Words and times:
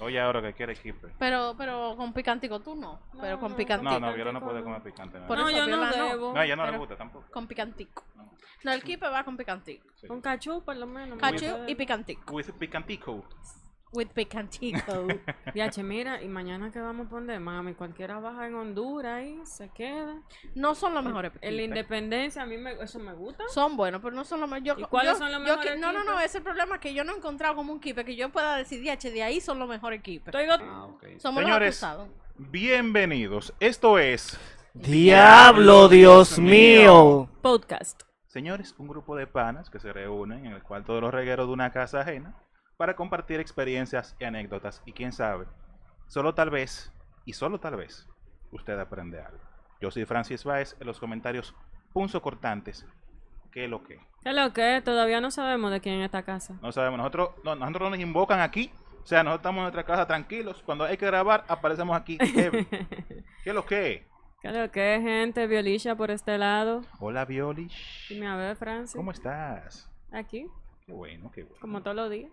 Oye, 0.00 0.20
ahora 0.20 0.40
que 0.42 0.52
quiere 0.54 0.72
equipo. 0.74 1.08
Pero, 1.18 1.54
pero 1.58 1.94
con 1.96 2.12
picantico 2.12 2.60
tú 2.60 2.74
no. 2.74 3.00
pero 3.20 3.38
con 3.40 3.54
picantico. 3.54 3.90
No, 3.90 3.98
no, 4.00 4.14
Viola 4.14 4.32
no 4.32 4.40
puede 4.40 4.62
comer 4.62 4.82
picante. 4.82 5.18
Por 5.20 5.38
No, 5.38 5.48
eso 5.48 5.56
yo 5.58 5.66
no 5.66 5.76
Viola 5.76 5.96
no. 5.96 6.04
debo. 6.08 6.32
No, 6.34 6.42
ella 6.42 6.56
no 6.56 6.70
le 6.70 6.78
gusta 6.78 6.96
tampoco. 6.96 7.26
Con 7.30 7.46
picantico. 7.46 8.04
No, 8.64 8.72
el 8.72 8.82
kipe 8.82 9.08
va 9.08 9.24
con 9.24 9.36
picantico. 9.36 9.86
Sí. 9.94 10.06
Con 10.06 10.20
cachú, 10.20 10.62
por 10.64 10.76
lo 10.76 10.86
menos. 10.86 11.18
Cachú 11.18 11.46
y 11.66 11.74
picantico. 11.74 12.32
With 12.34 12.50
picantico. 12.58 13.24
With 13.92 14.08
picantico. 14.08 15.06
Viache, 15.54 15.82
mira, 15.82 16.22
y 16.22 16.28
mañana 16.28 16.70
que 16.70 16.78
vamos 16.80 17.06
a 17.06 17.10
poner, 17.10 17.40
mami, 17.40 17.72
cualquiera 17.74 18.18
baja 18.20 18.46
en 18.46 18.54
Honduras 18.54 19.22
y 19.24 19.38
se 19.46 19.70
queda. 19.70 20.20
no 20.54 20.74
son 20.74 20.92
los 20.94 21.02
mejores 21.04 21.32
En 21.40 21.56
la 21.56 21.62
independencia, 21.62 22.42
a 22.42 22.46
mí 22.46 22.58
me, 22.58 22.72
eso 22.82 22.98
me 22.98 23.14
gusta. 23.14 23.44
Son 23.48 23.76
buenos, 23.76 24.02
pero 24.02 24.14
no 24.14 24.24
son 24.24 24.40
los 24.40 24.48
mejores. 24.50 24.74
¿Y 24.78 24.84
cuáles 24.88 25.16
son 25.16 25.32
los 25.32 25.40
mejores 25.40 25.78
No, 25.80 25.92
no, 25.92 26.04
no, 26.04 26.18
ese 26.18 26.26
es 26.26 26.34
el 26.36 26.42
problema 26.42 26.78
que 26.80 26.92
yo 26.92 27.02
no 27.04 27.12
he 27.12 27.16
encontrado 27.16 27.54
como 27.56 27.72
un 27.72 27.80
kipe 27.80 28.04
que 28.04 28.14
yo 28.14 28.28
pueda 28.30 28.56
decidir, 28.56 28.96
"Che, 28.98 29.10
de 29.10 29.22
ahí 29.22 29.40
son 29.40 29.58
los 29.58 29.68
mejores 29.68 30.02
go- 30.02 30.64
Ah, 30.64 30.84
ok. 30.86 31.04
Somos 31.18 31.42
Señores, 31.42 31.68
los 31.80 31.82
acusados. 31.82 32.08
bienvenidos. 32.36 33.54
Esto 33.58 33.98
es, 33.98 34.38
Diablo, 34.74 35.88
Dios 35.88 36.38
mío. 36.38 37.28
podcast. 37.42 38.02
señores, 38.26 38.74
un 38.78 38.88
grupo 38.88 39.16
de 39.16 39.26
panas 39.26 39.70
que 39.70 39.80
se 39.80 39.92
reúnen 39.92 40.44
en 40.46 40.52
el 40.52 40.62
cual 40.62 40.84
todos 40.84 41.00
los 41.00 41.12
regueros 41.12 41.46
de 41.46 41.52
una 41.54 41.72
casa 41.72 42.00
ajena 42.02 42.34
para 42.78 42.94
compartir 42.96 43.40
experiencias 43.40 44.16
y 44.18 44.24
anécdotas. 44.24 44.82
Y 44.86 44.92
quién 44.92 45.12
sabe, 45.12 45.46
solo 46.06 46.32
tal 46.34 46.48
vez, 46.48 46.90
y 47.26 47.34
solo 47.34 47.60
tal 47.60 47.76
vez, 47.76 48.08
usted 48.52 48.78
aprende 48.78 49.20
algo. 49.20 49.40
Yo 49.80 49.90
soy 49.90 50.06
Francis 50.06 50.44
Baez, 50.44 50.76
en 50.80 50.86
los 50.86 50.98
comentarios 50.98 51.54
punzo 51.92 52.22
cortantes. 52.22 52.86
¿Qué 53.52 53.64
es 53.64 53.70
lo 53.70 53.82
que? 53.82 53.96
¿Qué 54.22 54.30
es 54.30 54.34
lo 54.34 54.52
que? 54.52 54.80
Todavía 54.84 55.20
no 55.20 55.30
sabemos 55.30 55.70
de 55.72 55.80
quién 55.80 55.96
es 56.00 56.06
esta 56.06 56.22
casa. 56.22 56.56
No 56.62 56.70
sabemos, 56.72 56.98
nosotros 56.98 57.30
no, 57.44 57.56
nosotros 57.56 57.82
no 57.82 57.90
nos 57.90 57.98
invocan 57.98 58.40
aquí. 58.40 58.70
O 59.02 59.06
sea, 59.06 59.22
nosotros 59.22 59.40
estamos 59.40 59.58
en 59.58 59.62
nuestra 59.62 59.84
casa 59.84 60.06
tranquilos. 60.06 60.62
Cuando 60.64 60.84
hay 60.84 60.96
que 60.96 61.06
grabar, 61.06 61.44
aparecemos 61.48 61.96
aquí. 61.96 62.18
¿Qué 62.18 62.50
es 63.44 63.54
lo 63.54 63.64
que? 63.64 64.06
¿Qué 64.40 64.48
es 64.48 64.54
lo 64.54 64.70
que 64.70 65.00
gente? 65.02 65.46
Violicia 65.46 65.96
por 65.96 66.10
este 66.12 66.38
lado. 66.38 66.82
Hola, 67.00 67.24
Violi. 67.24 67.68
Dime 68.08 68.28
a 68.28 68.36
ver, 68.36 68.56
Francis. 68.56 68.94
¿Cómo 68.96 69.10
estás? 69.10 69.90
Aquí, 70.12 70.46
Qué 70.86 70.92
bueno, 70.92 71.30
qué 71.32 71.42
bueno. 71.42 71.58
como 71.60 71.82
todos 71.82 71.96
los 71.96 72.10
días. 72.10 72.30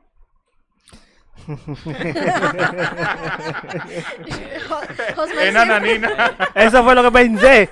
José 5.15 5.49
Enana 5.49 5.79
siempre- 5.79 5.93
Nina. 6.09 6.31
Eso 6.55 6.83
fue 6.83 6.95
lo 6.95 7.03
que 7.03 7.11
pensé. 7.11 7.61
Eh, 7.63 7.69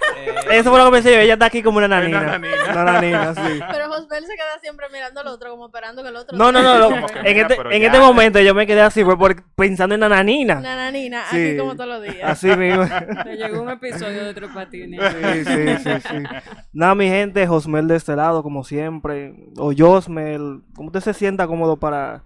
Eso 0.51 0.69
fue 0.69 0.79
lo 0.79 0.85
que 0.85 0.91
pensé. 0.91 1.21
Ella 1.21 1.33
está 1.33 1.45
aquí 1.45 1.63
como 1.63 1.77
una 1.77 1.87
nanina. 1.87 2.21
nanina. 2.21 2.55
Una 2.71 2.83
nanina, 2.83 3.33
sí. 3.35 3.41
Pero 3.71 3.87
Josbel 3.89 4.25
se 4.25 4.33
queda 4.35 4.59
siempre 4.61 4.87
mirando 4.91 5.21
al 5.21 5.27
otro, 5.27 5.51
como 5.51 5.67
esperando 5.67 6.03
que 6.03 6.09
el 6.09 6.15
otro. 6.15 6.37
No, 6.37 6.51
no, 6.51 6.61
no. 6.61 6.77
lo- 6.77 6.89
Como 6.89 7.07
que 7.07 7.19
en 7.19 7.23
mira, 7.25 7.41
este, 7.41 7.55
pero 7.55 7.71
en 7.71 7.81
ya. 7.81 7.87
este 7.87 7.99
momento 7.99 8.39
yo 8.41 8.53
me 8.53 8.67
quedé 8.67 8.81
así, 8.81 9.03
fue 9.03 9.17
por, 9.17 9.43
pensando 9.55 9.95
en 9.95 10.01
la 10.01 10.09
nanina. 10.09 10.57
Una 10.59 10.75
nanina, 10.75 11.23
Sí. 11.31 11.37
aquí 11.49 11.57
como 11.57 11.75
todos 11.75 11.89
los 11.89 12.03
días. 12.03 12.29
Así 12.29 12.47
mismo. 12.55 12.83
Le 13.25 13.37
llegó 13.37 13.61
un 13.61 13.69
episodio 13.71 14.25
de 14.25 14.33
Tropatines. 14.33 15.01
Sí, 15.13 15.45
sí, 15.45 15.77
sí, 15.83 15.89
sí. 16.09 16.23
Nada, 16.73 16.95
mi 16.95 17.07
gente, 17.07 17.47
Josmel 17.47 17.87
de 17.87 17.95
este 17.95 18.15
lado, 18.15 18.43
como 18.43 18.63
siempre. 18.63 19.33
O 19.57 19.71
Josmel, 19.75 20.61
como 20.75 20.87
usted 20.87 20.99
se 21.01 21.13
sienta 21.13 21.47
cómodo 21.47 21.77
para 21.77 22.23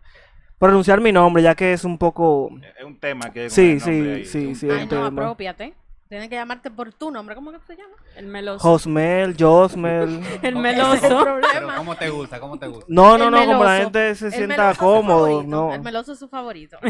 pronunciar 0.60 1.02
mi 1.02 1.12
nombre, 1.12 1.44
ya 1.44 1.56
que 1.56 1.74
es 1.74 1.84
un 1.84 1.98
poco... 1.98 2.50
Es 2.78 2.86
un 2.86 3.00
tema 3.00 3.32
que. 3.32 3.50
Sí, 3.50 3.80
sí, 3.80 3.90
ahí, 3.90 4.26
sí, 4.26 4.48
un 4.48 4.56
sí. 4.56 4.70
Ay, 4.70 4.84
un 4.84 4.90
no, 4.90 5.06
apropiate. 5.06 5.74
Tienes 6.10 6.30
que 6.30 6.36
llamarte 6.36 6.72
por 6.72 6.94
tu 6.94 7.12
nombre. 7.12 7.36
¿Cómo 7.36 7.52
que 7.52 7.60
se 7.68 7.76
llama? 7.76 7.94
El 8.16 8.28
meloso. 8.28 8.60
Josmel, 8.60 9.36
Josmel. 9.38 10.22
El 10.42 10.56
meloso. 10.56 11.02
Pero 11.02 11.24
problema. 11.24 11.76
¿cómo 11.76 11.96
te 11.96 12.10
gusta? 12.10 12.40
¿Cómo 12.40 12.58
te 12.58 12.68
gusta? 12.68 12.86
No, 12.88 13.18
no, 13.18 13.26
El 13.26 13.32
no, 13.32 13.46
como 13.46 13.64
la 13.66 13.72
meloso. 13.72 13.84
gente 13.84 14.16
se 14.16 14.28
El 14.28 14.34
sienta 14.34 14.56
meloso 14.56 14.72
es 14.72 14.78
cómodo, 14.78 15.44
no. 15.44 15.74
El 15.74 15.82
meloso 15.82 16.14
es 16.14 16.20
su 16.20 16.30
favorito. 16.30 16.78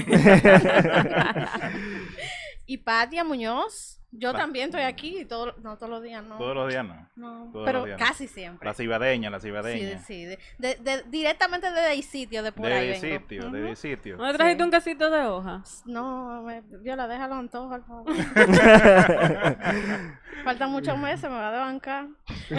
y 2.68 2.78
Patia 2.78 3.24
Muñoz. 3.24 3.97
Yo 4.12 4.34
también 4.34 4.66
estoy 4.70 4.84
aquí. 4.84 5.26
Todo, 5.26 5.54
no 5.62 5.76
todos 5.76 5.90
los 5.90 6.02
días, 6.02 6.24
no. 6.24 6.38
Todos 6.38 6.56
los 6.56 6.70
días 6.70 6.86
no. 6.86 7.08
no, 7.18 7.50
todos 7.52 7.66
pero 7.66 7.80
los 7.80 7.88
días. 7.88 8.00
casi 8.00 8.28
siempre. 8.28 8.66
La 8.66 8.74
cibadeña, 8.74 9.30
la 9.30 9.40
Sí, 9.40 9.48
cibadeña. 9.48 10.00
sí, 10.00 10.24
de, 10.26 10.40
de- 10.58 10.76
de- 10.76 11.04
directamente 11.10 11.70
desde 11.70 11.94
el 11.94 12.04
sitio 12.04 12.42
de 12.42 12.52
por 12.54 12.68
ahí 12.72 12.88
De 12.88 13.00
vengo. 13.02 13.20
sitio, 13.20 13.48
Ujú. 13.48 13.52
de 13.58 13.76
sitio. 13.76 14.18
¿No 14.18 14.26
le 14.32 14.34
trajiste 14.34 14.60
Sí. 14.60 14.64
un 14.66 14.72
casito 14.72 15.10
de 15.12 15.26
hoja? 15.26 15.62
No, 15.86 16.42
me, 16.44 16.62
Viola, 16.62 17.08
déjalo 17.08 17.46
por 17.50 17.84
favor. 17.86 18.06
Faltan 20.44 20.72
muchos 20.72 20.98
meses, 20.98 21.24
me 21.30 21.36
va 21.36 21.50
a 21.50 21.52
desbancar. 21.52 22.08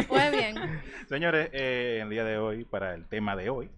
Pues 0.08 0.32
bien, 0.32 0.56
Señores, 1.08 1.50
eh, 1.52 2.00
el 2.02 2.10
día 2.10 2.24
de 2.24 2.38
hoy, 2.38 2.64
para 2.64 2.94
el 2.94 3.06
tema 3.06 3.36
de 3.36 3.50
hoy, 3.50 3.70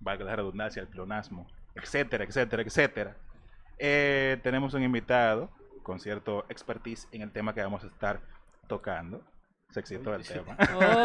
valga 0.00 0.24
la 0.24 0.36
redundancia, 0.36 0.82
el 0.82 0.88
pleonasmo, 0.88 1.46
etcétera, 1.74 2.24
etcétera, 2.24 2.62
etcétera, 2.62 3.16
eh, 3.78 4.38
tenemos 4.42 4.74
un 4.74 4.82
invitado 4.82 5.50
con 5.86 6.00
cierto 6.00 6.44
expertise 6.48 7.06
en 7.12 7.22
el 7.22 7.30
tema 7.30 7.54
que 7.54 7.62
vamos 7.62 7.84
a 7.84 7.86
estar 7.86 8.20
tocando. 8.66 9.22
Se 9.76 9.80
excitó 9.80 10.14
el 10.14 10.22
tema. 10.22 10.56
Oh, 10.76 11.04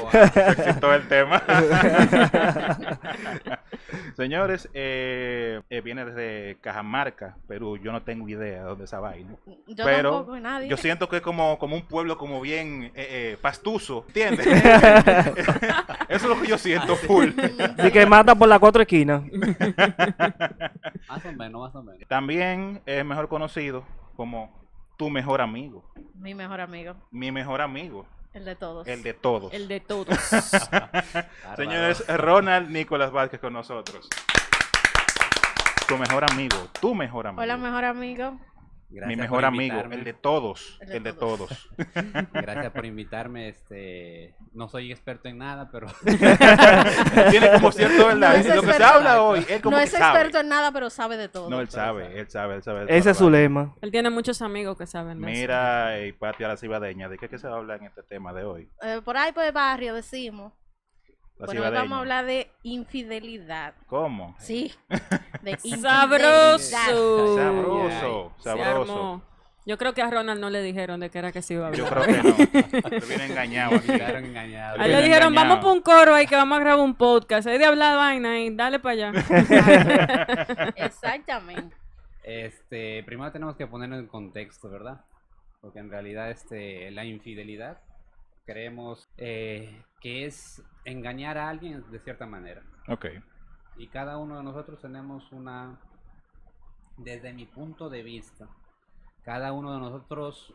wow. 0.00 0.10
Se 0.32 0.40
excitó 0.40 0.94
el 0.94 1.06
tema. 1.06 1.42
Señores, 4.16 4.70
eh, 4.72 5.60
eh, 5.68 5.82
viene 5.82 6.06
desde 6.06 6.56
Cajamarca, 6.62 7.36
Perú. 7.46 7.76
Yo 7.76 7.92
no 7.92 8.00
tengo 8.02 8.26
idea 8.26 8.60
de 8.60 8.68
dónde 8.68 8.84
es 8.84 8.90
esa 8.90 9.00
vaina. 9.00 9.34
yo 9.66 9.84
Pero 9.84 10.12
tampoco, 10.12 10.40
nadie. 10.40 10.68
Yo 10.68 10.78
siento 10.78 11.10
que 11.10 11.16
es 11.16 11.22
como, 11.22 11.58
como 11.58 11.76
un 11.76 11.82
pueblo 11.82 12.16
como 12.16 12.40
bien 12.40 12.84
eh, 12.94 12.94
eh, 12.94 13.36
pastuso, 13.38 14.06
¿entiendes? 14.06 14.46
Eso 14.46 15.34
es 16.08 16.24
lo 16.24 16.40
que 16.40 16.48
yo 16.48 16.56
siento 16.56 16.96
full. 16.96 17.32
Así 17.76 17.90
que 17.90 18.06
mata 18.06 18.34
por 18.34 18.48
las 18.48 18.60
cuatro 18.60 18.80
esquinas. 18.80 19.24
Más 21.06 21.22
o 21.26 21.32
menos, 21.32 21.60
más 21.60 21.74
o 21.74 21.82
menos. 21.82 22.08
También 22.08 22.80
es 22.86 23.04
mejor 23.04 23.28
conocido 23.28 23.84
como 24.16 24.63
tu 24.96 25.10
mejor 25.10 25.40
amigo, 25.40 25.84
Mi 26.14 26.34
mejor 26.34 26.60
amigo, 26.60 26.94
mi 27.10 27.30
mejor 27.32 27.60
amigo, 27.60 28.06
el 28.32 28.44
de 28.44 28.56
todos. 28.56 28.86
el 28.86 29.02
de 29.02 29.14
todos. 29.14 29.52
El 29.52 29.68
de 29.68 29.80
todos. 29.80 30.18
Señores, 31.56 32.04
Ronald 32.08 32.70
Nicolás 32.70 33.10
Vázquez 33.12 33.40
con 33.40 33.52
nosotros. 33.52 34.08
Tu 35.86 35.98
mejor 35.98 36.24
amigo, 36.30 36.56
tu 36.80 36.94
mejor 36.94 37.26
amigo. 37.26 37.42
Hola, 37.42 37.56
mejor 37.56 37.84
amigo. 37.84 38.38
Gracias 38.90 39.08
mi 39.08 39.16
mejor 39.20 39.44
amigo, 39.44 39.80
el 39.90 40.04
de 40.04 40.12
todos, 40.12 40.78
El 40.80 40.88
de 40.88 40.96
el 40.98 41.02
de 41.02 41.12
todos. 41.14 41.48
todos. 41.48 41.68
Gracias 42.32 42.72
por 42.72 42.86
invitarme. 42.86 43.48
Este, 43.48 44.34
no 44.52 44.68
soy 44.68 44.92
experto 44.92 45.28
en 45.28 45.38
nada, 45.38 45.68
pero 45.72 45.88
Tiene 47.30 47.50
como 47.54 47.72
cierto 47.72 48.06
verdad. 48.06 48.30
No 48.32 48.36
es 48.36 48.54
lo 48.54 48.62
que 48.62 48.72
se 48.72 48.84
habla 48.84 49.22
hoy, 49.22 49.44
él 49.48 49.60
como 49.60 49.76
No 49.76 49.78
que 49.82 49.84
es 49.84 49.90
sabe. 49.90 50.04
experto 50.06 50.38
en 50.40 50.48
nada, 50.48 50.70
pero 50.72 50.90
sabe 50.90 51.16
de 51.16 51.28
todo. 51.28 51.50
No, 51.50 51.60
él 51.60 51.68
sabe, 51.68 52.04
sabe. 52.04 52.20
él 52.20 52.30
sabe, 52.30 52.54
él 52.54 52.62
sabe. 52.62 52.96
Ese 52.96 53.10
es 53.10 53.16
su 53.18 53.28
lema. 53.30 53.74
Él 53.82 53.90
tiene 53.90 54.10
muchos 54.10 54.40
amigos 54.42 54.78
que 54.78 54.86
saben 54.86 55.20
de 55.20 55.30
eso. 55.32 55.40
Mira, 55.40 56.00
y 56.06 56.12
Pati 56.12 56.44
a 56.44 56.48
la 56.48 56.56
cibadeña, 56.56 57.08
¿de 57.08 57.18
qué, 57.18 57.28
qué 57.28 57.38
se 57.38 57.46
habla 57.48 57.76
en 57.76 57.84
este 57.84 58.02
tema 58.02 58.32
de 58.32 58.44
hoy? 58.44 58.68
Eh, 58.82 59.00
por 59.04 59.16
ahí 59.16 59.32
por 59.32 59.44
el 59.44 59.52
barrio 59.52 59.94
decimos. 59.94 60.52
Bueno, 61.38 61.62
hoy 61.64 61.70
vamos 61.72 61.96
a 61.96 62.00
hablar 62.00 62.26
de 62.26 62.50
infidelidad. 62.62 63.74
¿Cómo? 63.88 64.36
Sí. 64.38 64.72
De 65.42 65.50
infidelidad. 65.64 65.90
Sabroso. 66.08 67.36
Sabroso, 67.36 68.32
sabroso. 68.38 69.22
Yo 69.66 69.78
creo 69.78 69.94
que 69.94 70.02
a 70.02 70.10
Ronald 70.10 70.40
no 70.40 70.50
le 70.50 70.60
dijeron 70.62 71.00
de 71.00 71.08
qué 71.10 71.18
era 71.18 71.32
que 71.32 71.40
se 71.40 71.54
iba 71.54 71.68
a 71.68 71.72
Yo 71.72 71.86
hablar. 71.86 72.04
creo 72.04 72.36
que 72.36 72.82
no. 72.82 72.82
Te 72.90 73.00
viene 73.00 73.24
engañado 73.26 73.80
quedaron 73.80 74.24
engañados. 74.26 74.78
A 74.78 74.84
él 74.84 74.92
le 74.92 75.02
dijeron, 75.02 75.28
engañado. 75.32 75.48
vamos 75.48 75.64
por 75.64 75.72
un 75.72 75.80
coro 75.82 76.14
ahí 76.14 76.26
que 76.26 76.36
vamos 76.36 76.58
a 76.58 76.60
grabar 76.60 76.84
un 76.84 76.94
podcast. 76.94 77.48
Hay 77.48 77.58
de 77.58 77.64
hablar 77.64 77.96
vaina 77.96 78.38
y 78.40 78.54
dale 78.54 78.78
para 78.78 79.08
allá. 79.08 79.12
Exactamente. 80.76 81.74
Este, 82.22 83.02
primero 83.04 83.32
tenemos 83.32 83.56
que 83.56 83.66
ponerlo 83.66 83.96
en 83.98 84.06
contexto, 84.06 84.68
¿verdad? 84.68 85.00
Porque 85.62 85.78
en 85.78 85.90
realidad 85.90 86.30
este, 86.30 86.90
la 86.90 87.06
infidelidad 87.06 87.78
creemos 88.44 89.08
eh, 89.16 89.82
que 90.04 90.26
es 90.26 90.62
engañar 90.84 91.38
a 91.38 91.48
alguien 91.48 91.82
de 91.90 91.98
cierta 91.98 92.26
manera. 92.26 92.62
Ok. 92.88 93.06
Y 93.78 93.86
cada 93.86 94.18
uno 94.18 94.36
de 94.36 94.42
nosotros 94.42 94.78
tenemos 94.78 95.32
una, 95.32 95.80
desde 96.98 97.32
mi 97.32 97.46
punto 97.46 97.88
de 97.88 98.02
vista, 98.02 98.46
cada 99.22 99.54
uno 99.54 99.72
de 99.72 99.78
nosotros 99.78 100.52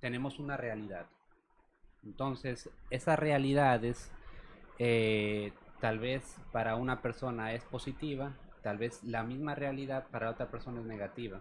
tenemos 0.00 0.38
una 0.38 0.58
realidad. 0.58 1.06
Entonces, 2.04 2.68
esas 2.90 3.18
realidades, 3.18 4.12
eh, 4.78 5.54
tal 5.80 5.98
vez 5.98 6.36
para 6.52 6.76
una 6.76 7.00
persona 7.00 7.54
es 7.54 7.64
positiva, 7.64 8.36
tal 8.62 8.76
vez 8.76 9.02
la 9.04 9.22
misma 9.22 9.54
realidad 9.54 10.06
para 10.10 10.28
otra 10.28 10.50
persona 10.50 10.80
es 10.80 10.86
negativa. 10.86 11.40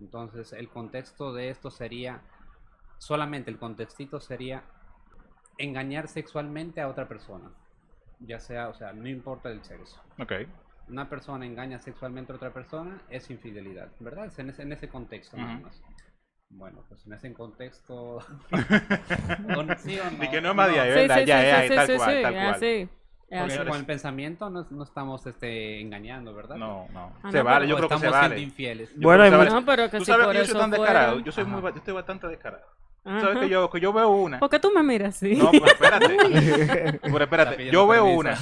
Entonces, 0.00 0.52
el 0.52 0.68
contexto 0.68 1.32
de 1.32 1.50
esto 1.50 1.70
sería, 1.70 2.22
solamente 2.98 3.52
el 3.52 3.58
contextito 3.60 4.18
sería 4.18 4.64
engañar 5.58 6.08
sexualmente 6.08 6.80
a 6.80 6.88
otra 6.88 7.06
persona. 7.08 7.50
Ya 8.20 8.40
sea, 8.40 8.68
o 8.68 8.74
sea, 8.74 8.92
no 8.92 9.08
importa 9.08 9.48
el 9.50 9.62
sexo 9.62 10.00
Ok. 10.18 10.32
una 10.88 11.08
persona 11.08 11.46
engaña 11.46 11.78
sexualmente 11.78 12.32
a 12.32 12.36
otra 12.36 12.50
persona, 12.52 13.00
es 13.10 13.30
infidelidad, 13.30 13.88
¿verdad? 14.00 14.26
Es 14.26 14.38
en 14.38 14.50
ese, 14.50 14.62
en 14.62 14.72
ese 14.72 14.88
contexto 14.88 15.36
nada 15.36 15.58
más. 15.58 15.82
Bueno, 16.50 16.82
pues 16.88 17.04
en 17.06 17.12
ese 17.12 17.32
contexto... 17.34 18.16
¿o- 18.16 19.76
¿Sí 19.78 19.98
o 20.00 20.10
no? 20.10 20.18
Di 20.18 20.30
que 20.30 20.40
no 20.40 20.50
es 20.50 20.54
más 20.56 20.72
de 20.72 20.80
ahí, 20.80 20.90
Sí, 20.90 20.98
¿verdad? 20.98 21.18
sí, 21.18 21.24
ya, 21.26 21.40
sí, 21.40 21.46
ya, 21.46 21.62
sí, 21.62 21.74
tal 21.74 21.86
sí, 21.86 21.96
cual, 21.96 22.16
sí, 22.16 22.22
tal 22.22 22.32
cual. 22.34 22.88
Es 23.30 23.42
Porque 23.56 23.68
con 23.68 23.76
el 23.80 23.84
pensamiento 23.86 24.48
no, 24.48 24.66
no 24.70 24.84
estamos 24.84 25.26
este, 25.26 25.80
engañando, 25.82 26.34
¿verdad? 26.34 26.56
No, 26.56 26.88
no. 26.94 27.12
Ah, 27.22 27.30
se 27.30 27.38
no, 27.38 27.44
vale, 27.44 27.68
yo 27.68 27.76
creo 27.76 27.88
que 27.90 27.98
se 27.98 28.06
estamos 28.06 28.18
siendo 28.20 28.34
vale. 28.34 28.40
infieles. 28.40 28.90
Yo 28.94 29.00
Bueno, 29.02 29.24
vale. 29.36 29.50
No, 29.50 29.64
pero 29.66 29.90
que 29.90 29.98
Tú 29.98 30.04
si 30.06 30.10
sabes 30.10 30.24
por 30.26 30.32
que 30.34 30.38
yo 30.40 30.44
soy 30.46 30.60
tan 30.60 30.70
fuera- 30.70 30.82
descarado. 30.84 31.20
Yo 31.20 31.32
soy 31.32 31.44
muy, 31.44 31.58
Ajá. 31.60 31.70
yo 31.70 31.76
estoy 31.76 31.92
bastante 31.94 32.26
descarado. 32.26 32.64
Sabes 33.04 33.38
que 33.38 33.48
yo, 33.48 33.70
que 33.70 33.80
yo 33.80 33.92
veo 33.92 34.10
una. 34.10 34.38
¿Por 34.38 34.50
qué 34.50 34.58
tú 34.58 34.70
me 34.74 34.82
miras 34.82 35.16
así? 35.16 35.34
No, 35.34 35.50
pero 35.50 35.66
espérate. 35.66 36.98
pero 37.02 37.24
espérate. 37.24 37.70
Yo 37.70 37.86
veo 37.86 38.04
permiso. 38.04 38.18
una. 38.20 38.38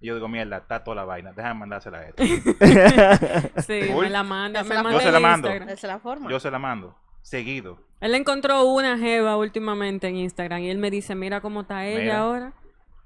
Y 0.00 0.08
yo 0.08 0.14
digo, 0.16 0.28
mierda, 0.28 0.58
está 0.58 0.84
toda 0.84 0.96
la 0.96 1.04
vaina. 1.04 1.32
Déjame 1.32 1.60
mandársela 1.60 1.98
a 1.98 2.02
esto. 2.08 2.22
Sí, 3.66 3.90
Uy. 3.94 4.00
me 4.02 4.10
la 4.10 4.22
manda. 4.22 4.60
Yo 4.60 4.64
se 4.64 4.68
Me 4.70 4.74
la- 4.76 4.82
manda 4.82 4.98
Yo 4.98 5.00
se 5.02 5.06
en 5.08 5.12
la 5.14 5.20
mando. 5.20 5.48
La 5.82 5.98
forma. 5.98 6.30
Yo 6.30 6.40
se 6.40 6.50
la 6.50 6.58
mando. 6.58 6.96
Seguido. 7.22 7.78
Él 8.00 8.14
encontró 8.14 8.64
una 8.64 8.98
jeva 8.98 9.36
últimamente 9.36 10.08
en 10.08 10.16
Instagram 10.16 10.60
y 10.60 10.70
él 10.70 10.78
me 10.78 10.90
dice, 10.90 11.14
mira 11.14 11.40
cómo 11.40 11.62
está 11.62 11.86
ella 11.86 12.00
Mira, 12.00 12.18
ahora. 12.18 12.52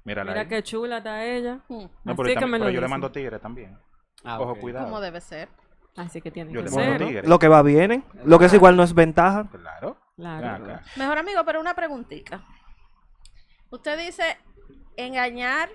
Mírala 0.05 0.31
Mira 0.31 0.41
ahí. 0.41 0.47
qué 0.47 0.63
chula 0.63 0.97
está 0.99 1.25
ella. 1.25 1.59
Mm, 1.67 1.73
No, 1.77 1.83
Así 1.83 1.91
pero, 2.03 2.23
que 2.23 2.33
también- 2.35 2.51
me 2.51 2.57
lo 2.59 2.65
pero 2.65 2.75
yo 2.75 2.81
le 2.81 2.87
mando 2.87 3.11
tigre 3.11 3.39
también. 3.39 3.77
Ah, 4.23 4.39
Ojo, 4.39 4.55
cuidado. 4.55 4.85
Como 4.85 5.01
debe 5.01 5.19
ser. 5.21 5.49
Así 5.95 6.21
que 6.21 6.29
tiene 6.31 6.51
Yo 6.51 6.59
que 6.59 6.65
le 6.65 6.71
ser. 6.71 7.27
Lo 7.27 7.39
que 7.39 7.47
va 7.47 7.61
bien, 7.61 7.91
¿eh? 7.91 8.03
Lo 8.25 8.37
que 8.39 8.45
es 8.45 8.53
igual 8.53 8.75
no 8.75 8.83
es 8.83 8.93
ventaja. 8.93 9.47
Claro. 9.49 9.97
Claro. 10.17 10.65
Acá. 10.65 10.83
Mejor 10.97 11.17
amigo, 11.17 11.43
pero 11.45 11.59
una 11.59 11.73
preguntita. 11.73 12.43
Usted 13.69 13.97
dice 13.97 14.37
engañar 14.97 15.69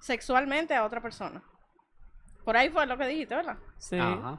sexualmente 0.00 0.74
a 0.74 0.84
otra 0.84 1.00
persona. 1.00 1.42
Por 2.44 2.56
ahí 2.56 2.68
fue 2.70 2.86
lo 2.86 2.96
que 2.96 3.06
dijiste, 3.06 3.34
¿verdad? 3.34 3.56
Sí. 3.78 3.98
Ajá. 3.98 4.38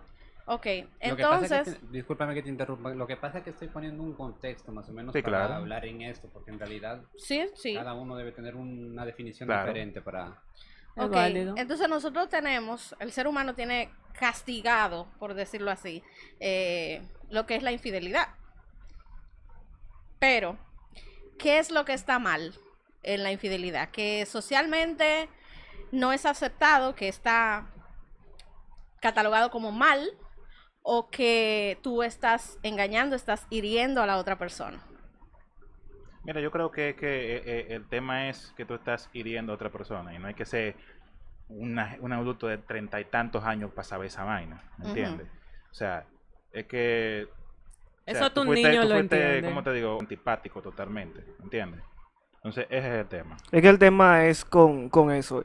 Ok, 0.50 0.66
Lo 1.10 1.16
que 1.18 1.24
pasa 1.24 1.46
es 1.46 1.52
entonces, 1.52 1.76
que 1.76 1.86
te- 1.88 1.92
discúlpame 1.92 2.34
que 2.34 2.42
te 2.44 2.48
interrumpa. 2.48 2.92
Lo 2.92 3.06
que 3.06 3.18
pasa 3.18 3.40
es 3.40 3.44
que 3.44 3.50
estoy 3.50 3.68
poniendo 3.68 4.02
un 4.02 4.14
contexto 4.14 4.72
más 4.72 4.88
o 4.88 4.94
menos 4.94 5.12
Sí, 5.12 5.22
para 5.22 5.40
claro. 5.40 5.54
hablar 5.56 5.86
en 5.86 6.04
esto, 6.04 6.30
porque 6.32 6.52
en 6.52 6.60
realidad 6.60 7.02
sí, 7.18 7.46
sí. 7.56 7.74
cada 7.74 7.94
uno 7.94 8.16
debe 8.16 8.32
tener 8.32 8.56
una 8.56 9.04
definición 9.06 9.48
Claro. 9.48 9.66
diferente 9.68 10.02
para. 10.02 10.42
Es 10.98 11.04
Ok, 11.04 11.12
válido. 11.14 11.54
entonces 11.58 11.88
nosotros 11.88 12.30
tenemos, 12.30 12.96
el 13.00 13.12
ser 13.12 13.28
humano 13.28 13.54
tiene 13.54 13.92
castigado, 14.14 15.08
por 15.20 15.36
decirlo 15.36 15.70
así, 15.72 16.04
eh, 16.40 17.02
lo 17.30 17.46
que 17.46 17.56
es 17.56 17.64
la 17.64 17.72
infidelidad. 17.72 18.30
Pero, 20.20 20.58
¿qué 21.38 21.60
es 21.60 21.70
lo 21.72 21.86
que 21.86 21.94
está 21.94 22.18
mal 22.20 22.54
en 23.04 23.24
la 23.24 23.32
infidelidad? 23.32 23.92
Que 23.92 24.26
socialmente 24.26 25.30
no 25.92 26.12
es 26.14 26.26
aceptado, 26.26 26.96
que 26.96 27.08
está 27.08 27.68
catalogado 29.00 29.52
como 29.52 29.72
mal, 29.72 30.18
o 30.82 31.10
que 31.10 31.78
tú 31.84 32.02
estás 32.02 32.58
engañando, 32.64 33.16
estás 33.16 33.46
hiriendo 33.50 34.02
a 34.02 34.06
la 34.08 34.18
otra 34.18 34.38
persona. 34.38 34.82
Mira, 36.28 36.42
yo 36.42 36.52
creo 36.52 36.70
que, 36.72 36.96
que 36.96 37.38
eh, 37.38 37.44
eh, 37.46 37.66
el 37.70 37.88
tema 37.88 38.30
es 38.30 38.54
que 38.56 38.66
tú 38.66 38.76
estás 38.76 39.10
hiriendo 39.14 39.52
a 39.54 39.56
otra 39.56 39.70
persona 39.72 40.14
y 40.14 40.20
no 40.20 40.28
hay 40.28 40.34
que 40.36 40.46
ser 40.46 40.76
una- 41.50 41.96
un 42.02 42.12
adulto 42.12 42.48
de 42.48 42.58
treinta 42.58 43.00
y 43.00 43.06
tantos 43.06 43.44
años 43.46 43.72
para 43.72 43.86
saber 43.86 44.08
esa 44.08 44.26
vaina, 44.26 44.62
¿me 44.78 44.90
entiendes? 44.90 45.28
O 45.72 45.74
sea, 45.74 46.04
es 46.52 46.66
que... 46.66 47.28
o 47.30 48.02
Eso 48.06 48.18
sea, 48.20 48.28
hasta 48.28 48.42
un 48.42 48.48
fuiste- 48.48 48.70
niño 48.70 48.82
tú 48.84 48.88
lo 48.90 48.96
fuiste, 48.96 49.16
entiende. 49.16 49.50
¿Cómo 49.50 49.64
te 49.64 49.74
digo? 49.74 49.98
Antipático 50.02 50.62
totalmente, 50.62 51.24
¿me 51.40 51.46
entiendes? 51.46 51.82
Entonces, 52.36 52.68
ese 52.70 52.88
es 52.90 52.94
el 53.02 53.08
tema. 53.08 53.38
Es 53.52 53.62
que 53.62 53.70
el 53.70 53.80
tema 53.80 54.26
es 54.26 54.44
con, 54.46 54.90
con 54.90 55.12
eso. 55.12 55.44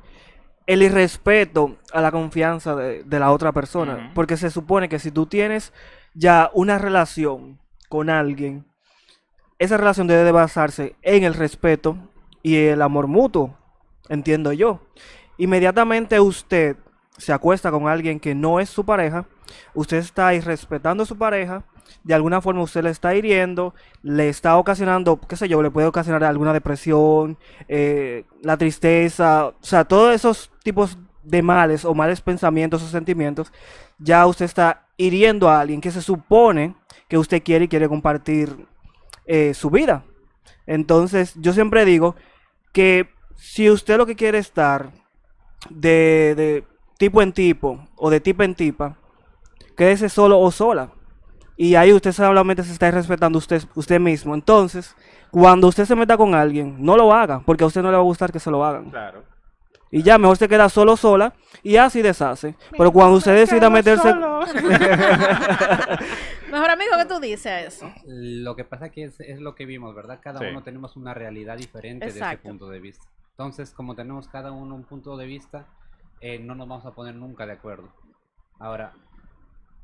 El 0.66 0.82
irrespeto 0.82 1.78
a 1.92 2.00
la 2.00 2.10
confianza 2.12 2.74
de, 2.76 3.02
de 3.04 3.18
la 3.18 3.30
otra 3.32 3.50
persona. 3.52 4.12
Porque 4.14 4.36
se 4.36 4.50
supone 4.50 4.88
que 4.88 4.98
si 5.00 5.10
tú 5.10 5.26
tienes 5.26 5.72
ya 6.14 6.50
una 6.54 6.78
relación 6.78 7.58
con 7.88 8.10
alguien, 8.10 8.64
esa 9.62 9.76
relación 9.76 10.08
debe 10.08 10.24
de 10.24 10.32
basarse 10.32 10.96
en 11.02 11.22
el 11.22 11.34
respeto 11.34 11.96
y 12.42 12.56
el 12.56 12.82
amor 12.82 13.06
mutuo, 13.06 13.56
entiendo 14.08 14.52
yo. 14.52 14.80
Inmediatamente 15.38 16.18
usted 16.18 16.76
se 17.16 17.32
acuesta 17.32 17.70
con 17.70 17.86
alguien 17.86 18.18
que 18.18 18.34
no 18.34 18.58
es 18.58 18.68
su 18.68 18.84
pareja, 18.84 19.24
usted 19.72 19.98
está 19.98 20.34
irrespetando 20.34 21.04
a 21.04 21.06
su 21.06 21.16
pareja, 21.16 21.62
de 22.02 22.12
alguna 22.12 22.40
forma 22.40 22.62
usted 22.62 22.82
le 22.82 22.90
está 22.90 23.14
hiriendo, 23.14 23.72
le 24.02 24.28
está 24.28 24.56
ocasionando, 24.56 25.20
qué 25.20 25.36
sé 25.36 25.48
yo, 25.48 25.62
le 25.62 25.70
puede 25.70 25.86
ocasionar 25.86 26.24
alguna 26.24 26.52
depresión, 26.52 27.38
eh, 27.68 28.24
la 28.42 28.56
tristeza, 28.56 29.46
o 29.46 29.54
sea, 29.60 29.84
todos 29.84 30.12
esos 30.12 30.50
tipos 30.64 30.98
de 31.22 31.40
males 31.40 31.84
o 31.84 31.94
males 31.94 32.20
pensamientos 32.20 32.82
o 32.82 32.88
sentimientos, 32.88 33.52
ya 34.00 34.26
usted 34.26 34.44
está 34.44 34.86
hiriendo 34.96 35.48
a 35.48 35.60
alguien 35.60 35.80
que 35.80 35.92
se 35.92 36.02
supone 36.02 36.74
que 37.06 37.16
usted 37.16 37.44
quiere 37.44 37.66
y 37.66 37.68
quiere 37.68 37.88
compartir 37.88 38.71
eh, 39.32 39.54
su 39.54 39.70
vida. 39.70 40.04
Entonces, 40.66 41.32
yo 41.36 41.54
siempre 41.54 41.86
digo 41.86 42.16
que 42.70 43.08
si 43.34 43.70
usted 43.70 43.96
lo 43.96 44.04
que 44.04 44.14
quiere 44.14 44.36
es 44.36 44.48
estar 44.48 44.90
de, 45.70 46.34
de 46.36 46.64
tipo 46.98 47.22
en 47.22 47.32
tipo 47.32 47.88
o 47.96 48.10
de 48.10 48.20
tipa 48.20 48.44
en 48.44 48.54
tipa, 48.54 48.98
quédese 49.74 50.10
solo 50.10 50.38
o 50.38 50.50
sola. 50.50 50.90
Y 51.56 51.76
ahí 51.76 51.94
usted 51.94 52.12
solamente 52.12 52.62
se 52.62 52.72
está 52.72 52.90
respetando 52.90 53.38
usted, 53.38 53.62
usted 53.74 53.98
mismo. 53.98 54.34
Entonces, 54.34 54.94
cuando 55.30 55.66
usted 55.68 55.86
se 55.86 55.96
meta 55.96 56.18
con 56.18 56.34
alguien, 56.34 56.76
no 56.78 56.98
lo 56.98 57.10
haga, 57.14 57.40
porque 57.40 57.64
a 57.64 57.68
usted 57.68 57.80
no 57.80 57.90
le 57.90 57.96
va 57.96 58.02
a 58.02 58.04
gustar 58.04 58.32
que 58.32 58.38
se 58.38 58.50
lo 58.50 58.62
hagan. 58.62 58.90
Claro. 58.90 59.24
Y 59.92 60.02
ya, 60.02 60.18
mejor 60.18 60.36
se 60.38 60.48
queda 60.48 60.68
solo 60.68 60.96
sola 60.96 61.34
y 61.62 61.76
así 61.76 62.02
deshace. 62.02 62.56
Pero 62.76 62.90
cuando 62.92 63.16
usted 63.18 63.36
decida 63.36 63.70
meterse... 63.70 64.12
Mejor 66.50 66.70
amigo, 66.70 66.90
¿qué 66.98 67.04
tú 67.06 67.20
dices 67.20 67.46
a 67.46 67.60
eso? 67.60 67.92
Lo 68.06 68.56
que 68.56 68.64
pasa 68.64 68.90
que 68.90 69.04
es, 69.04 69.20
es 69.20 69.40
lo 69.40 69.54
que 69.54 69.64
vimos, 69.66 69.94
¿verdad? 69.94 70.18
Cada 70.22 70.40
Sí. 70.40 70.46
uno 70.50 70.62
tenemos 70.62 70.96
una 70.96 71.14
realidad 71.14 71.56
diferente 71.56 72.06
de 72.06 72.12
Exacto. 72.12 72.34
ese 72.40 72.48
punto 72.48 72.68
de 72.68 72.80
vista. 72.80 73.06
Entonces, 73.30 73.70
como 73.72 73.94
tenemos 73.94 74.28
cada 74.28 74.52
uno 74.52 74.74
un 74.74 74.84
punto 74.84 75.16
de 75.16 75.26
vista, 75.26 75.66
eh, 76.20 76.38
no 76.38 76.54
nos 76.54 76.68
vamos 76.68 76.86
a 76.86 76.90
poner 76.92 77.14
nunca 77.14 77.46
de 77.46 77.52
acuerdo. 77.52 77.88
Ahora, 78.58 78.92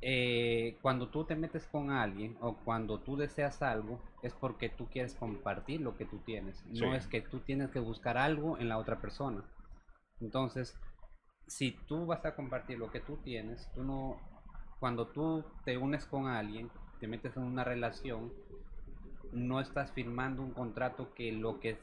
eh, 0.03 0.77
cuando 0.83 1.09
tú 1.09 1.25
te 1.25 1.35
metes 1.37 1.67
con 1.67 1.91
alguien 1.91 2.37
o 2.41 2.55
cuando 2.57 2.99
tú 2.99 3.17
deseas 3.17 3.63
algo, 3.63 4.01
es 4.23 4.33
porque 4.35 4.69
tú 4.69 4.87
quieres 4.91 5.15
compartir 5.15 5.81
lo 5.81 5.97
que 5.97 6.05
tú 6.05 6.19
tienes. 6.19 6.63
No 6.67 6.95
es 6.95 7.07
que 7.07 7.21
tú 7.23 7.41
tienes 7.41 7.71
que 7.71 7.81
buscar 7.81 8.17
algo 8.19 8.59
en 8.59 8.69
la 8.69 8.79
otra 8.79 8.97
persona. 9.01 9.43
Entonces, 10.21 10.75
si 11.47 11.73
tú 11.73 12.07
vas 12.07 12.25
a 12.25 12.35
compartir 12.35 12.79
lo 12.79 12.91
que 12.91 13.01
tú 13.01 13.17
tienes, 13.17 13.69
tú 13.75 13.83
no, 13.83 14.21
cuando 14.81 15.07
tú 15.07 15.45
te 15.65 15.77
unes 15.77 16.05
con 16.05 16.27
alguien, 16.27 16.71
te 17.01 17.07
metes 17.07 17.37
en 17.37 17.45
una 17.45 17.65
relación, 17.65 18.33
no 19.33 19.61
estás 19.61 19.93
firmando 19.93 20.43
un 20.43 20.53
contrato 20.53 21.13
que 21.15 21.33
lo 21.33 21.61
que 21.61 21.79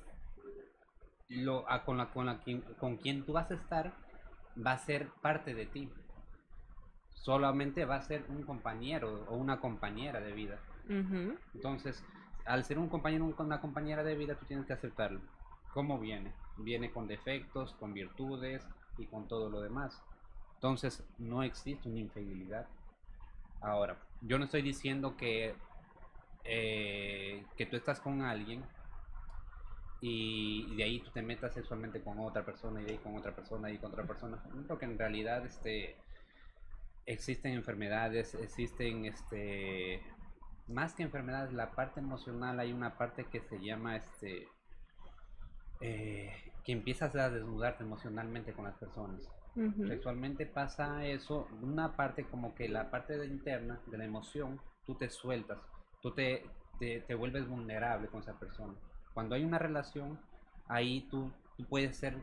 lo 1.30 1.70
a- 1.70 1.84
con 1.84 1.98
la 1.98 2.08
con 2.12 2.26
la 2.28 2.40
quien, 2.40 2.62
con 2.80 2.98
quien 2.98 3.24
tú 3.26 3.34
vas 3.34 3.50
a 3.52 3.56
estar 3.56 3.94
va 4.66 4.74
a 4.74 4.78
ser 4.78 5.10
parte 5.22 5.54
de 5.54 5.66
ti. 5.66 5.90
Solamente 7.14 7.86
va 7.86 7.96
a 7.96 8.02
ser 8.02 8.24
un 8.30 8.44
compañero 8.44 9.26
o 9.30 9.36
una 9.36 9.60
compañera 9.60 10.20
de 10.22 10.34
vida. 10.34 10.60
Ujú. 10.88 11.36
Entonces, 11.56 12.04
al 12.46 12.64
ser 12.64 12.78
un 12.78 12.90
compañero 12.90 13.26
o 13.26 13.44
una 13.44 13.60
compañera 13.60 14.04
de 14.04 14.16
vida, 14.16 14.36
tú 14.36 14.46
tienes 14.46 14.68
que 14.68 14.74
aceptarlo. 14.74 15.20
¿Cómo 15.74 16.00
viene? 16.00 16.32
Viene 16.58 16.92
con 16.92 17.08
defectos, 17.08 17.74
con 17.74 17.94
virtudes 17.94 18.66
y 18.98 19.06
con 19.06 19.28
todo 19.28 19.50
lo 19.50 19.62
demás. 19.62 20.02
Entonces, 20.56 21.04
no 21.18 21.44
existe 21.44 21.90
una 21.90 22.00
infidelidad. 22.00 22.68
Ahora, 23.62 23.98
yo 24.22 24.38
no 24.38 24.46
estoy 24.46 24.62
diciendo 24.62 25.16
que, 25.18 25.56
eh, 26.44 27.44
que 27.58 27.66
tú 27.66 27.76
estás 27.76 28.00
con 28.00 28.22
alguien 28.22 28.64
y 30.02 30.76
de 30.76 30.84
ahí 30.84 31.00
tú 31.00 31.12
te 31.12 31.22
metas 31.22 31.54
sexualmente 31.54 32.02
con 32.02 32.20
otra 32.20 32.46
persona 32.46 32.82
y 32.82 32.86
de 32.86 32.92
ahí 32.92 32.98
con 32.98 33.16
otra 33.16 33.36
persona 33.36 33.72
y 33.72 33.78
con 33.78 33.92
otra 33.92 34.06
persona. 34.06 34.42
Porque 34.68 34.86
en 34.86 34.98
realidad 34.98 35.46
este, 35.46 35.96
existen 37.06 37.54
enfermedades, 37.54 38.36
existen 38.36 39.06
este, 39.06 40.02
más 40.68 40.94
que 40.94 41.04
enfermedades, 41.04 41.54
la 41.54 41.72
parte 41.72 42.00
emocional 42.00 42.60
hay 42.60 42.74
una 42.74 42.98
parte 42.98 43.26
que 43.26 43.42
se 43.42 43.60
llama 43.60 43.96
este 43.96 44.48
eh, 45.82 46.32
que 46.64 46.72
empiezas 46.72 47.16
a 47.16 47.30
desnudarte 47.30 47.84
emocionalmente 47.84 48.54
con 48.54 48.66
las 48.66 48.76
personas. 48.76 49.22
Ujú. 49.56 49.88
Sexualmente 49.88 50.46
pasa 50.46 51.06
eso, 51.06 51.48
una 51.62 51.96
parte 51.96 52.26
como 52.26 52.56
que 52.56 52.68
la 52.68 52.90
parte 52.90 53.18
de 53.18 53.28
interna 53.28 53.80
de 53.88 53.98
la 53.98 54.06
emoción, 54.06 54.60
tú 54.86 54.96
te 54.96 55.10
sueltas, 55.10 55.60
tú 56.02 56.12
te, 56.12 56.44
te, 56.80 57.02
te 57.02 57.16
vuelves 57.16 57.48
vulnerable 57.48 58.08
con 58.08 58.22
esa 58.22 58.38
persona. 58.38 58.74
Cuando 59.14 59.36
hay 59.36 59.46
una 59.46 59.60
relación, 59.60 60.20
ahí 60.68 61.08
tú, 61.10 61.32
tú 61.56 61.64
puedes 61.66 61.96
ser, 61.96 62.18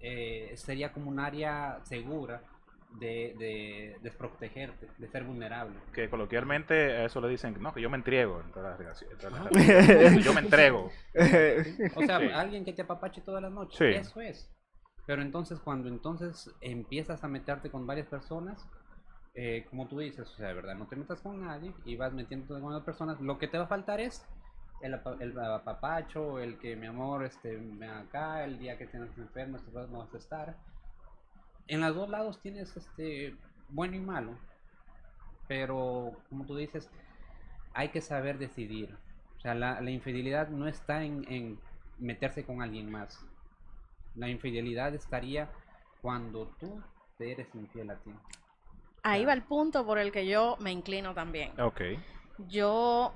eh, 0.00 0.52
sería 0.56 0.92
como 0.92 1.10
un 1.10 1.20
área 1.20 1.80
segura 1.84 2.42
de, 2.98 3.34
de 3.38 3.96
desprotegerte, 4.02 4.88
de 4.98 5.08
ser 5.08 5.24
vulnerable. 5.24 5.78
Que 5.92 6.08
coloquialmente 6.10 6.74
a 6.98 7.04
eso 7.06 7.20
le 7.20 7.28
dicen, 7.28 7.56
no, 7.60 7.72
que 7.72 7.80
yo 7.80 7.90
me 7.90 7.96
entrego 7.96 8.40
en 8.40 8.50
todas 8.52 8.70
las 8.70 8.78
relaciones. 8.78 9.12
en 9.14 9.18
todas 9.18 9.44
las 9.44 9.52
relaciones. 9.52 10.24
yo 10.24 10.34
me 10.34 10.40
entrego. 10.40 10.90
O 11.96 12.02
sea, 12.02 12.18
Sí. 12.20 12.26
alguien 12.34 12.64
que 12.64 12.72
te 12.72 12.82
apapache 12.82 13.20
todas 13.22 13.42
las 13.42 13.52
noches, 13.52 13.76
Sí. 13.78 13.84
eso 13.86 14.20
es. 14.20 14.50
Pero 15.06 15.22
entonces 15.22 15.58
cuando 15.60 15.88
entonces 15.88 16.50
empiezas 16.60 17.24
a 17.24 17.28
meterte 17.28 17.70
con 17.70 17.86
varias 17.86 18.06
personas, 18.06 18.64
eh, 19.34 19.66
como 19.70 19.88
tú 19.88 19.98
dices, 19.98 20.28
o 20.28 20.36
sea, 20.36 20.48
de 20.48 20.54
verdad, 20.54 20.74
no 20.76 20.86
te 20.86 20.94
metas 20.96 21.20
con 21.22 21.40
nadie 21.44 21.72
y 21.84 21.96
vas 21.96 22.12
metiéndote 22.12 22.60
con 22.60 22.70
otras 22.72 22.84
personas, 22.84 23.20
lo 23.20 23.38
que 23.38 23.48
te 23.48 23.58
va 23.58 23.64
a 23.64 23.68
faltar 23.68 23.98
es 23.98 24.24
el, 24.82 24.94
el 25.20 25.38
apapacho, 25.40 26.38
el 26.38 26.58
que 26.58 26.76
mi 26.76 26.86
amor, 26.86 27.24
este, 27.24 27.58
acá, 27.88 28.44
el 28.44 28.58
día 28.58 28.76
que 28.78 28.86
tienes 28.86 29.16
enfermo, 29.16 29.58
no 29.90 29.98
vas 29.98 30.14
a 30.14 30.18
estar. 30.18 30.56
En 31.68 31.80
los 31.80 31.94
dos 31.94 32.08
lados 32.08 32.40
tienes 32.40 32.76
este 32.76 33.36
bueno 33.68 33.96
y 33.96 34.00
malo, 34.00 34.38
pero 35.48 36.12
como 36.28 36.44
tú 36.44 36.56
dices, 36.56 36.90
hay 37.74 37.88
que 37.88 38.00
saber 38.00 38.38
decidir. 38.38 38.94
O 39.38 39.40
sea, 39.40 39.54
la, 39.54 39.80
la 39.80 39.90
infidelidad 39.90 40.48
no 40.48 40.68
está 40.68 41.04
en, 41.04 41.24
en 41.32 41.58
meterse 41.98 42.44
con 42.44 42.62
alguien 42.62 42.90
más. 42.90 43.24
La 44.14 44.28
infidelidad 44.28 44.94
estaría 44.94 45.50
cuando 46.00 46.46
tú 46.60 46.82
te 47.16 47.32
eres 47.32 47.54
infiel 47.54 47.90
a 47.90 47.96
ti. 47.96 48.12
Ahí 49.02 49.24
va 49.24 49.32
el 49.32 49.42
punto 49.42 49.84
por 49.84 49.98
el 49.98 50.12
que 50.12 50.26
yo 50.26 50.56
me 50.60 50.70
inclino 50.70 51.14
también. 51.14 51.58
Ok. 51.60 51.80
Yo 52.48 53.14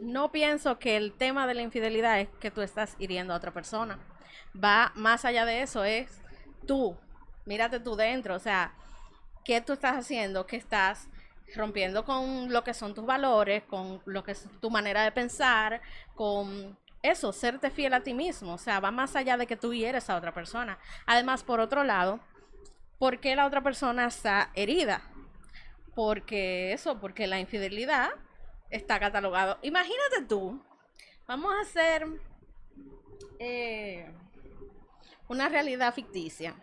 no 0.00 0.32
pienso 0.32 0.78
que 0.78 0.96
el 0.96 1.12
tema 1.12 1.46
de 1.46 1.54
la 1.54 1.62
infidelidad 1.62 2.20
es 2.20 2.28
que 2.40 2.50
tú 2.50 2.62
estás 2.62 2.96
hiriendo 2.98 3.34
a 3.34 3.36
otra 3.36 3.52
persona. 3.52 3.98
Va 4.54 4.92
más 4.94 5.24
allá 5.24 5.44
de 5.44 5.62
eso, 5.62 5.84
es 5.84 6.22
tú. 6.66 6.96
Mírate 7.50 7.80
tú 7.80 7.96
dentro. 7.96 8.36
O 8.36 8.38
sea, 8.38 8.72
¿qué 9.44 9.60
tú 9.60 9.72
estás 9.72 9.96
haciendo? 9.96 10.46
Que 10.46 10.54
estás 10.54 11.08
rompiendo 11.56 12.04
con 12.04 12.52
lo 12.52 12.62
que 12.62 12.74
son 12.74 12.94
tus 12.94 13.04
valores, 13.04 13.64
con 13.64 14.00
lo 14.06 14.22
que 14.22 14.30
es 14.30 14.46
tu 14.60 14.70
manera 14.70 15.02
de 15.02 15.10
pensar, 15.10 15.80
con 16.14 16.78
eso, 17.02 17.32
serte 17.32 17.72
fiel 17.72 17.92
a 17.94 18.04
ti 18.04 18.14
mismo. 18.14 18.54
O 18.54 18.58
sea, 18.58 18.78
va 18.78 18.92
más 18.92 19.16
allá 19.16 19.36
de 19.36 19.48
que 19.48 19.56
tú 19.56 19.74
hieres 19.74 20.08
a 20.08 20.14
otra 20.14 20.32
persona. 20.32 20.78
Además, 21.06 21.42
por 21.42 21.58
otro 21.58 21.82
lado, 21.82 22.20
¿por 23.00 23.18
qué 23.18 23.34
la 23.34 23.46
otra 23.46 23.64
persona 23.64 24.06
está 24.06 24.52
herida? 24.54 25.02
Porque 25.96 26.72
eso, 26.72 27.00
porque 27.00 27.26
la 27.26 27.40
infidelidad 27.40 28.10
está 28.70 29.00
catalogado. 29.00 29.58
Imagínate 29.62 30.22
tú, 30.28 30.62
vamos 31.26 31.52
a 31.52 31.62
hacer 31.62 32.06
eh, 33.40 34.08
una 35.26 35.48
realidad 35.48 35.92
ficticia. 35.92 36.54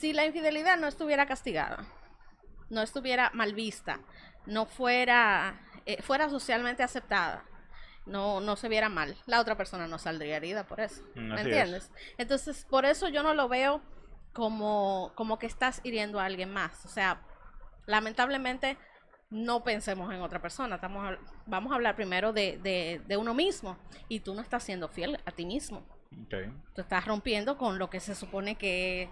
Si 0.00 0.12
la 0.12 0.24
infidelidad 0.26 0.76
no 0.78 0.86
estuviera 0.88 1.26
castigada, 1.26 1.84
no 2.70 2.82
estuviera 2.82 3.30
mal 3.34 3.54
vista, 3.54 4.00
no 4.46 4.66
fuera, 4.66 5.60
eh, 5.86 6.02
fuera 6.02 6.28
socialmente 6.28 6.82
aceptada, 6.82 7.44
no, 8.04 8.40
no 8.40 8.56
se 8.56 8.68
viera 8.68 8.88
mal, 8.88 9.16
la 9.26 9.40
otra 9.40 9.56
persona 9.56 9.86
no 9.88 9.98
saldría 9.98 10.36
herida 10.36 10.64
por 10.66 10.80
eso. 10.80 11.02
Mm, 11.14 11.20
¿Me 11.28 11.34
así 11.34 11.40
es. 11.40 11.46
entiendes? 11.56 11.90
Entonces, 12.18 12.64
por 12.68 12.84
eso 12.84 13.08
yo 13.08 13.22
no 13.22 13.34
lo 13.34 13.48
veo 13.48 13.80
como, 14.32 15.12
como 15.14 15.38
que 15.38 15.46
estás 15.46 15.80
hiriendo 15.82 16.20
a 16.20 16.26
alguien 16.26 16.52
más. 16.52 16.84
O 16.84 16.88
sea, 16.88 17.22
lamentablemente 17.86 18.76
no 19.30 19.64
pensemos 19.64 20.12
en 20.12 20.20
otra 20.20 20.40
persona. 20.40 20.76
Estamos, 20.76 21.04
hab- 21.04 21.18
vamos 21.46 21.72
a 21.72 21.76
hablar 21.76 21.96
primero 21.96 22.32
de, 22.32 22.58
de, 22.62 23.00
de 23.06 23.16
uno 23.16 23.34
mismo. 23.34 23.76
Y 24.08 24.20
tú 24.20 24.34
no 24.34 24.42
estás 24.42 24.62
siendo 24.62 24.88
fiel 24.88 25.18
a 25.24 25.30
ti 25.32 25.46
mismo. 25.46 25.78
Ok. 26.26 26.34
Tú 26.74 26.82
estás 26.82 27.04
rompiendo 27.06 27.56
con 27.56 27.78
lo 27.78 27.90
que 27.90 27.98
se 28.00 28.14
supone 28.14 28.56
que 28.56 29.04
es 29.04 29.10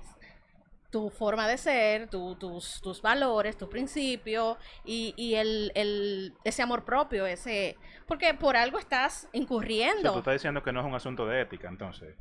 tu 0.94 1.10
forma 1.10 1.48
de 1.48 1.56
ser, 1.58 2.08
tu- 2.08 2.36
tus, 2.36 2.80
tus 2.80 3.02
valores, 3.02 3.56
tus 3.58 3.68
principios 3.68 4.56
y, 4.84 5.12
y 5.16 5.34
el, 5.34 5.72
el- 5.74 6.34
ese 6.44 6.62
amor 6.62 6.84
propio, 6.84 7.26
ese 7.26 7.76
porque 8.06 8.32
por 8.34 8.56
algo 8.56 8.78
estás 8.78 9.16
O 9.16 9.20
sea, 9.22 9.30
tú 9.32 9.38
incurriendo. 9.38 10.18
estás 10.18 10.34
diciendo 10.34 10.62
que 10.62 10.72
no 10.72 10.78
es 10.78 10.86
un 10.86 10.94
asunto 10.94 11.26
de 11.26 11.40
ética, 11.40 11.68
entonces. 11.68 12.16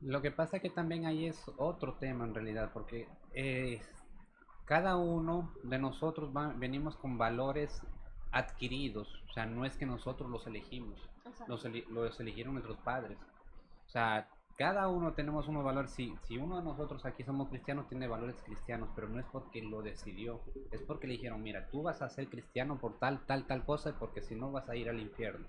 Lo 0.00 0.20
que 0.22 0.32
pasa 0.32 0.58
que 0.58 0.70
también 0.70 1.06
ahí 1.06 1.26
es 1.26 1.40
otro 1.56 1.94
tema 2.00 2.24
en 2.24 2.34
realidad, 2.34 2.70
porque 2.72 3.06
eh, 3.32 3.80
cada 4.64 4.96
uno 4.96 5.54
de 5.62 5.78
nosotros 5.78 6.30
va- 6.36 6.52
venimos 6.56 6.96
con 6.96 7.16
valores 7.16 7.80
adquiridos, 8.32 9.06
o 9.28 9.32
sea, 9.34 9.46
no 9.46 9.64
es 9.64 9.76
que 9.76 9.86
nosotros 9.86 10.28
los 10.28 10.44
elegimos, 10.48 11.00
los, 11.46 11.64
los 11.90 12.18
eligieron 12.18 12.54
nuestros 12.54 12.78
padres. 12.78 13.18
O 13.86 13.88
sea, 13.88 14.28
cada 14.60 14.88
uno 14.88 15.14
tenemos 15.14 15.48
unos 15.48 15.64
valores, 15.64 15.90
si, 15.90 16.14
si 16.28 16.36
uno 16.36 16.58
de 16.58 16.62
nosotros 16.62 17.06
aquí 17.06 17.24
somos 17.24 17.48
cristianos, 17.48 17.88
tiene 17.88 18.06
valores 18.06 18.36
cristianos, 18.44 18.90
pero 18.94 19.08
no 19.08 19.18
es 19.18 19.24
porque 19.32 19.62
lo 19.62 19.80
decidió, 19.80 20.38
es 20.70 20.82
porque 20.82 21.06
le 21.06 21.14
dijeron, 21.14 21.42
mira, 21.42 21.66
tú 21.70 21.80
vas 21.80 22.02
a 22.02 22.10
ser 22.10 22.28
cristiano 22.28 22.76
por 22.78 22.98
tal, 22.98 23.24
tal, 23.24 23.46
tal 23.46 23.64
cosa, 23.64 23.98
porque 23.98 24.20
si 24.20 24.34
no 24.34 24.52
vas 24.52 24.68
a 24.68 24.76
ir 24.76 24.90
al 24.90 25.00
infierno, 25.00 25.46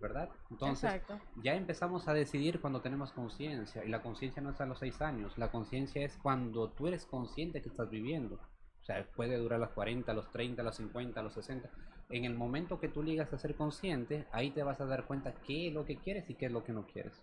¿verdad? 0.00 0.28
Entonces, 0.48 0.92
Exacto. 0.92 1.18
ya 1.42 1.56
empezamos 1.56 2.06
a 2.06 2.14
decidir 2.14 2.60
cuando 2.60 2.80
tenemos 2.80 3.10
conciencia 3.10 3.84
y 3.84 3.88
la 3.88 4.00
conciencia 4.00 4.40
no 4.40 4.50
es 4.50 4.60
a 4.60 4.66
los 4.66 4.78
seis 4.78 5.02
años, 5.02 5.36
la 5.36 5.50
conciencia 5.50 6.04
es 6.04 6.16
cuando 6.22 6.68
tú 6.68 6.86
eres 6.86 7.04
consciente 7.04 7.60
que 7.60 7.68
estás 7.68 7.90
viviendo. 7.90 8.36
O 8.36 8.84
sea, 8.84 9.04
puede 9.16 9.38
durar 9.38 9.58
los 9.58 9.70
40, 9.70 10.14
los 10.14 10.30
30, 10.30 10.62
los 10.62 10.76
50, 10.76 11.20
los 11.20 11.34
60. 11.34 11.68
En 12.10 12.24
el 12.24 12.36
momento 12.36 12.78
que 12.78 12.86
tú 12.86 13.02
llegas 13.02 13.32
a 13.32 13.38
ser 13.38 13.56
consciente, 13.56 14.24
ahí 14.30 14.52
te 14.52 14.62
vas 14.62 14.80
a 14.80 14.86
dar 14.86 15.04
cuenta 15.04 15.34
qué 15.44 15.66
es 15.66 15.74
lo 15.74 15.84
que 15.84 15.96
quieres 15.96 16.30
y 16.30 16.34
qué 16.34 16.46
es 16.46 16.52
lo 16.52 16.62
que 16.62 16.72
no 16.72 16.86
quieres. 16.86 17.20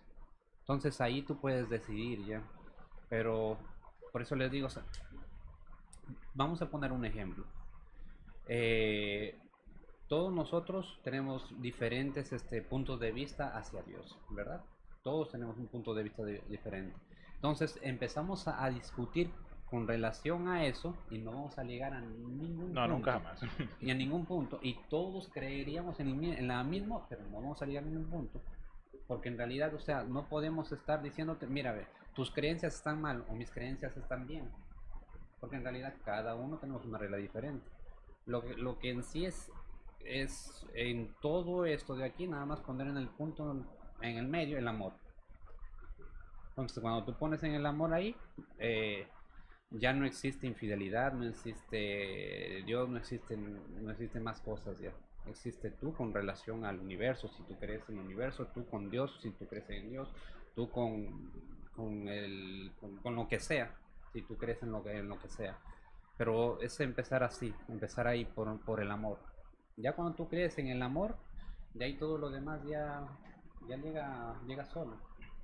Entonces 0.64 1.00
ahí 1.00 1.22
tú 1.22 1.36
puedes 1.40 1.68
decidir 1.68 2.24
ya. 2.24 2.42
Pero 3.08 3.58
por 4.12 4.22
eso 4.22 4.34
les 4.34 4.50
digo, 4.50 4.66
o 4.66 4.70
sea, 4.70 4.82
vamos 6.34 6.60
a 6.62 6.70
poner 6.70 6.90
un 6.92 7.04
ejemplo. 7.04 7.44
Eh, 8.46 9.38
todos 10.08 10.32
nosotros 10.32 10.98
tenemos 11.02 11.48
diferentes 11.60 12.32
este, 12.32 12.62
puntos 12.62 13.00
de 13.00 13.12
vista 13.12 13.56
hacia 13.56 13.82
Dios, 13.82 14.18
¿verdad? 14.30 14.62
Todos 15.02 15.30
tenemos 15.30 15.56
un 15.58 15.66
punto 15.68 15.94
de 15.94 16.02
vista 16.02 16.24
di- 16.24 16.40
diferente. 16.48 16.96
Entonces 17.36 17.78
empezamos 17.82 18.46
a, 18.48 18.62
a 18.64 18.70
discutir 18.70 19.30
con 19.66 19.86
relación 19.86 20.48
a 20.48 20.66
eso 20.66 20.94
y 21.10 21.18
no 21.18 21.32
vamos 21.32 21.58
a 21.58 21.64
llegar 21.64 21.92
a 21.94 22.00
ningún 22.00 22.72
No, 22.72 22.82
punto. 22.82 22.88
nunca 22.88 23.12
jamás. 23.14 23.40
Y 23.80 23.90
a 23.90 23.94
ningún 23.94 24.24
punto. 24.24 24.58
Y 24.62 24.74
todos 24.88 25.28
creeríamos 25.28 25.98
en, 26.00 26.22
en 26.24 26.48
la 26.48 26.62
misma, 26.64 27.06
pero 27.08 27.22
no 27.24 27.36
vamos 27.40 27.60
a 27.60 27.66
llegar 27.66 27.84
a 27.84 27.86
ningún 27.86 28.08
punto. 28.08 28.40
Porque 29.06 29.28
en 29.28 29.36
realidad, 29.36 29.74
o 29.74 29.80
sea, 29.80 30.04
no 30.04 30.28
podemos 30.28 30.72
estar 30.72 31.02
diciéndote, 31.02 31.46
mira, 31.46 31.72
ve, 31.72 31.86
tus 32.14 32.30
creencias 32.30 32.74
están 32.74 33.00
mal 33.00 33.24
o 33.28 33.34
mis 33.34 33.50
creencias 33.50 33.96
están 33.96 34.26
bien. 34.26 34.50
Porque 35.40 35.56
en 35.56 35.62
realidad 35.62 35.94
cada 36.04 36.34
uno 36.34 36.58
tenemos 36.58 36.84
una 36.84 36.98
regla 36.98 37.18
diferente. 37.18 37.68
Lo 38.26 38.42
que, 38.42 38.54
lo 38.54 38.78
que 38.78 38.90
en 38.90 39.02
sí 39.02 39.26
es, 39.26 39.50
es 40.04 40.66
en 40.74 41.14
todo 41.20 41.66
esto 41.66 41.94
de 41.96 42.04
aquí, 42.04 42.26
nada 42.26 42.46
más 42.46 42.60
poner 42.60 42.86
en 42.86 42.96
el 42.96 43.08
punto, 43.08 43.64
en 44.00 44.16
el 44.16 44.26
medio, 44.26 44.58
el 44.58 44.68
amor. 44.68 44.94
Entonces, 46.50 46.80
cuando 46.80 47.04
tú 47.04 47.14
pones 47.18 47.42
en 47.42 47.52
el 47.52 47.66
amor 47.66 47.92
ahí, 47.92 48.16
eh, 48.58 49.08
ya 49.70 49.92
no 49.92 50.06
existe 50.06 50.46
infidelidad, 50.46 51.12
no 51.12 51.26
existe 51.26 52.62
Dios, 52.64 52.88
no 52.88 52.96
existen, 52.96 53.84
no 53.84 53.90
existen 53.90 54.22
más 54.22 54.40
cosas 54.40 54.78
ya. 54.78 54.92
Existe 55.26 55.70
tú 55.70 55.94
con 55.94 56.12
relación 56.12 56.64
al 56.64 56.78
universo, 56.80 57.28
si 57.28 57.42
tú 57.44 57.58
crees 57.58 57.88
en 57.88 57.98
el 57.98 58.04
universo, 58.04 58.46
tú 58.48 58.66
con 58.66 58.90
Dios, 58.90 59.18
si 59.22 59.30
tú 59.30 59.46
crees 59.46 59.68
en 59.70 59.90
Dios, 59.90 60.08
tú 60.54 60.70
con, 60.70 61.30
con, 61.74 62.08
el, 62.08 62.72
con, 63.02 63.14
lo 63.14 63.26
que 63.26 63.40
sea, 63.40 63.74
si 64.12 64.22
tú 64.22 64.36
crees 64.36 64.62
en 64.62 64.72
lo 64.72 64.82
que, 64.82 64.98
en 64.98 65.08
lo 65.08 65.18
que 65.18 65.28
sea. 65.28 65.58
Pero 66.16 66.60
es 66.60 66.78
empezar 66.80 67.22
así, 67.22 67.54
empezar 67.68 68.06
ahí 68.06 68.24
por, 68.24 68.60
por 68.60 68.80
el 68.80 68.90
amor. 68.90 69.18
Ya 69.76 69.94
cuando 69.94 70.14
tú 70.14 70.28
crees 70.28 70.58
en 70.58 70.68
el 70.68 70.82
amor, 70.82 71.16
de 71.72 71.86
ahí 71.86 71.94
todo 71.98 72.18
lo 72.18 72.30
demás 72.30 72.62
ya, 72.64 73.06
ya 73.68 73.76
llega, 73.76 74.40
llega 74.46 74.64
solo. 74.66 74.98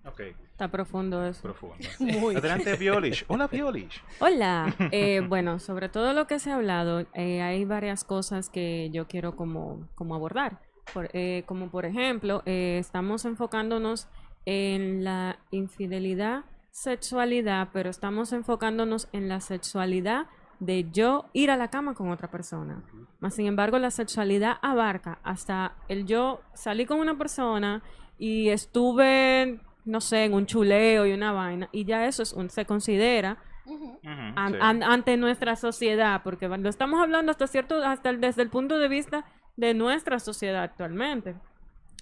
Ok, 0.06 0.20
Está 0.52 0.68
profundo 0.68 1.24
eso. 1.26 1.42
profundo. 1.42 1.76
Muy. 2.00 2.34
Adelante, 2.36 2.74
Violish. 2.76 3.24
Hola, 3.28 3.46
Violish. 3.48 4.02
Hola, 4.20 4.74
eh, 4.92 5.20
bueno, 5.26 5.58
sobre 5.58 5.88
todo 5.88 6.12
lo 6.14 6.26
que 6.26 6.38
se 6.38 6.50
ha 6.50 6.56
hablado, 6.56 7.06
eh, 7.14 7.42
hay 7.42 7.64
varias 7.64 8.04
cosas 8.04 8.48
que 8.48 8.88
yo 8.92 9.06
quiero 9.06 9.36
como, 9.36 9.88
como 9.94 10.14
abordar. 10.14 10.60
Por- 10.94 11.10
eh, 11.12 11.44
como 11.46 11.70
por 11.70 11.84
ejemplo, 11.84 12.42
eh, 12.46 12.78
estamos 12.78 13.24
enfocándonos 13.24 14.08
en 14.46 15.04
la 15.04 15.38
infidelidad, 15.50 16.44
sexualidad, 16.70 17.68
pero 17.72 17.90
estamos 17.90 18.32
enfocándonos 18.32 19.08
en 19.12 19.28
la 19.28 19.40
sexualidad 19.40 20.26
de 20.60 20.90
yo 20.90 21.26
ir 21.32 21.50
a 21.50 21.56
la 21.56 21.68
cama 21.68 21.94
con 21.94 22.10
otra 22.10 22.30
persona. 22.30 22.82
Más 23.20 23.34
sin 23.34 23.46
embargo, 23.46 23.78
la 23.78 23.90
sexualidad 23.90 24.56
abarca 24.62 25.18
hasta 25.22 25.74
el 25.88 26.06
yo 26.06 26.40
salí 26.54 26.86
con 26.86 26.98
una 27.00 27.16
persona 27.18 27.82
y 28.18 28.48
estuve, 28.50 29.60
no 29.90 30.00
sé, 30.00 30.24
en 30.24 30.34
un 30.34 30.46
chuleo 30.46 31.04
y 31.06 31.12
una 31.12 31.32
vaina, 31.32 31.68
y 31.72 31.84
ya 31.84 32.06
eso 32.06 32.22
es 32.22 32.32
un, 32.32 32.48
se 32.50 32.64
considera 32.64 33.38
Ujú. 33.66 33.84
Ujú, 33.84 34.00
an- 34.36 34.52
sí. 34.52 34.58
an- 34.60 34.82
ante 34.82 35.16
nuestra 35.16 35.56
sociedad, 35.56 36.22
porque 36.24 36.48
lo 36.48 36.68
estamos 36.68 37.00
hablando 37.02 37.30
hasta 37.32 37.46
cierto, 37.46 37.82
hasta 37.84 38.10
el- 38.10 38.20
desde 38.20 38.42
el 38.42 38.48
punto 38.50 38.78
de 38.78 38.88
vista 38.88 39.24
de 39.56 39.74
nuestra 39.74 40.18
sociedad 40.18 40.62
actualmente, 40.62 41.34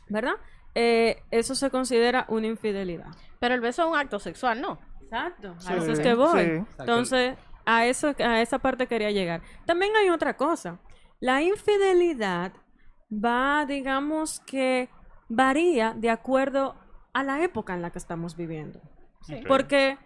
¿verdad? 0.09 0.35
Eh, 0.75 1.23
eso 1.30 1.54
se 1.54 1.71
considera 1.71 2.25
una 2.28 2.47
infidelidad. 2.47 3.09
Pero 3.40 3.54
el 3.54 3.61
beso 3.61 3.83
es 3.83 3.88
un 3.88 3.97
acto 3.97 4.18
sexual, 4.18 4.61
¿no? 4.61 4.78
Exacto. 5.02 5.54
Sí, 5.59 5.73
a 5.73 5.76
eso 5.76 5.92
es 5.92 6.00
que 6.00 6.14
voy. 6.14 6.45
sí. 6.45 6.64
Entonces, 6.78 7.37
a 7.64 7.87
eso, 7.87 8.14
a 8.18 8.40
esa 8.40 8.59
parte 8.59 8.87
quería 8.87 9.11
llegar. 9.11 9.40
También 9.66 9.92
hay 9.97 10.11
otra 10.11 10.37
cosa. 10.37 10.78
La 11.21 11.42
infidelidad 11.42 12.52
va, 13.11 13.64
digamos 13.66 14.40
que 14.40 14.88
varía 15.28 15.95
de 15.97 16.11
acuerdo 16.11 16.76
a 17.12 17.23
la 17.23 17.43
época 17.43 17.75
en 17.75 17.83
la 17.83 17.91
que 17.91 17.99
estamos 17.99 18.37
viviendo. 18.37 18.81
Sí. 19.23 19.41
Porque 19.47 19.99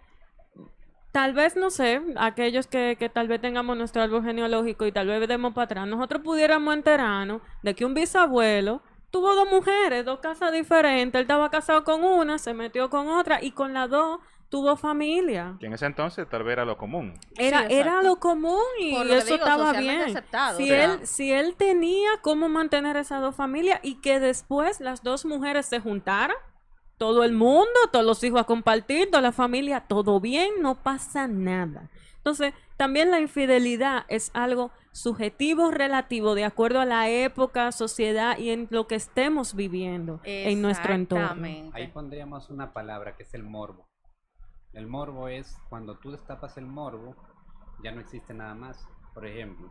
tal 1.11 1.33
vez, 1.33 1.55
no 1.55 1.69
sé, 1.69 2.01
aquellos 2.17 2.67
que, 2.67 2.95
que 2.97 3.09
tal 3.09 3.27
vez 3.27 3.39
tengamos 3.41 3.77
nuestro 3.77 4.01
árbol 4.01 4.23
genealógico 4.23 4.85
y 4.85 4.91
tal 4.91 5.07
vez 5.07 5.27
demos 5.27 5.53
para 5.53 5.65
atrás, 5.65 5.87
nosotros 5.87 6.21
pudiéramos 6.23 6.73
enterarnos 6.73 7.41
de 7.61 7.75
que 7.75 7.85
un 7.85 7.93
bisabuelo 7.93 8.81
tuvo 9.11 9.35
dos 9.35 9.47
mujeres, 9.49 10.05
dos 10.05 10.19
casas 10.19 10.51
diferentes. 10.51 11.13
Él 11.19 11.21
estaba 11.23 11.51
casado 11.51 11.83
con 11.83 12.03
una, 12.03 12.39
se 12.39 12.53
metió 12.55 12.89
con 12.89 13.07
otra 13.09 13.43
y 13.43 13.51
con 13.51 13.73
las 13.73 13.89
dos 13.89 14.19
tuvo 14.49 14.75
familia. 14.75 15.55
Que 15.59 15.67
en 15.67 15.73
ese 15.73 15.85
entonces 15.85 16.27
tal 16.27 16.43
vez 16.43 16.53
era 16.53 16.65
lo 16.65 16.77
común. 16.77 17.13
Era, 17.37 17.67
Sí, 17.67 17.73
era 17.75 18.01
lo 18.01 18.15
común 18.17 18.61
y 18.79 18.95
Por 18.95 19.05
lo 19.05 19.13
eso 19.13 19.25
digo, 19.25 19.37
estaba 19.37 19.73
bien. 19.73 20.01
aceptado, 20.01 20.57
si, 20.57 20.63
o 20.63 20.67
sea. 20.67 20.83
él, 20.85 21.07
si 21.07 21.31
él 21.31 21.55
tenía 21.55 22.09
cómo 22.21 22.49
mantener 22.49 22.97
esas 22.97 23.21
dos 23.21 23.35
familias 23.35 23.79
y 23.83 23.95
que 24.01 24.19
después 24.19 24.79
las 24.79 25.03
dos 25.03 25.25
mujeres 25.25 25.67
se 25.67 25.79
juntaran, 25.79 26.37
todo 27.03 27.25
el 27.25 27.33
mundo, 27.33 27.67
todos 27.91 28.05
los 28.05 28.23
hijos 28.23 28.39
a 28.39 28.45
compartir, 28.45 29.11
toda 29.11 29.19
la 29.19 29.33
familia, 29.33 29.81
todo 29.81 30.21
bien, 30.21 30.61
no 30.61 30.75
pasa 30.75 31.27
nada. 31.27 31.89
Entonces, 32.15 32.53
también 32.77 33.11
la 33.11 33.19
infidelidad 33.19 34.05
es 34.07 34.31
algo 34.33 34.71
subjetivo, 34.93 35.69
relativo, 35.69 36.33
de 36.33 36.45
acuerdo 36.45 36.79
a 36.79 36.85
la 36.85 37.09
época, 37.09 37.73
sociedad 37.73 38.37
y 38.37 38.51
en 38.51 38.69
lo 38.69 38.87
que 38.87 38.95
estemos 38.95 39.53
viviendo 39.53 40.21
en 40.23 40.61
nuestro 40.61 40.93
entorno. 40.93 41.45
Ahí 41.73 41.89
pondríamos 41.89 42.49
una 42.49 42.71
palabra 42.71 43.17
que 43.17 43.23
es 43.23 43.33
el 43.33 43.43
morbo. 43.43 43.85
El 44.71 44.87
morbo 44.87 45.27
es 45.27 45.57
cuando 45.67 45.97
tú 45.97 46.11
destapas 46.11 46.55
el 46.55 46.67
morbo, 46.67 47.17
ya 47.83 47.91
no 47.91 47.99
existe 47.99 48.33
nada 48.33 48.55
más. 48.55 48.87
Por 49.13 49.27
ejemplo, 49.27 49.69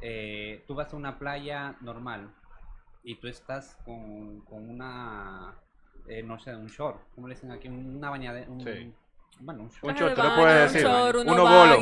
eh, 0.00 0.64
tú 0.66 0.74
vas 0.74 0.94
a 0.94 0.96
una 0.96 1.18
playa 1.18 1.76
normal 1.82 2.34
y 3.02 3.16
tú 3.16 3.28
estás 3.28 3.76
con, 3.84 4.40
con 4.46 4.70
una, 4.70 5.58
eh, 6.08 6.22
no 6.22 6.38
sé, 6.38 6.54
un 6.54 6.66
short, 6.66 7.00
¿cómo 7.14 7.28
le 7.28 7.34
dicen 7.34 7.50
aquí? 7.50 7.68
Una 7.68 8.10
bañadera. 8.10 8.50
Un, 8.50 8.60
Sí. 8.60 8.92
Bueno, 9.40 9.60
un 9.62 9.66
Un 9.66 9.72
short. 9.72 9.98
short, 9.98 10.14
Traje 10.14 10.14
tú 10.14 10.22
de 10.22 10.28
le 10.36 10.42
puedes 10.42 10.72
decir. 10.72 10.86
un 10.86 10.92
short, 10.92 11.16
uno 11.16 11.32
Uno 11.32 11.42
bolo. 11.42 11.78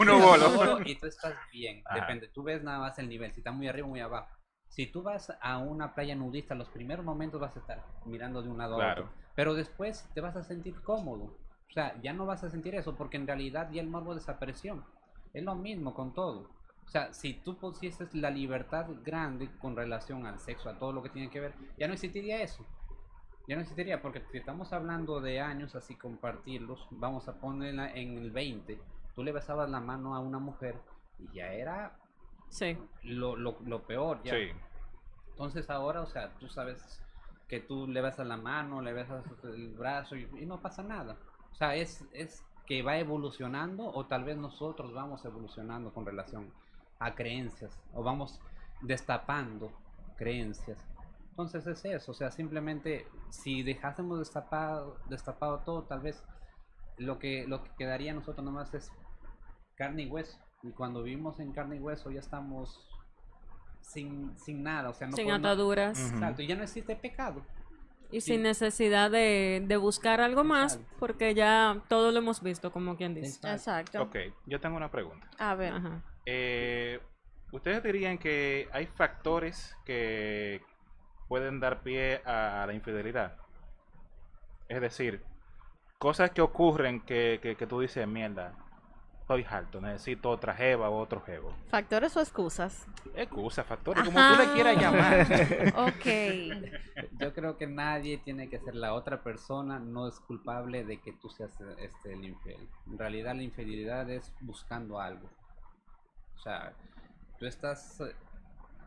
Uno- 0.00 0.18
bolo. 0.56 0.80
Y 0.84 0.94
tú 0.96 1.06
estás 1.06 1.34
bien. 1.52 1.82
Ajá. 1.86 2.00
Depende. 2.00 2.28
Tú 2.28 2.42
ves 2.42 2.62
nada 2.62 2.78
más 2.78 2.98
el 2.98 3.08
nivel. 3.08 3.32
Si 3.32 3.40
está 3.40 3.50
muy 3.52 3.68
arriba 3.68 3.86
o 3.86 3.90
muy 3.90 4.00
abajo. 4.00 4.28
Si 4.68 4.86
tú 4.86 5.02
vas 5.02 5.32
a 5.40 5.58
una 5.58 5.94
playa 5.94 6.14
nudista, 6.14 6.54
los 6.54 6.68
primeros 6.68 7.04
momentos 7.04 7.40
vas 7.40 7.56
a 7.56 7.60
estar 7.60 7.82
mirando 8.06 8.42
de 8.42 8.50
un 8.50 8.58
lado 8.58 8.74
a 8.74 8.78
Claro. 8.78 9.02
otro. 9.04 9.14
Pero 9.36 9.54
después 9.54 10.08
te 10.14 10.20
vas 10.20 10.36
a 10.36 10.42
sentir 10.44 10.80
cómodo. 10.82 11.24
O 11.24 11.72
sea, 11.72 11.94
ya 12.02 12.12
no 12.12 12.26
vas 12.26 12.44
a 12.44 12.50
sentir 12.50 12.74
eso 12.74 12.94
porque 12.96 13.16
en 13.16 13.26
realidad 13.26 13.68
ya 13.72 13.80
el 13.80 13.88
morbo 13.88 14.14
desapareció. 14.14 14.84
Es 15.32 15.42
lo 15.42 15.54
mismo 15.54 15.94
con 15.94 16.12
todo. 16.14 16.50
O 16.86 16.88
sea, 16.88 17.12
si 17.12 17.34
tú 17.34 17.56
pusieses 17.56 18.14
la 18.14 18.30
libertad 18.30 18.86
grande 19.04 19.50
con 19.58 19.74
relación 19.74 20.26
al 20.26 20.38
sexo, 20.38 20.68
a 20.68 20.78
todo 20.78 20.92
lo 20.92 21.02
que 21.02 21.08
tiene 21.08 21.30
que 21.30 21.40
ver, 21.40 21.54
ya 21.78 21.86
no 21.88 21.94
existiría 21.94 22.40
eso. 22.42 22.64
Ya 23.48 23.56
no 23.56 23.62
existiría, 23.62 24.00
porque 24.00 24.22
si 24.30 24.38
estamos 24.38 24.72
hablando 24.72 25.20
de 25.20 25.40
años 25.40 25.74
así 25.74 25.96
compartirlos, 25.96 26.86
vamos 26.90 27.28
a 27.28 27.34
ponerla 27.40 27.90
en 27.92 28.16
el 28.16 28.30
20. 28.30 28.80
Tú 29.14 29.22
le 29.22 29.32
besabas 29.32 29.68
la 29.68 29.80
mano 29.80 30.14
a 30.14 30.20
una 30.20 30.38
mujer 30.38 30.76
y 31.18 31.34
ya 31.34 31.52
era 31.52 31.96
Sí. 32.48 32.78
lo, 33.02 33.36
lo, 33.36 33.56
lo 33.66 33.82
peor. 33.82 34.22
Ya. 34.22 34.34
Sí. 34.34 34.50
Entonces 35.30 35.68
ahora, 35.70 36.00
o 36.02 36.06
sea, 36.06 36.32
tú 36.38 36.48
sabes 36.48 37.00
que 37.48 37.60
tú 37.60 37.86
le 37.86 38.00
besas 38.00 38.26
la 38.26 38.36
mano, 38.36 38.80
le 38.80 38.92
besas 38.92 39.24
el 39.42 39.74
brazo 39.74 40.16
y, 40.16 40.28
y 40.40 40.46
no 40.46 40.60
pasa 40.60 40.82
nada. 40.82 41.16
O 41.52 41.54
sea, 41.54 41.74
es, 41.74 42.04
es 42.12 42.42
que 42.66 42.82
va 42.82 42.96
evolucionando 42.98 43.86
o 43.86 44.06
tal 44.06 44.24
vez 44.24 44.36
nosotros 44.36 44.92
vamos 44.92 45.24
evolucionando 45.24 45.92
con 45.92 46.06
relación 46.06 46.50
a 46.98 47.14
creencias 47.14 47.78
o 47.92 48.02
vamos 48.02 48.40
destapando 48.82 49.70
creencias. 50.16 50.78
Entonces 51.30 51.66
es 51.66 51.84
eso, 51.84 52.12
o 52.12 52.14
sea, 52.14 52.30
simplemente 52.30 53.06
si 53.30 53.62
dejásemos 53.62 54.18
destapado, 54.20 54.96
destapado 55.08 55.58
todo, 55.60 55.82
tal 55.82 56.00
vez 56.00 56.22
lo 56.96 57.18
que, 57.18 57.44
lo 57.48 57.62
que 57.64 57.70
quedaría 57.76 58.12
a 58.12 58.14
nosotros 58.14 58.44
nomás 58.44 58.72
es 58.74 58.90
carne 59.74 60.04
y 60.04 60.08
hueso. 60.08 60.38
Y 60.62 60.70
cuando 60.70 61.02
vivimos 61.02 61.40
en 61.40 61.52
carne 61.52 61.76
y 61.76 61.80
hueso 61.80 62.10
ya 62.12 62.20
estamos 62.20 62.88
sin, 63.80 64.36
sin 64.38 64.62
nada, 64.62 64.90
o 64.90 64.94
sea, 64.94 65.08
no 65.08 65.16
Sin 65.16 65.26
podemos- 65.26 65.44
ataduras. 65.46 66.12
Exacto, 66.12 66.42
y 66.42 66.46
ya 66.46 66.54
no 66.56 66.62
existe 66.62 66.94
pecado. 66.96 67.42
Y 68.10 68.20
sí. 68.20 68.32
sin 68.32 68.42
necesidad 68.42 69.10
de, 69.10 69.62
de 69.66 69.76
buscar 69.76 70.20
algo 70.20 70.44
más, 70.44 70.74
Exacto. 70.74 70.96
porque 70.98 71.34
ya 71.34 71.82
todo 71.88 72.12
lo 72.12 72.18
hemos 72.18 72.42
visto, 72.42 72.70
como 72.72 72.96
quien 72.96 73.14
dice. 73.14 73.40
Exacto. 73.48 74.02
Ok, 74.02 74.16
yo 74.46 74.60
tengo 74.60 74.76
una 74.76 74.90
pregunta. 74.90 75.28
A 75.38 75.54
ver. 75.54 75.72
Ajá. 75.72 76.02
Eh, 76.26 77.00
¿Ustedes 77.52 77.82
dirían 77.82 78.18
que 78.18 78.68
hay 78.72 78.86
factores 78.86 79.76
que 79.84 80.62
pueden 81.28 81.60
dar 81.60 81.82
pie 81.82 82.20
a 82.24 82.64
la 82.66 82.72
infidelidad? 82.74 83.36
Es 84.68 84.80
decir, 84.80 85.22
cosas 85.98 86.30
que 86.30 86.42
ocurren 86.42 87.00
que, 87.00 87.38
que, 87.42 87.56
que 87.56 87.66
tú 87.66 87.80
dices, 87.80 88.06
mierda, 88.08 88.54
estoy 89.24 89.46
harto, 89.48 89.80
necesito 89.80 90.28
otra 90.28 90.52
jeva 90.52 90.90
o 90.90 90.98
otro 90.98 91.18
jevo. 91.22 91.50
¿Factores 91.68 92.14
o 92.14 92.20
excusas? 92.20 92.86
Excusa, 93.16 93.64
factores, 93.64 94.04
como 94.04 94.18
tú 94.18 94.42
le 94.42 94.52
quieras 94.52 94.76
llamar. 94.76 95.26
Ok. 95.88 97.10
Yo 97.18 97.32
creo 97.32 97.56
que 97.56 97.66
nadie 97.66 98.18
tiene 98.18 98.50
que 98.50 98.58
ser 98.58 98.74
la 98.74 98.92
otra 98.92 99.22
persona, 99.22 99.78
no 99.78 100.08
es 100.08 100.20
culpable 100.20 100.84
de 100.84 101.00
que 101.00 101.14
tú 101.14 101.30
seas 101.30 101.58
este, 101.78 102.12
el 102.12 102.22
infiel. 102.22 102.68
En 102.86 102.98
realidad 102.98 103.34
la 103.34 103.42
infidelidad 103.42 104.10
es 104.10 104.30
buscando 104.40 105.00
algo. 105.00 105.26
O 106.36 106.38
sea, 106.40 106.74
tú 107.38 107.46
estás 107.46 108.02
eh, 108.02 108.14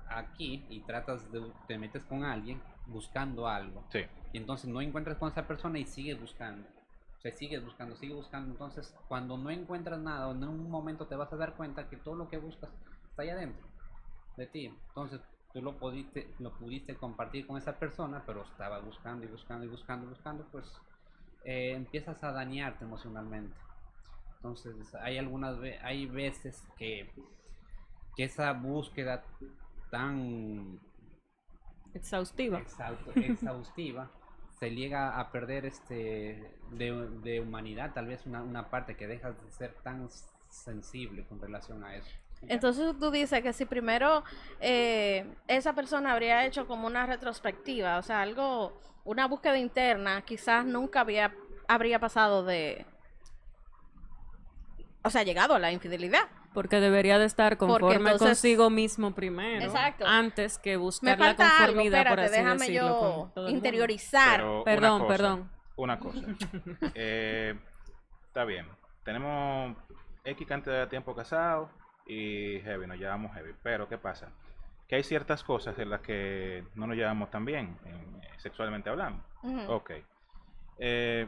aquí 0.08 0.68
y 0.70 0.82
tratas 0.82 1.32
de, 1.32 1.52
te 1.68 1.80
metes 1.80 2.04
con 2.04 2.24
alguien 2.24 2.62
buscando 2.86 3.48
algo. 3.48 3.84
Sí, 3.90 4.02
Y 4.34 4.38
entonces 4.38 4.70
no 4.70 4.82
encuentras 4.82 5.18
con 5.18 5.32
esa 5.32 5.48
persona 5.48 5.80
y 5.80 5.86
sigues 5.86 6.22
buscando. 6.22 6.68
O 7.18 7.22
sea, 7.22 7.32
sigues 7.36 7.64
buscando, 7.64 7.96
sigues 7.96 8.16
buscando. 8.16 8.52
Entonces, 8.52 8.96
cuando 9.08 9.38
no 9.38 9.50
encuentras 9.50 10.00
nada, 10.00 10.32
en 10.32 10.44
un 10.44 10.70
momento 10.70 11.08
te 11.08 11.16
vas 11.16 11.32
a 11.34 11.38
dar 11.38 11.56
cuenta 11.56 11.90
que 11.90 11.98
todo 11.98 12.16
lo 12.16 12.30
que 12.30 12.38
buscas 12.38 12.70
está 13.10 13.24
allá 13.24 13.34
adentro 13.34 13.66
de 14.38 14.48
ti. 14.48 14.66
Entonces, 14.68 15.22
tú 15.54 15.62
lo 15.62 15.78
pudiste, 15.78 16.34
lo 16.40 16.52
pudiste 16.58 16.96
compartir 16.96 17.48
con 17.48 17.58
esa 17.58 17.78
persona, 17.80 18.24
pero 18.26 18.44
estaba 18.44 18.80
buscando 18.80 19.26
y 19.26 19.30
buscando 19.30 19.66
y 19.66 19.70
buscando 19.70 20.06
y 20.06 20.10
buscando, 20.10 20.46
pues 20.52 20.72
eh, 21.46 21.74
empiezas 21.74 22.24
a 22.24 22.32
dañarte 22.32 22.86
emocionalmente. 22.86 23.56
Entonces, 24.38 24.94
hay 24.96 25.18
algunas 25.18 25.60
ve- 25.60 25.80
hay 25.80 26.06
veces 26.06 26.64
que, 26.78 27.12
que 28.16 28.26
esa 28.26 28.54
búsqueda 28.54 29.24
tan 29.92 30.80
Exhaustiva. 31.94 32.62
exhaustiva 33.24 34.10
se 34.60 34.72
llega 34.72 35.20
a 35.20 35.32
perder 35.32 35.66
este 35.66 36.52
de, 36.72 37.08
de 37.24 37.40
humanidad 37.40 37.94
tal 37.94 38.08
vez 38.08 38.26
una, 38.26 38.42
una 38.42 38.70
parte 38.70 38.96
que 38.96 39.08
dejas 39.08 39.42
de 39.44 39.52
ser 39.52 39.74
tan 39.84 40.10
sensible 40.50 41.26
con 41.26 41.40
relación 41.40 41.84
a 41.84 41.96
eso 41.96 42.10
Entonces 42.42 42.96
tú 43.00 43.12
dices 43.12 43.42
que 43.42 43.54
si 43.54 43.66
primero 43.66 44.24
eh, 44.60 45.26
esa 45.48 45.74
persona 45.74 46.14
habría 46.14 46.46
hecho 46.46 46.68
como 46.68 46.88
una 46.88 47.06
retrospectiva, 47.06 47.98
o 47.98 48.04
sea, 48.04 48.22
algo, 48.22 48.80
una 49.06 49.28
búsqueda 49.28 49.58
interna, 49.58 50.22
quizás 50.22 50.66
nunca 50.66 51.02
había, 51.02 51.34
habría 51.68 52.00
pasado 52.00 52.44
de, 52.44 52.86
o 55.04 55.10
sea, 55.10 55.24
llegado 55.24 55.56
a 55.56 55.60
la 55.60 55.72
infidelidad. 55.72 56.28
Porque 56.58 56.80
debería 56.80 57.20
de 57.20 57.26
estar 57.26 57.56
conforme 57.58 58.10
entonces- 58.10 58.30
consigo 58.30 58.72
mismo 58.72 59.14
primero. 59.14 59.64
Exacto. 59.64 60.06
Antes 60.08 60.58
que 60.58 60.72
Me 60.72 60.78
buscar 60.78 61.20
la 61.20 61.26
falta 61.26 61.44
algo, 61.44 61.58
conformidad, 61.68 62.08
por 62.08 62.20
espérate, 62.20 62.24
así 62.34 62.42
déjame 62.44 62.60
decirlo, 62.66 63.32
yo 63.36 63.48
interiorizar. 63.50 64.38
pero 64.40 64.56
una 64.56 64.64
Perdón, 64.64 65.00
cosa, 65.02 65.08
perdón. 65.14 65.52
Una 65.76 66.00
cosa. 66.00 66.20
Eh, 66.96 67.54
está 68.26 68.44
bien. 68.44 68.66
Tenemos 69.04 69.78
X 70.24 70.48
cantidad 70.48 70.80
de 70.80 70.88
tiempo 70.88 71.14
casados 71.16 71.70
y 72.08 72.60
heavy, 72.62 72.88
nos 72.88 72.98
llevamos 72.98 73.36
heavy. 73.36 73.52
Pero, 73.62 73.88
¿qué 73.88 74.00
pasa? 74.00 74.32
Que 74.88 74.96
hay 74.96 75.04
ciertas 75.04 75.44
cosas 75.44 75.78
en 75.78 75.92
las 75.92 76.02
que 76.02 76.64
no 76.74 76.88
nos 76.88 76.98
llevamos 76.98 77.30
tan 77.30 77.46
bien, 77.46 77.78
en- 77.86 78.20
sexualmente 78.40 78.90
hablando. 78.90 79.24
Ujú. 79.44 79.72
Ok. 79.74 79.92
Eh, 80.80 81.28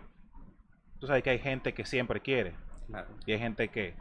tú 0.99 1.05
sabes 1.05 1.21
que 1.21 1.29
hay 1.29 1.39
gente 1.39 1.75
que 1.75 1.85
siempre 1.85 2.19
quiere 2.19 2.55
claro 2.87 3.09
y 3.27 3.31
hay 3.33 3.37
gente 3.37 3.67
que 3.67 3.93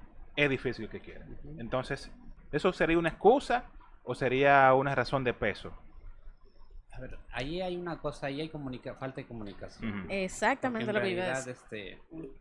es 0.44 0.48
difícil 0.48 0.88
que 0.88 1.00
quiere. 1.00 1.24
Entonces, 1.58 2.10
¿eso 2.52 2.72
sería 2.72 2.96
una 2.96 3.08
excusa 3.08 3.64
o 4.04 4.14
sería 4.14 4.72
una 4.74 4.94
razón 4.94 5.24
de 5.24 5.34
peso? 5.34 5.72
a 6.90 7.00
ver 7.00 7.18
ahí 7.30 7.60
hay 7.60 7.76
una 7.76 8.00
cosa 8.00 8.26
ahí 8.26 8.40
hay 8.40 8.48
comunica 8.48 8.94
falta 8.94 9.20
de 9.20 9.26
comunicación 9.28 10.06
Exactamente 10.10 10.90
en 10.90 10.96
lo 10.96 11.00
que 11.00 11.10
iba 11.10 11.22
a 11.22 11.26
realidad, 11.26 11.48
este, 11.48 12.00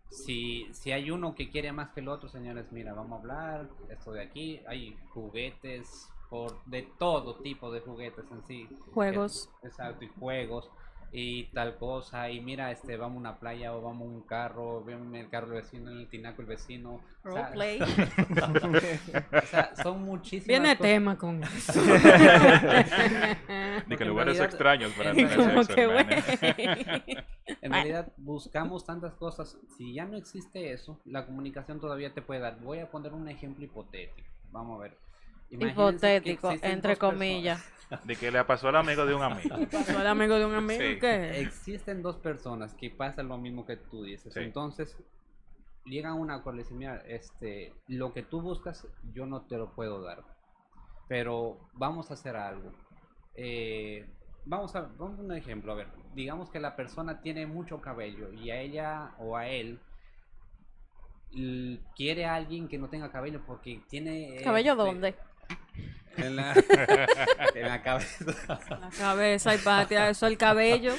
si, 0.10 0.68
si 0.74 0.92
hay 0.92 1.12
uno 1.12 1.36
que 1.36 1.50
quiere 1.50 1.72
más 1.72 1.90
que 1.90 2.00
el 2.00 2.08
otro, 2.08 2.28
señores, 2.28 2.72
mira, 2.72 2.94
vamos 2.94 3.20
a 3.20 3.22
hablar, 3.22 3.70
esto 3.90 4.14
de 4.14 4.24
aquí, 4.24 4.62
hay 4.68 4.98
juguetes, 5.10 6.10
por 6.30 6.64
de 6.66 6.84
todo 6.98 7.36
tipo 7.36 7.72
de 7.72 7.82
juguetes 7.82 8.26
en 8.32 8.44
sí. 8.46 8.68
Juegos. 8.94 9.50
Exacto, 9.64 10.06
y 10.06 10.08
juegos 10.20 10.70
y 11.12 11.46
tal 11.54 11.78
cosa, 11.78 12.30
y 12.30 12.42
mira, 12.42 12.70
este, 12.72 12.98
vamos 12.98 13.18
a 13.18 13.20
una 13.20 13.40
playa 13.40 13.74
o 13.76 13.82
vamos 13.82 14.08
a 14.08 14.12
un 14.12 14.22
carro, 14.22 14.84
vemos 14.84 15.14
el 15.16 15.30
carro 15.30 15.48
del 15.48 15.62
vecino, 15.62 15.90
en 15.92 16.00
el 16.00 16.08
tinaco 16.10 16.42
el 16.42 16.48
vecino. 16.48 16.96
o 17.24 17.32
sea, 17.32 17.50
Roleplay. 17.50 17.80
o 19.32 19.46
sea, 19.48 19.76
son 19.82 20.04
muchísimas 20.04 20.48
Viene 20.48 20.76
cosas. 20.78 20.82
tema 20.82 21.18
con 21.18 21.44
eso. 21.46 21.82
Ni 23.88 23.96
que 23.98 24.06
lugares 24.06 24.38
realidad- 24.38 24.46
extraños 24.46 24.92
para 24.94 25.10
en 25.12 25.16
tener 25.16 25.38
Como 25.38 25.64
sexo, 25.64 25.76
que. 25.76 27.24
En 27.62 27.72
realidad 27.72 28.12
buscamos 28.18 28.86
tantas 28.86 29.14
cosas. 29.14 29.58
Si 29.78 29.94
ya 29.94 30.06
no 30.06 30.18
existe 30.18 30.72
eso, 30.74 31.00
la 31.06 31.26
comunicación 31.26 31.80
todavía 31.80 32.14
te 32.14 32.22
puede 32.22 32.42
dar. 32.42 32.60
Voy 32.60 32.80
a 32.80 32.90
poner 32.92 33.14
un 33.14 33.28
ejemplo 33.30 33.64
hipotético. 33.64 34.28
Vamos 34.52 34.80
a 34.80 34.84
ver. 34.84 34.98
Hipotético, 35.50 36.50
existen 36.50 36.72
entre 36.72 36.92
dos 36.92 37.00
personas- 37.00 37.14
comillas. 37.14 37.74
De 38.04 38.16
que 38.18 38.32
le 38.32 38.44
pasó 38.44 38.68
al 38.68 38.76
amigo 38.76 39.06
de 39.06 39.16
un 39.16 39.22
amigo. 39.22 39.56
Pasó 39.72 40.02
el 40.02 40.08
amigo 40.08 40.36
de 40.38 40.46
un 40.46 40.56
amigo 40.56 40.82
Sí. 40.82 41.00
que 41.00 41.40
Existen 41.40 42.02
dos 42.02 42.18
personas 42.18 42.74
que 42.74 42.90
pasan 42.90 43.30
lo 43.30 43.38
mismo 43.38 43.66
que 43.66 43.78
tú 43.78 44.04
dices. 44.04 44.34
Sí. 44.34 44.42
Entonces, 44.42 44.98
llegan 45.86 46.12
a 46.12 46.16
un 46.16 46.30
acuerdo 46.30 46.64
mira, 46.72 47.02
este, 47.08 47.74
lo 47.88 48.14
que 48.14 48.24
tú 48.24 48.42
buscas, 48.42 48.86
yo 49.14 49.26
no 49.26 49.44
te 49.46 49.58
lo 49.58 49.72
puedo 49.74 50.02
dar. 50.02 50.24
Pero 51.08 51.70
vamos 51.74 52.12
a 52.12 52.16
hacer 52.16 52.36
algo. 52.36 52.74
Eh, 53.36 54.06
vamos 54.44 54.76
a 54.76 54.82
vamos 54.82 55.20
a 55.20 55.22
un 55.22 55.32
ejemplo. 55.34 55.72
A 55.72 55.76
ver, 55.76 55.88
digamos 56.14 56.50
que 56.50 56.60
la 56.60 56.76
persona 56.76 57.22
tiene 57.22 57.48
mucho 57.48 57.80
cabello 57.80 58.34
y 58.34 58.52
a 58.52 58.60
ella 58.60 59.16
o 59.20 59.38
a 59.38 59.48
él 59.48 59.80
quiere 61.96 62.26
a 62.26 62.36
alguien 62.36 62.68
que 62.68 62.78
no 62.78 62.90
tenga 62.90 63.12
cabello 63.12 63.42
porque 63.46 63.82
tiene... 63.90 64.38
¿Cabello 64.44 64.74
este, 64.74 64.84
dónde? 64.84 65.16
En 66.18 66.36
la, 66.36 66.52
en 67.54 67.68
la 67.68 67.84
cabeza. 67.84 68.60
la 68.82 68.90
cabeza 68.98 69.54
y 69.54 69.60
patia, 69.60 70.10
eso 70.10 70.26
el 70.26 70.36
cabello, 70.36 70.94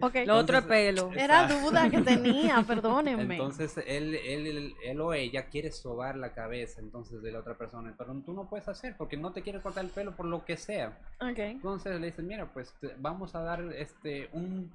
Ok. 0.00 0.14
lo 0.24 0.36
otro 0.38 0.56
es 0.56 0.64
Entonces, 0.64 0.94
pelo. 1.04 1.12
Era 1.14 1.46
duda 1.48 1.90
que 1.90 2.00
tenía, 2.00 2.62
perdónenme. 2.66 3.34
Entonces 3.34 3.76
él, 3.86 4.14
él, 4.14 4.46
él, 4.46 4.74
él 4.82 5.00
o 5.02 5.12
ella 5.12 5.48
quiere 5.50 5.70
sobar 5.70 6.16
la 6.16 6.32
cabeza 6.32 6.80
entonces 6.80 7.20
de 7.20 7.30
la 7.30 7.40
otra 7.40 7.58
persona, 7.58 7.92
pero 7.98 8.14
tú 8.24 8.32
no 8.32 8.48
puedes 8.48 8.66
hacer 8.68 8.96
porque 8.96 9.18
no 9.18 9.32
te 9.32 9.42
quiere 9.42 9.60
cortar 9.60 9.84
el 9.84 9.90
pelo 9.90 10.16
por 10.16 10.24
lo 10.24 10.42
que 10.46 10.56
sea. 10.56 10.96
Ok. 11.20 11.38
Entonces 11.40 12.00
le 12.00 12.06
dicen, 12.06 12.26
mira, 12.26 12.46
pues 12.46 12.72
te- 12.80 12.94
vamos 12.96 13.34
a 13.34 13.40
dar 13.42 13.60
este 13.76 14.30
un 14.32 14.72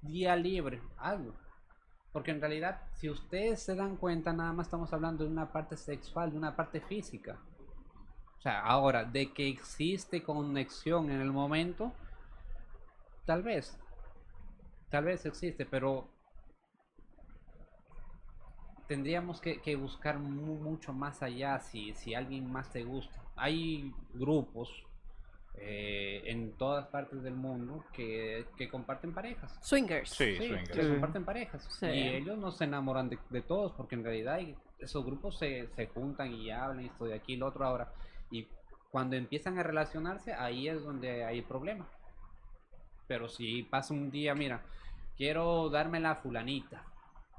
día 0.00 0.34
libre, 0.34 0.80
algo. 0.98 1.32
Porque 2.12 2.32
en 2.32 2.40
realidad, 2.40 2.80
si 2.96 3.08
ustedes 3.08 3.62
se 3.62 3.76
dan 3.76 3.96
cuenta, 3.96 4.32
nada 4.32 4.52
más 4.52 4.66
estamos 4.66 4.92
hablando 4.92 5.22
de 5.22 5.30
una 5.30 5.52
parte 5.52 5.76
sexual, 5.76 6.32
de 6.32 6.38
una 6.38 6.56
parte 6.56 6.80
física. 6.80 7.36
O 8.42 8.48
sea, 8.50 8.58
ahora, 8.60 9.04
de 9.04 9.32
que 9.32 9.46
existe 9.48 10.20
conexión 10.24 11.12
en 11.12 11.20
el 11.20 11.30
momento, 11.30 11.92
tal 13.24 13.44
vez. 13.44 13.78
Tal 14.90 15.04
vez 15.04 15.24
existe, 15.26 15.64
pero 15.64 16.08
tendríamos 18.88 19.40
que, 19.40 19.60
que 19.60 19.76
buscar 19.76 20.18
mu- 20.18 20.56
mucho 20.58 20.92
más 20.92 21.22
allá 21.22 21.60
si, 21.60 21.94
si 21.94 22.14
alguien 22.16 22.50
más 22.50 22.68
te 22.72 22.82
gusta. 22.82 23.22
Hay 23.36 23.94
grupos 24.12 24.68
eh, 25.54 26.22
en 26.26 26.50
todas 26.58 26.88
partes 26.88 27.22
del 27.22 27.34
mundo 27.34 27.84
que, 27.92 28.46
que 28.56 28.68
comparten 28.68 29.14
parejas. 29.14 29.56
Swingers. 29.62 30.10
Sí, 30.10 30.32
Sí, 30.36 30.48
swingers. 30.48 30.70
que 30.70 30.82
Sí. 30.82 30.88
comparten 30.90 31.24
parejas. 31.24 31.64
Sí. 31.78 31.86
Y 31.86 32.08
ellos 32.08 32.36
no 32.38 32.50
se 32.50 32.64
enamoran 32.64 33.08
de, 33.08 33.20
de 33.30 33.42
todos 33.42 33.70
porque 33.74 33.94
en 33.94 34.02
realidad 34.02 34.34
hay- 34.34 34.56
esos 34.80 35.04
grupos 35.04 35.38
se, 35.38 35.68
se 35.76 35.86
juntan 35.86 36.34
y 36.34 36.50
hablan 36.50 36.82
y 36.82 36.86
esto 36.88 37.04
de 37.04 37.14
aquí 37.14 37.34
y 37.34 37.36
lo 37.36 37.46
otro 37.46 37.64
ahora. 37.64 37.92
Y 38.32 38.48
cuando 38.90 39.14
empiezan 39.14 39.58
a 39.58 39.62
relacionarse, 39.62 40.32
ahí 40.32 40.66
es 40.68 40.82
donde 40.82 41.24
hay 41.24 41.42
problema. 41.42 41.86
Pero 43.06 43.28
si 43.28 43.62
pasa 43.62 43.92
un 43.92 44.10
día, 44.10 44.34
mira, 44.34 44.62
quiero 45.16 45.68
darme 45.68 46.00
la 46.00 46.16
fulanita. 46.16 46.82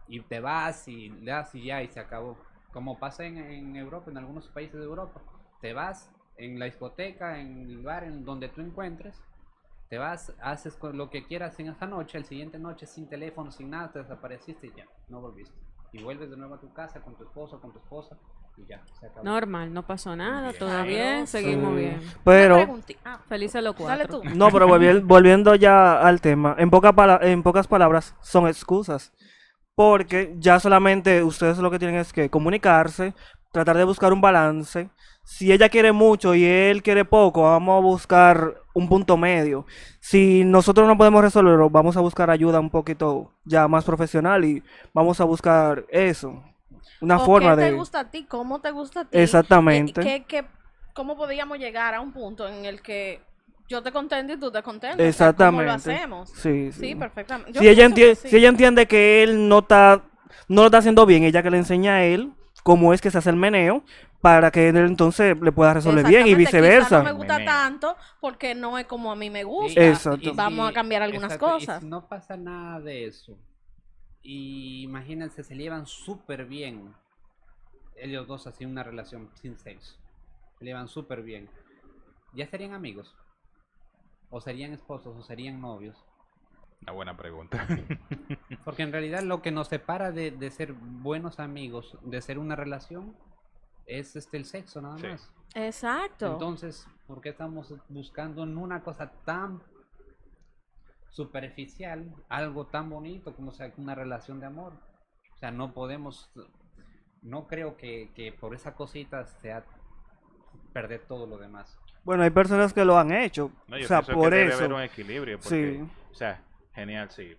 Y 0.08 0.20
te 0.22 0.40
vas 0.40 0.88
y 0.88 1.10
le 1.10 1.32
das 1.32 1.54
y 1.56 1.66
ya 1.66 1.82
y 1.82 1.88
se 1.88 2.00
acabó. 2.00 2.38
Como 2.72 3.00
pasa 3.00 3.26
en, 3.26 3.38
en 3.38 3.76
Europa, 3.76 4.12
en 4.12 4.18
algunos 4.18 4.48
países 4.48 4.80
de 4.80 4.86
Europa. 4.86 5.20
Te 5.62 5.74
vas 5.74 6.12
en 6.38 6.60
la 6.60 6.66
discoteca, 6.66 7.40
en 7.40 7.62
el 7.62 7.82
bar, 7.82 8.04
en 8.04 8.24
donde 8.24 8.50
tú 8.50 8.62
encuentres. 8.62 9.20
Te 9.90 9.98
vas, 9.98 10.32
haces 10.42 10.78
lo 10.82 11.10
que 11.10 11.26
quieras 11.26 11.60
en 11.60 11.70
esa 11.70 11.88
noche, 11.88 12.18
el 12.18 12.26
siguiente 12.26 12.60
noche 12.60 12.86
sin 12.86 13.08
teléfono, 13.08 13.52
sin 13.52 13.70
nada, 13.70 13.92
te 13.92 14.00
desapareciste 14.00 14.68
y 14.68 14.74
ya, 14.76 14.88
no 15.08 15.22
volviste. 15.22 15.56
Y 15.92 16.02
vuelves 16.02 16.30
de 16.32 16.38
nuevo 16.38 16.56
a 16.56 16.60
tu 16.60 16.74
casa 16.74 17.02
con 17.02 17.16
tu 17.16 17.24
esposo, 17.24 17.62
con 17.62 17.72
tu 17.72 17.80
esposa 17.80 18.18
y 18.58 18.66
ya, 18.66 18.82
se 19.00 19.08
acabó. 19.08 19.24
Normal, 19.26 19.74
no 19.74 19.84
pasó 19.86 20.16
nada, 20.16 20.50
Bien. 20.50 20.60
todo 20.60 20.84
bien, 20.84 21.28
seguimos 21.28 21.72
Sí. 21.72 21.76
bien. 21.80 22.02
Pero, 22.24 22.58
pregunti- 22.58 22.98
ah, 23.06 23.20
Felices 23.28 23.64
los 23.64 23.76
dale 23.78 24.06
cuatro. 24.08 24.22
tú. 24.22 24.30
no, 24.36 24.50
pero 24.52 24.68
volvi- 24.68 25.02
volviendo 25.06 25.56
ya 25.56 26.00
al 26.00 26.22
tema, 26.22 26.56
en, 26.58 26.70
poca 26.70 26.94
pala- 26.94 27.20
en 27.22 27.42
pocas 27.44 27.68
palabras, 27.68 28.16
son 28.22 28.48
excusas. 28.48 29.12
Porque 29.76 30.36
ya 30.38 30.60
solamente 30.60 31.24
ustedes 31.24 31.58
lo 31.58 31.72
que 31.72 31.80
tienen 31.80 31.98
es 31.98 32.14
que 32.14 32.30
comunicarse, 32.30 33.16
tratar 33.52 33.76
de 33.78 33.84
buscar 33.84 34.14
un 34.14 34.22
balance. 34.22 34.90
Si 35.24 35.52
ella 35.52 35.70
quiere 35.70 35.92
mucho 35.92 36.36
y 36.36 36.44
él 36.46 36.84
quiere 36.84 37.06
poco, 37.06 37.44
vamos 37.44 37.78
a 37.80 37.82
buscar 37.82 38.54
un 38.76 38.88
punto 38.88 39.18
medio. 39.18 39.66
Si 40.00 40.44
nosotros 40.44 40.88
no 40.88 40.96
podemos 40.98 41.24
resolverlo, 41.24 41.70
vamos 41.72 41.98
a 41.98 42.02
buscar 42.02 42.30
ayuda 42.30 42.60
un 42.60 42.70
poquito 42.70 43.32
ya 43.46 43.68
más 43.68 43.84
profesional 43.86 44.46
y 44.46 44.62
vamos 44.94 45.20
a 45.22 45.24
buscar 45.24 45.86
eso. 45.90 46.44
Una 47.02 47.18
¿O 47.18 47.26
forma 47.26 47.56
¿Qué 47.56 47.62
de... 47.64 47.70
te 47.70 47.76
gusta 47.76 48.00
a 48.02 48.12
ti? 48.12 48.26
¿Cómo 48.26 48.62
te 48.62 48.72
gusta 48.72 49.02
a 49.02 49.06
ti? 49.06 49.18
Exactamente. 49.18 50.02
¿Qué, 50.02 50.26
qué, 50.28 50.46
cómo 50.94 51.16
podríamos 51.18 51.58
llegar 51.60 51.94
a 51.94 52.02
un 52.02 52.12
punto 52.14 52.48
en 52.48 52.66
el 52.66 52.82
que 52.82 53.22
yo 53.68 53.82
te 53.82 53.92
contento 53.92 54.34
y 54.34 54.38
tú 54.40 54.52
te 54.52 54.62
contentas? 54.64 55.08
O 55.10 55.14
sea, 55.18 55.34
¿Cómo 55.34 55.62
lo 55.64 55.72
Exactamente. 55.74 55.74
hacemos? 55.74 56.30
Sí, 56.32 56.72
Sí, 56.72 56.72
sí. 56.72 56.96
perfectamente. 56.96 57.60
Si 57.60 57.68
ella 57.68 57.86
entiende 57.86 58.16
sí. 58.16 58.30
si 58.30 58.38
ella 58.38 58.50
entiende 58.50 58.88
que 58.88 59.24
él 59.24 59.48
no 59.50 59.60
está 59.60 60.02
no 60.48 60.62
lo 60.62 60.66
está 60.68 60.80
haciendo 60.80 61.06
bien 61.06 61.24
ella 61.24 61.42
que 61.44 61.50
le 61.52 61.58
enseña 61.58 61.96
a 61.96 62.04
él 62.06 62.34
cómo 62.64 62.94
es 62.94 63.02
que 63.02 63.12
se 63.12 63.18
hace 63.18 63.30
el 63.30 63.36
meneo 63.38 63.84
para 64.22 64.52
que 64.52 64.70
él 64.70 64.78
entonces 64.78 65.38
le 65.42 65.52
pueda 65.52 65.74
resolver 65.74 66.06
bien 66.06 66.28
y 66.28 66.34
Exactamente, 66.34 66.62
quizá 66.62 66.62
viceversa 66.62 66.98
no 66.98 67.02
me 67.02 67.12
gusta 67.12 67.40
Meneo. 67.40 67.46
tanto 67.46 67.98
porque 68.20 68.56
no 68.56 68.78
es 68.78 68.86
como 68.88 69.12
a 69.12 69.16
mí 69.16 69.30
me 69.30 69.44
gusta. 69.44 69.82
Exacto. 69.88 70.30
y 70.30 70.32
Vamos 70.32 70.70
a 70.70 70.74
cambiar 70.74 71.02
algunas 71.04 71.34
exacto, 71.34 71.58
y 71.58 71.68
si 71.68 71.68
cosas. 71.68 71.84
no 71.84 72.08
pasa 72.08 72.38
nada 72.38 72.80
de 72.82 73.06
eso. 73.08 73.38
Y 74.24 74.84
imagínense, 74.84 75.44
se 75.44 75.56
llevan 75.56 75.86
súper 75.86 76.46
bien. 76.46 76.94
Ellos 77.96 78.26
dos 78.28 78.48
así 78.48 78.66
una 78.66 78.82
relación 78.84 79.30
sin 79.36 79.58
sexo. 79.58 79.96
Se 80.58 80.66
llevan 80.66 80.88
súper 80.88 81.22
bien. 81.24 81.50
¿Ya 82.34 82.48
serían 82.48 82.74
amigos? 82.74 83.16
¿O 84.30 84.42
serían 84.42 84.74
esposos? 84.74 85.16
¿O 85.18 85.22
serían 85.24 85.62
novios? 85.62 85.98
Una 86.84 86.94
buena 86.94 87.18
pregunta. 87.18 87.68
Porque 88.66 88.84
en 88.84 88.92
realidad 88.92 89.22
lo 89.24 89.42
que 89.42 89.52
nos 89.52 89.68
separa 89.68 90.12
de, 90.12 90.32
de 90.32 90.50
ser 90.52 90.74
buenos 90.74 91.40
amigos, 91.40 91.98
de 92.02 92.22
ser 92.22 92.40
una 92.40 92.56
relación, 92.56 93.16
es 93.86 94.16
este 94.16 94.38
el 94.38 94.46
sexo 94.46 94.82
nada 94.82 94.98
Sí. 94.98 95.08
más. 95.08 95.32
Exacto. 95.56 96.32
Entonces, 96.34 96.88
¿por 97.08 97.22
qué 97.22 97.30
estamos 97.30 97.74
buscando 97.90 98.44
en 98.44 98.58
una 98.58 98.82
cosa 98.84 99.12
tan 99.26 99.62
superficial 101.14 102.12
algo 102.28 102.66
tan 102.66 102.90
bonito 102.90 103.36
como 103.36 103.52
sea 103.52 103.72
una 103.78 103.96
relación 103.96 104.40
de 104.40 104.48
amor? 104.48 104.74
O 105.34 105.38
sea, 105.38 105.52
no 105.52 105.74
podemos, 105.74 106.32
no 107.22 107.48
creo 107.48 107.78
que, 107.78 108.10
que 108.16 108.32
por 108.32 108.54
esa 108.56 108.74
cosita 108.74 109.26
sea 109.26 109.64
perder 110.74 111.02
todo 111.08 111.28
lo 111.28 111.38
demás. 111.38 111.78
bueno 112.04 112.24
hay 112.24 112.30
personas 112.32 112.74
que 112.74 112.84
lo 112.86 112.98
han 112.98 113.12
hecho 113.12 113.52
No, 113.68 113.78
yo 113.78 113.86
o 113.86 113.88
sea 113.88 114.02
pienso 114.02 114.20
por 114.20 114.30
que 114.32 114.36
debe 114.38 114.50
eso 114.50 114.58
haber 114.60 114.74
un 114.74 114.82
equilibrio. 114.82 115.38
Porque, 115.40 115.80
Sí. 115.80 115.92
O 116.12 116.16
sea, 116.16 116.42
genial, 116.74 117.10
sí. 117.12 117.36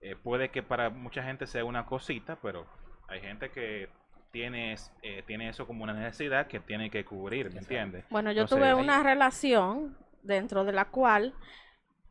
Eh, 0.00 0.16
puede 0.16 0.50
que 0.50 0.62
para 0.62 0.90
mucha 0.90 1.22
gente 1.22 1.46
sea 1.46 1.64
una 1.64 1.86
cosita, 1.86 2.36
pero 2.42 2.66
hay 3.08 3.20
gente 3.20 3.50
que 3.50 3.88
tiene, 4.32 4.74
eh, 5.02 5.22
tiene 5.26 5.48
eso 5.48 5.66
como 5.66 5.84
una 5.84 5.92
necesidad 5.94 6.46
que 6.46 6.60
tiene 6.60 6.90
que 6.90 7.04
cubrir, 7.04 7.52
¿me 7.52 7.60
entiendes? 7.60 8.04
Bueno, 8.10 8.32
yo 8.32 8.42
Entonces, 8.42 8.58
tuve 8.58 8.68
ahí- 8.78 8.82
una 8.84 9.02
relación 9.02 9.96
dentro 10.22 10.64
de 10.64 10.72
la 10.72 10.86
cual 10.86 11.34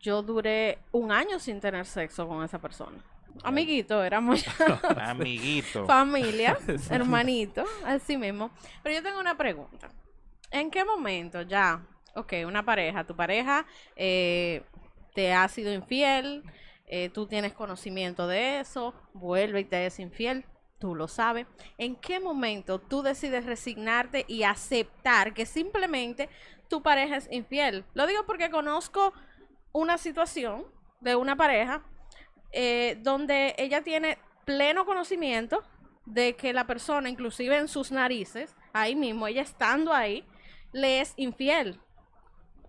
yo 0.03 0.21
duré 0.21 0.79
un 0.91 1.11
año 1.11 1.39
sin 1.39 1.61
tener 1.61 1.85
sexo 1.85 2.27
con 2.27 2.43
esa 2.43 2.59
persona. 2.59 3.01
Amiguito, 3.41 4.03
éramos 4.03 4.45
Amiguito. 4.97 5.85
familia, 5.87 6.59
hermanito, 6.91 7.63
así 7.85 8.17
mismo. 8.17 8.51
Pero 8.83 8.95
yo 8.95 9.01
tengo 9.01 9.19
una 9.19 9.35
pregunta. 9.35 9.89
¿En 10.51 10.69
qué 10.69 10.83
momento 10.83 11.41
ya, 11.41 11.81
ok, 12.15 12.33
una 12.45 12.63
pareja, 12.63 13.05
tu 13.05 13.15
pareja 13.15 13.65
eh, 13.95 14.61
te 15.15 15.33
ha 15.33 15.47
sido 15.47 15.73
infiel, 15.73 16.43
eh, 16.85 17.09
tú 17.09 17.25
tienes 17.25 17.53
conocimiento 17.53 18.27
de 18.27 18.59
eso, 18.59 18.93
vuelve 19.13 19.61
y 19.61 19.65
te 19.65 19.85
es 19.85 19.99
infiel, 19.99 20.45
tú 20.79 20.95
lo 20.95 21.07
sabes. 21.07 21.47
¿En 21.77 21.95
qué 21.95 22.19
momento 22.19 22.77
tú 22.77 23.01
decides 23.01 23.45
resignarte 23.45 24.25
y 24.27 24.43
aceptar 24.43 25.33
que 25.33 25.45
simplemente 25.45 26.29
tu 26.67 26.83
pareja 26.83 27.15
es 27.15 27.31
infiel? 27.31 27.85
Lo 27.93 28.05
digo 28.05 28.25
porque 28.27 28.51
conozco 28.51 29.13
una 29.73 29.97
situación 29.97 30.65
de 31.01 31.15
una 31.15 31.35
pareja 31.35 31.83
eh, 32.51 32.97
donde 33.01 33.55
ella 33.57 33.81
tiene 33.83 34.17
pleno 34.45 34.85
conocimiento 34.85 35.63
de 36.05 36.35
que 36.35 36.53
la 36.53 36.67
persona, 36.67 37.09
inclusive 37.09 37.57
en 37.57 37.67
sus 37.67 37.91
narices, 37.91 38.55
ahí 38.73 38.95
mismo, 38.95 39.27
ella 39.27 39.41
estando 39.41 39.93
ahí, 39.93 40.25
le 40.71 41.01
es 41.01 41.13
infiel. 41.17 41.79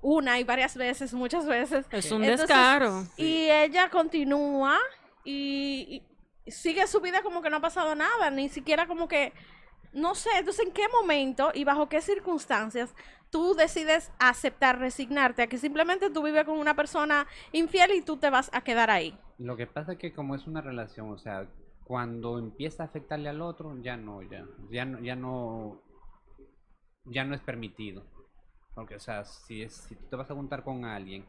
Una 0.01 0.38
y 0.38 0.45
varias 0.45 0.77
veces, 0.77 1.14
muchas 1.14 1.47
veces. 1.47 1.87
Es 1.90 2.11
un 2.11 2.25
Entonces, 2.25 2.49
descaro. 2.49 3.07
Y 3.17 3.51
ella 3.51 3.90
continúa 3.90 4.79
y, 5.25 6.03
y 6.45 6.51
sigue 6.51 6.87
su 6.87 7.01
vida 7.01 7.23
como 7.23 7.43
que 7.43 7.51
no 7.51 7.57
ha 7.57 7.61
pasado 7.61 7.95
nada, 7.95 8.31
ni 8.31 8.49
siquiera 8.49 8.87
como 8.87 9.09
que, 9.09 9.33
no 9.93 10.14
sé, 10.14 10.31
entonces 10.38 10.67
en 10.67 10.73
qué 10.73 10.88
momento 10.88 11.51
y 11.55 11.64
bajo 11.64 11.88
qué 11.88 12.01
circunstancias 12.01 12.95
tú 13.35 13.57
decides 13.57 14.12
aceptar, 14.20 14.79
resignarte 14.79 15.42
a 15.42 15.49
que 15.49 15.59
simplemente 15.59 16.09
tú 16.09 16.23
vives 16.23 16.44
con 16.44 16.57
una 16.57 16.77
persona 16.77 17.27
infiel 17.51 17.90
y 17.90 18.01
tú 18.01 18.16
te 18.16 18.31
vas 18.31 18.49
a 18.55 18.61
quedar 18.61 18.90
ahí. 18.90 19.18
Lo 19.38 19.57
que 19.57 19.66
pasa 19.66 19.94
es 19.94 19.99
que 19.99 20.12
como 20.12 20.37
es 20.37 20.47
una 20.47 20.61
relación, 20.61 21.11
o 21.11 21.18
sea, 21.18 21.49
cuando 21.83 22.38
empieza 22.38 22.85
a 22.85 22.87
afectarle 22.87 23.29
al 23.29 23.40
otro, 23.40 23.77
ya 23.83 23.97
no, 23.97 24.23
ya, 24.23 24.47
ya 24.70 24.85
no, 24.85 25.01
ya 25.01 25.16
no, 25.16 25.83
ya 27.07 27.25
no 27.25 27.35
es 27.35 27.40
permitido. 27.40 28.05
Porque, 28.73 28.94
o 28.94 29.01
sea, 29.01 29.25
si, 29.25 29.62
es, 29.62 29.75
si 29.75 29.97
tú 29.97 30.05
te 30.11 30.14
vas 30.14 30.31
a 30.31 30.35
juntar 30.35 30.62
con 30.62 30.85
alguien. 30.85 31.25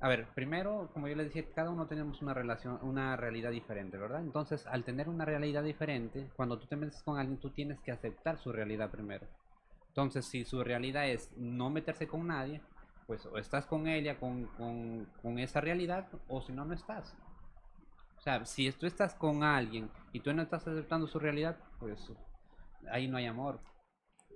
A 0.00 0.08
ver, 0.08 0.28
primero, 0.34 0.88
como 0.94 1.06
yo 1.06 1.16
les 1.16 1.34
dije, 1.34 1.50
cada 1.54 1.68
uno 1.68 1.86
tenemos 1.86 2.22
una 2.22 2.32
relación, 2.32 2.78
una 2.80 3.14
realidad 3.14 3.50
diferente, 3.50 3.98
¿verdad? 3.98 4.22
Entonces, 4.22 4.66
al 4.66 4.84
tener 4.84 5.10
una 5.10 5.26
realidad 5.26 5.62
diferente, 5.62 6.30
cuando 6.34 6.58
tú 6.58 6.66
te 6.66 6.76
metes 6.76 7.02
con 7.02 7.18
alguien, 7.18 7.36
tú 7.36 7.50
tienes 7.50 7.78
que 7.80 7.92
aceptar 7.92 8.38
su 8.38 8.52
realidad 8.52 8.90
primero. 8.90 9.26
Entonces, 9.96 10.26
si 10.26 10.44
su 10.44 10.62
realidad 10.62 11.08
es 11.08 11.32
no 11.38 11.70
meterse 11.70 12.06
con 12.06 12.26
nadie, 12.26 12.60
pues 13.06 13.24
o 13.24 13.38
estás 13.38 13.64
con 13.64 13.88
ella, 13.88 14.20
con, 14.20 14.44
con, 14.48 15.06
con 15.22 15.38
esa 15.38 15.62
realidad, 15.62 16.06
o 16.28 16.42
si 16.42 16.52
no, 16.52 16.66
no 16.66 16.74
estás. 16.74 17.16
O 18.18 18.20
sea, 18.20 18.44
si 18.44 18.70
tú 18.72 18.84
estás 18.84 19.14
con 19.14 19.42
alguien 19.42 19.90
y 20.12 20.20
tú 20.20 20.34
no 20.34 20.42
estás 20.42 20.68
aceptando 20.68 21.06
su 21.06 21.18
realidad, 21.18 21.56
pues 21.78 22.12
ahí 22.90 23.08
no 23.08 23.16
hay 23.16 23.24
amor. 23.24 23.58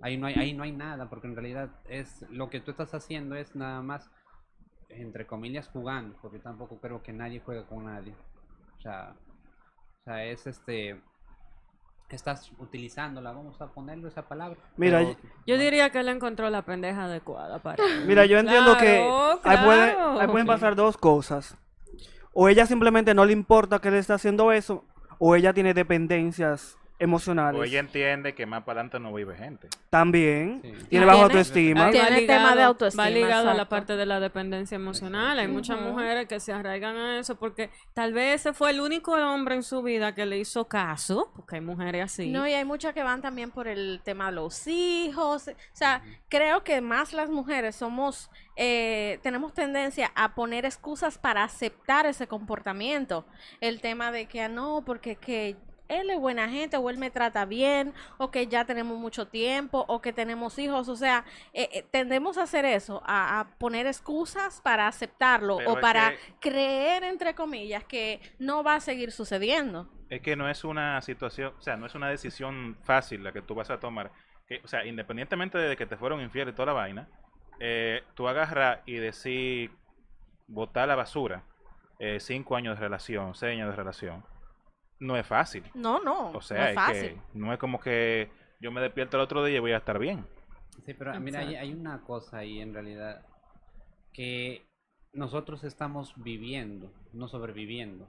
Ahí 0.01 0.16
no 0.16 0.29
hay, 0.29 0.35
ahí 0.37 0.55
no 0.55 0.62
hay 0.62 0.73
nada, 0.73 1.11
porque 1.11 1.27
en 1.27 1.37
realidad 1.37 1.68
es 1.90 2.25
lo 2.31 2.49
que 2.49 2.62
tú 2.62 2.70
estás 2.70 2.94
haciendo 2.94 3.35
es 3.35 3.55
nada 3.55 3.83
más, 3.83 4.11
entre 4.88 5.27
comillas, 5.27 5.68
jugando, 5.68 6.16
porque 6.23 6.38
tampoco 6.38 6.81
creo 6.81 7.03
que 7.03 7.12
nadie 7.12 7.42
juega 7.44 7.66
con 7.66 7.85
nadie. 7.85 8.14
O 8.79 8.81
sea, 8.81 9.14
o 10.01 10.05
sea 10.05 10.25
es 10.25 10.46
este, 10.46 11.03
estás 12.16 12.51
utilizándola, 12.59 13.33
vamos 13.33 13.61
a 13.61 13.68
ponerle 13.68 14.09
esa 14.09 14.23
palabra. 14.23 14.59
Mira, 14.77 14.99
pero- 14.99 15.16
Yo 15.46 15.59
diría 15.59 15.90
que 15.90 16.01
él 16.01 16.09
encontró 16.09 16.49
la 16.51 16.62
pendeja 16.62 17.05
adecuada 17.05 17.59
para. 17.61 17.83
Mira, 18.07 18.25
yo 18.27 18.38
entiendo 18.38 18.77
que 18.79 18.96
Claro, 18.96 19.40
ahí, 19.44 19.59
puede- 19.64 20.20
ahí 20.23 20.29
pueden 20.29 20.46
pasar 20.46 20.75
dos 20.77 20.96
cosas. 20.96 21.57
O 22.33 22.49
ella 22.49 22.66
simplemente 22.66 23.14
no 23.14 23.25
le 23.25 23.33
importa 23.33 23.79
que 23.81 23.88
él 23.88 23.94
esté 23.94 24.12
haciendo 24.12 24.53
eso, 24.53 24.85
o 25.18 25.35
ella 25.37 25.53
tiene 25.53 25.75
dependencias 25.75 26.77
emocionales. 27.01 27.61
O 27.61 27.65
ella 27.65 27.81
entiende 27.81 28.35
que 28.35 28.47
más 28.47 28.63
para 28.63 28.81
adelante 28.81 29.01
no 29.01 29.13
vive 29.13 29.35
gente. 29.37 29.69
También 29.91 30.61
Sí. 30.63 30.73
tiene 30.91 31.07
baja 31.07 31.17
tiene- 31.19 31.33
autoestima. 31.33 31.87
Ahí 31.87 31.93
Tiene 31.93 32.11
va 32.11 32.17
tema 32.17 32.49
de 32.51 32.55
ligado- 32.55 32.67
autoestima, 32.69 33.03
Va 33.05 33.11
ligado 33.11 33.51
a 33.51 33.55
la 33.55 33.69
parte 33.69 33.97
de 33.97 34.07
la 34.07 34.21
dependencia 34.21 34.77
emocional. 34.77 35.39
Hay 35.39 35.49
muchas 35.49 35.81
mujeres 35.81 36.29
que 36.29 36.39
se 36.39 36.53
arraigan 36.53 36.97
a 36.97 37.19
eso 37.19 37.35
porque 37.37 37.71
tal 37.95 38.13
vez 38.13 38.41
ese 38.43 38.53
fue 38.53 38.71
el 38.71 38.81
único 38.81 39.13
hombre 39.13 39.57
en 39.57 39.63
su 39.63 39.83
vida 39.83 40.15
que 40.15 40.27
le 40.27 40.39
hizo 40.39 40.69
caso, 40.69 41.33
porque 41.35 41.57
hay 41.57 41.63
mujeres 41.63 42.05
así. 42.05 42.31
No, 42.31 42.47
y 42.47 42.53
hay 42.53 42.65
muchas 42.65 42.95
que 42.95 43.03
van 43.03 43.23
también 43.23 43.51
por 43.51 43.67
el 43.67 44.01
tema 44.05 44.27
de 44.27 44.33
los 44.33 44.67
hijos. 44.67 45.49
O 45.49 45.53
sea, 45.73 46.03
creo 46.29 46.63
que 46.63 46.81
más 46.81 47.13
las 47.13 47.31
mujeres 47.31 47.75
somos, 47.77 48.31
eh, 48.57 49.19
tenemos 49.23 49.55
tendencia 49.55 50.13
a 50.15 50.35
poner 50.35 50.65
excusas 50.67 51.17
para 51.19 51.43
aceptar 51.45 52.05
ese 52.07 52.27
comportamiento. 52.27 53.25
El 53.61 53.81
tema 53.81 54.13
de 54.13 54.27
que, 54.27 54.43
ah, 54.43 54.49
no, 54.49 54.83
porque 54.85 55.17
que 55.17 55.57
él 55.90 56.09
es 56.11 56.18
buena 56.18 56.48
gente, 56.48 56.76
o 56.76 56.88
él 56.88 56.96
me 56.98 57.11
trata 57.11 57.44
bien, 57.44 57.92
o 58.18 58.31
que 58.31 58.46
ya 58.46 58.64
tenemos 58.64 58.98
mucho 58.98 59.26
tiempo, 59.29 59.85
o 59.88 60.00
que 60.00 60.12
tenemos 60.12 60.59
hijos. 60.59 60.88
O 60.88 60.96
sea, 60.96 61.24
eh, 61.53 61.68
eh, 61.72 61.85
tendemos 61.90 62.38
a 62.38 62.44
hacer 62.44 62.64
eso, 62.64 63.03
a, 63.05 63.40
a 63.40 63.44
poner 63.59 63.87
excusas 63.87 64.61
para 64.62 64.87
aceptarlo, 64.87 65.59
Pero 65.59 65.72
o 65.72 65.81
para 65.81 66.11
que- 66.12 66.16
creer, 66.50 67.05
entre 67.05 67.35
comillas, 67.35 67.85
que 67.85 68.20
no 68.38 68.62
va 68.62 68.76
a 68.76 68.81
seguir 68.81 69.12
sucediendo. 69.12 69.88
Es 70.09 70.20
que 70.22 70.37
no 70.37 70.48
es 70.48 70.64
una 70.64 71.00
situación, 71.03 71.53
o 71.59 71.62
sea, 71.62 71.76
no 71.76 71.87
es 71.87 71.94
una 71.94 72.09
decisión 72.09 72.76
fácil 72.83 73.22
la 73.22 73.33
que 73.33 73.42
tú 73.42 73.55
vas 73.55 73.70
a 73.70 73.79
tomar. 73.79 74.11
Que, 74.48 74.61
o 74.64 74.68
sea, 74.68 74.85
independientemente 74.85 75.59
de 75.59 75.76
que 75.76 75.87
te 75.87 75.96
fueron 75.96 76.20
infieles 76.20 76.53
y 76.53 76.57
toda 76.57 76.66
la 76.66 76.72
vaina, 76.72 77.09
eh, 77.61 78.03
tú 78.14 78.26
agarras 78.26 78.81
y 78.87 78.94
decir, 78.94 79.70
botar 80.48 80.88
la 80.88 80.96
basura, 80.96 81.44
eh, 82.00 82.18
cinco 82.18 82.57
años 82.57 82.76
de 82.76 82.81
relación, 82.81 83.35
seis 83.35 83.53
años 83.57 83.70
de 83.70 83.76
relación, 83.76 84.24
no 85.01 85.17
es 85.17 85.27
fácil. 85.27 85.65
No, 85.75 86.01
no, 86.01 86.31
O 86.31 86.41
sea, 86.41 86.57
no 86.59 86.63
es 86.65 86.69
es 86.71 86.75
fácil. 86.77 87.09
que 87.11 87.19
no 87.35 87.53
es 87.53 87.59
como 87.59 87.81
que 87.81 88.31
yo 88.61 88.71
me 88.71 88.81
despierto 88.81 89.17
el 89.17 89.23
otro 89.23 89.45
día 89.45 89.57
y 89.57 89.61
voy 89.61 89.73
a 89.73 89.79
estar 89.79 89.99
bien. 89.99 90.25
Sí, 90.87 90.95
pero 90.95 91.19
mira, 91.21 91.41
hay, 91.41 91.57
hay 91.57 91.73
una 91.73 92.01
cosa 92.03 92.39
ahí 92.39 92.61
en 92.61 92.73
realidad 92.73 93.23
que 94.13 94.67
nosotros 95.13 95.65
estamos 95.65 96.15
viviendo, 96.17 96.93
no 97.13 97.29
sobreviviendo. 97.29 98.07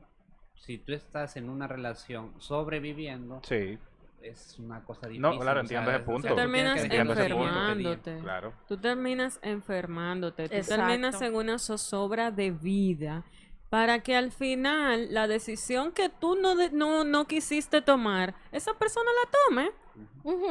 Si 0.55 0.77
tú 0.77 0.93
estás 0.93 1.37
en 1.37 1.49
una 1.49 1.67
relación 1.67 2.33
sobreviviendo, 2.39 3.41
Sí, 3.43 3.77
es 4.21 4.59
una 4.59 4.83
cosa 4.83 5.07
difícil. 5.07 5.21
No, 5.21 5.39
claro, 5.39 5.61
entiendo 5.61 5.89
ese 5.89 5.99
es- 5.99 6.05
punto. 6.05 6.27
Tú 6.27 6.35
terminas 6.35 6.83
enfermándote. 6.83 8.17
claro. 8.19 8.53
Tú 8.67 8.77
terminas 8.77 9.39
enfermándote, 9.41 10.47
tú 10.49 10.55
Exacto. 10.55 10.85
terminas 10.85 11.21
en 11.21 11.35
una 11.35 11.57
zozobra 11.57 12.29
de 12.31 12.51
vida 12.51 13.23
para 13.71 14.03
que 14.03 14.17
al 14.17 14.31
final 14.33 15.07
la 15.13 15.27
decisión 15.27 15.93
que 15.93 16.09
tú 16.09 16.35
no, 16.35 16.55
de- 16.55 16.71
no, 16.71 17.05
no 17.05 17.25
quisiste 17.25 17.81
tomar, 17.81 18.35
esa 18.51 18.73
persona 18.73 19.09
la 19.23 19.31
tome. 19.47 19.71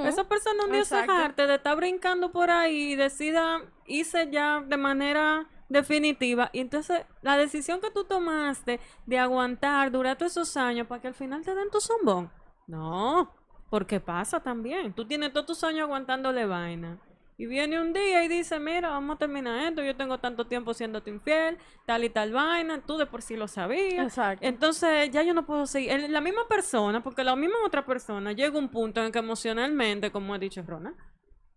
Esa 0.08 0.26
persona 0.26 0.64
un 0.64 0.72
día 0.72 0.84
se 0.84 0.96
jarte 1.06 1.46
de 1.46 1.54
estar 1.56 1.76
brincando 1.76 2.32
por 2.32 2.50
ahí 2.50 2.92
y 2.92 2.96
decida 2.96 3.60
irse 3.86 4.28
ya 4.30 4.60
de 4.60 4.76
manera 4.78 5.46
definitiva. 5.68 6.48
Y 6.54 6.60
entonces 6.60 7.02
la 7.20 7.36
decisión 7.36 7.80
que 7.80 7.90
tú 7.90 8.04
tomaste 8.04 8.80
de 9.06 9.18
aguantar 9.18 9.90
durante 9.92 10.24
esos 10.24 10.56
años 10.56 10.86
para 10.86 11.02
que 11.02 11.08
al 11.08 11.14
final 11.14 11.44
te 11.44 11.54
den 11.54 11.70
tu 11.70 11.78
zombón. 11.80 12.30
No, 12.66 13.32
porque 13.68 14.00
pasa 14.00 14.40
también. 14.40 14.94
Tú 14.94 15.04
tienes 15.04 15.32
todos 15.32 15.46
tus 15.46 15.62
años 15.64 15.82
aguantándole 15.82 16.46
vaina. 16.46 16.98
Y 17.40 17.46
viene 17.46 17.80
un 17.80 17.94
día 17.94 18.22
y 18.22 18.28
dice, 18.28 18.60
mira, 18.60 18.90
vamos 18.90 19.16
a 19.16 19.18
terminar 19.18 19.58
esto, 19.66 19.82
yo 19.82 19.96
tengo 19.96 20.18
tanto 20.18 20.46
tiempo 20.46 20.74
siéndote 20.74 21.08
infiel, 21.08 21.56
tal 21.86 22.04
y 22.04 22.10
tal 22.10 22.32
vaina, 22.32 22.82
tú 22.86 22.98
de 22.98 23.06
por 23.06 23.22
sí 23.22 23.34
lo 23.34 23.48
sabías. 23.48 24.04
Exacto. 24.08 24.46
Entonces 24.46 25.10
ya 25.10 25.22
yo 25.22 25.32
no 25.32 25.46
puedo 25.46 25.64
seguir. 25.64 25.90
El- 25.92 26.12
La 26.12 26.20
misma 26.20 26.46
persona, 26.48 27.02
porque 27.02 27.24
la 27.24 27.34
misma 27.36 27.56
otra 27.64 27.86
persona 27.86 28.32
llega 28.32 28.58
un 28.58 28.68
punto 28.68 29.02
en 29.02 29.10
que 29.10 29.20
emocionalmente, 29.20 30.10
como 30.10 30.34
ha 30.34 30.38
dicho 30.38 30.62
Rona, 30.66 30.92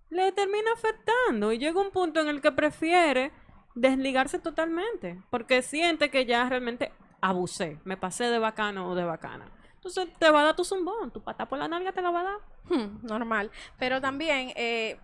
le 0.09 0.31
termina 0.31 0.71
afectando 0.73 1.51
y 1.51 1.57
llega 1.57 1.81
un 1.81 1.91
punto 1.91 2.21
en 2.21 2.29
el 2.29 2.39
que 2.39 2.53
prefiere 2.53 3.33
desligarse 3.75 4.39
totalmente, 4.39 5.21
porque 5.31 5.61
siente 5.61 6.09
que 6.09 6.25
ya 6.25 6.47
realmente 6.47 6.93
abusé, 7.19 7.79
me 7.83 7.97
pasé 7.97 8.25
de 8.29 8.39
bacano 8.39 8.87
o 8.89 8.95
de 8.95 9.03
bacana. 9.03 9.51
Entonces 9.75 10.07
te 10.17 10.29
va 10.31 10.41
a 10.41 10.43
dar 10.45 10.55
tu 10.55 10.63
zumbón, 10.63 11.11
tu 11.11 11.21
pata 11.21 11.45
por 11.49 11.59
la 11.59 11.67
nalga 11.67 11.91
te 11.91 12.01
la 12.01 12.11
va 12.11 12.21
a 12.21 12.23
dar. 12.23 12.37
Hmm, 12.69 13.05
normal. 13.05 13.51
Pero 13.77 13.99
también, 13.99 14.53
eh, 14.55 14.97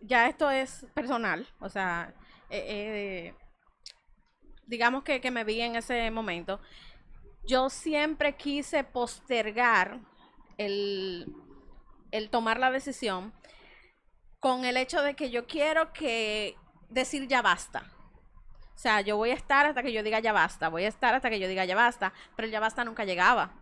ya 0.00 0.28
esto 0.28 0.50
es 0.50 0.86
personal. 0.94 1.46
O 1.60 1.68
sea, 1.68 2.14
eh, 2.48 2.64
eh, 2.68 3.34
digamos 4.66 5.04
que, 5.04 5.20
que 5.20 5.30
me 5.30 5.44
vi 5.44 5.60
en 5.60 5.76
ese 5.76 6.10
momento. 6.10 6.60
Yo 7.46 7.70
siempre 7.70 8.36
quise 8.36 8.84
postergar 8.84 10.00
el, 10.58 11.26
el 12.10 12.30
tomar 12.30 12.58
la 12.58 12.70
decisión 12.70 13.32
con 14.40 14.64
el 14.64 14.76
hecho 14.76 15.02
de 15.02 15.14
que 15.14 15.30
yo 15.30 15.46
quiero 15.46 15.92
que 15.92 16.56
decir 16.88 17.28
ya 17.28 17.42
basta. 17.42 17.84
O 18.74 18.78
sea, 18.82 19.02
yo 19.02 19.16
voy 19.18 19.30
a 19.30 19.34
estar 19.34 19.66
hasta 19.66 19.82
que 19.82 19.92
yo 19.92 20.02
diga 20.02 20.20
ya 20.20 20.32
basta, 20.32 20.70
voy 20.70 20.84
a 20.84 20.88
estar 20.88 21.14
hasta 21.14 21.28
que 21.28 21.38
yo 21.38 21.48
diga 21.48 21.66
ya 21.66 21.76
basta, 21.76 22.14
pero 22.34 22.46
el 22.46 22.52
ya 22.52 22.60
basta 22.60 22.84
nunca 22.84 23.04
llegaba. 23.04 23.52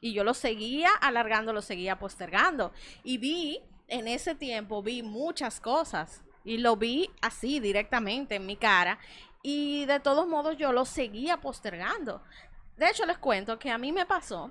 Y 0.00 0.12
yo 0.12 0.24
lo 0.24 0.34
seguía 0.34 0.90
alargando, 1.00 1.52
lo 1.52 1.62
seguía 1.62 1.98
postergando. 1.98 2.72
Y 3.02 3.18
vi, 3.18 3.60
en 3.88 4.06
ese 4.08 4.34
tiempo, 4.34 4.82
vi 4.82 5.02
muchas 5.02 5.60
cosas. 5.60 6.22
Y 6.44 6.58
lo 6.58 6.76
vi 6.76 7.10
así, 7.20 7.60
directamente 7.60 8.36
en 8.36 8.46
mi 8.46 8.56
cara. 8.56 8.98
Y 9.42 9.84
de 9.86 10.00
todos 10.00 10.26
modos 10.26 10.56
yo 10.56 10.72
lo 10.72 10.84
seguía 10.84 11.38
postergando. 11.38 12.22
De 12.76 12.88
hecho, 12.88 13.04
les 13.06 13.18
cuento 13.18 13.58
que 13.58 13.70
a 13.70 13.78
mí 13.78 13.92
me 13.92 14.06
pasó. 14.06 14.50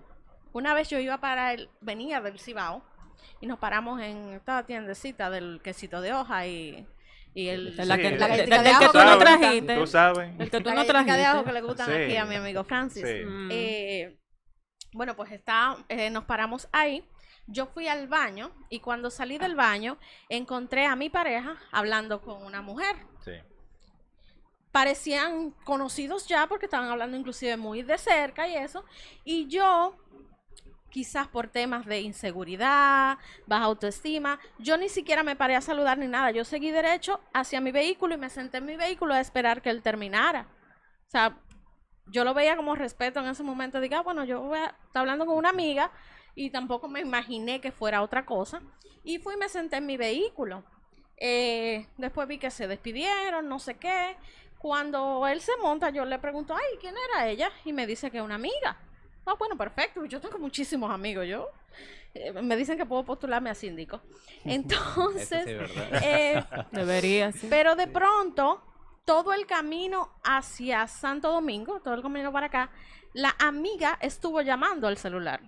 Una 0.54 0.74
vez 0.74 0.90
yo 0.90 1.00
iba 1.00 1.18
para 1.20 1.54
el, 1.54 1.70
venía 1.82 2.20
del 2.22 2.40
Cibao 2.40 2.84
y 3.42 3.48
nos 3.48 3.60
paramos 3.60 4.02
en 4.02 4.34
esta 4.34 4.66
tiendecita 4.66 5.30
del 5.30 5.62
quesito 5.64 6.02
de 6.02 6.14
hoja 6.14 6.46
y, 6.48 6.88
y 7.34 7.48
el, 7.50 7.76
la 7.78 7.96
Sí, 7.96 8.02
que, 8.02 8.10
de- 8.12 8.88
tú 8.92 8.98
no 9.00 9.18
trajiste. 9.18 9.76
Tú 9.76 9.88
sabes. 9.88 10.32
El 10.40 10.50
que 10.50 10.60
tú 10.60 10.70
la 10.70 10.76
no 10.76 10.82
galletica 10.86 11.16
de 11.18 11.26
ajo 11.26 11.44
trajiste. 11.44 11.46
que 11.46 11.54
le 11.54 11.62
gustan 11.62 11.86
Sí. 11.88 11.94
aquí 11.94 12.16
a 12.18 12.26
mi 12.26 12.36
amigo 12.36 12.64
Francis. 12.64 13.04
Sí. 13.08 13.26
Mm. 13.26 13.50
Eh, 13.52 14.20
bueno, 14.94 15.16
pues 15.16 15.32
está, 15.32 15.78
eh, 15.90 16.10
nos 16.10 16.26
paramos 16.26 16.68
ahí. 16.72 17.04
Yo 17.48 17.66
fui 17.66 17.88
al 17.88 18.08
baño 18.08 18.52
y 18.70 18.82
cuando 18.82 19.10
salí 19.10 19.38
del 19.38 19.56
baño 19.56 19.98
encontré 20.28 20.86
a 20.86 20.96
mi 20.96 21.10
pareja 21.10 21.56
hablando 21.72 22.22
con 22.22 22.44
una 22.44 22.62
mujer. 22.62 22.96
Sí. 23.24 23.34
Parecían 24.72 25.52
conocidos 25.64 26.28
ya 26.28 26.48
porque 26.48 26.66
estaban 26.66 26.90
hablando 26.90 27.16
inclusive 27.16 27.56
muy 27.56 27.84
de 27.84 27.98
cerca 27.98 28.50
y 28.50 28.56
eso. 28.56 28.84
Y 29.24 29.48
yo, 29.48 29.96
quizás 30.90 31.30
por 31.30 31.48
temas 31.48 31.86
de 31.86 32.02
inseguridad, 32.02 33.18
baja 33.46 33.64
autoestima, 33.64 34.40
yo 34.60 34.78
ni 34.78 34.90
siquiera 34.90 35.24
me 35.24 35.38
paré 35.38 35.56
a 35.56 35.62
saludar 35.62 35.98
ni 35.98 36.08
nada. 36.08 36.32
Yo 36.32 36.44
seguí 36.44 36.70
derecho 36.72 37.22
hacia 37.34 37.62
mi 37.62 37.72
vehículo 37.72 38.14
y 38.14 38.18
me 38.18 38.30
senté 38.30 38.58
en 38.58 38.66
mi 38.66 38.76
vehículo 38.76 39.14
a 39.14 39.22
esperar 39.22 39.62
que 39.62 39.70
él 39.70 39.82
terminara. 39.82 40.48
O 41.08 41.10
sea, 41.10 41.38
yo 42.08 42.26
lo 42.26 42.34
veía 42.34 42.58
como 42.58 42.76
respeto 42.76 43.22
en 43.22 43.28
ese 43.28 43.44
momento. 43.44 43.80
Diga, 43.80 44.02
bueno, 44.02 44.26
yo 44.26 44.42
voy 44.42 44.60
a 44.60 44.66
estar 44.66 45.02
hablando 45.02 45.26
con 45.26 45.38
una 45.38 45.50
amiga 45.50 45.92
y 46.38 46.52
tampoco 46.52 46.88
me 46.88 47.00
imaginé 47.02 47.60
que 47.60 47.72
fuera 47.72 48.04
otra 48.04 48.24
cosa. 48.26 48.62
Y 49.04 49.18
fui 49.18 49.34
y 49.34 49.38
me 49.38 49.50
senté 49.50 49.78
en 49.78 49.88
mi 49.88 49.98
vehículo. 49.98 50.64
Eh, 51.18 51.88
después 51.98 52.28
vi 52.28 52.38
que 52.38 52.52
se 52.52 52.68
despidieron, 52.68 53.50
no 53.50 53.58
sé 53.58 53.78
qué. 53.78 54.16
Cuando 54.60 55.26
él 55.28 55.42
se 55.42 55.58
monta, 55.58 55.90
yo 55.90 56.06
le 56.06 56.20
pregunto, 56.20 56.56
ay, 56.56 56.78
¿quién 56.80 56.94
era 57.10 57.28
ella? 57.28 57.50
Y 57.66 57.74
me 57.74 57.88
dice 57.88 58.12
que 58.12 58.22
una 58.22 58.36
amiga. 58.36 58.78
Ah, 59.26 59.34
bueno, 59.38 59.58
perfecto. 59.58 60.06
Yo 60.06 60.22
tengo 60.22 60.38
muchísimos 60.38 60.92
amigos, 60.92 61.26
yo. 61.28 61.50
eh, 62.14 62.32
me 62.34 62.56
dicen 62.56 62.78
que 62.78 62.86
puedo 62.86 63.04
postularme 63.04 63.50
a 63.50 63.56
síndico. 63.56 64.02
Sí 64.44 64.52
Entonces, 64.54 65.50
eh, 66.04 66.44
Debería, 66.72 67.32
sí. 67.32 67.48
pero 67.50 67.76
de 67.76 67.88
pronto, 67.88 68.62
todo 69.06 69.34
el 69.34 69.48
camino 69.48 70.12
hacia 70.24 70.86
Santo 70.88 71.32
Domingo, 71.32 71.80
todo 71.82 71.96
el 71.96 72.04
camino 72.04 72.32
para 72.32 72.48
acá, 72.48 72.70
la 73.14 73.36
amiga 73.40 73.98
estuvo 74.02 74.42
llamando 74.42 74.88
al 74.88 74.98
celular. 74.98 75.42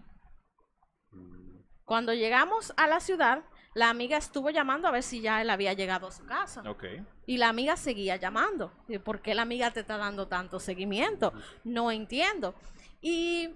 Cuando 1.89 2.13
llegamos 2.13 2.71
a 2.77 2.85
la 2.85 2.99
ciudad, 2.99 3.41
la 3.73 3.89
amiga 3.89 4.15
estuvo 4.15 4.51
llamando 4.51 4.87
a 4.87 4.91
ver 4.91 5.01
si 5.01 5.21
ya 5.21 5.41
él 5.41 5.49
había 5.49 5.73
llegado 5.73 6.05
a 6.05 6.11
su 6.11 6.23
casa. 6.23 6.61
Ok. 6.69 6.83
Y 7.25 7.37
la 7.37 7.49
amiga 7.49 7.77
seguía 7.77 8.15
llamando. 8.15 8.71
¿Por 9.03 9.23
qué 9.23 9.33
la 9.33 9.41
amiga 9.41 9.71
te 9.71 9.79
está 9.79 9.97
dando 9.97 10.27
tanto 10.27 10.59
seguimiento? 10.59 11.33
No 11.63 11.89
entiendo. 11.89 12.53
Y 13.01 13.55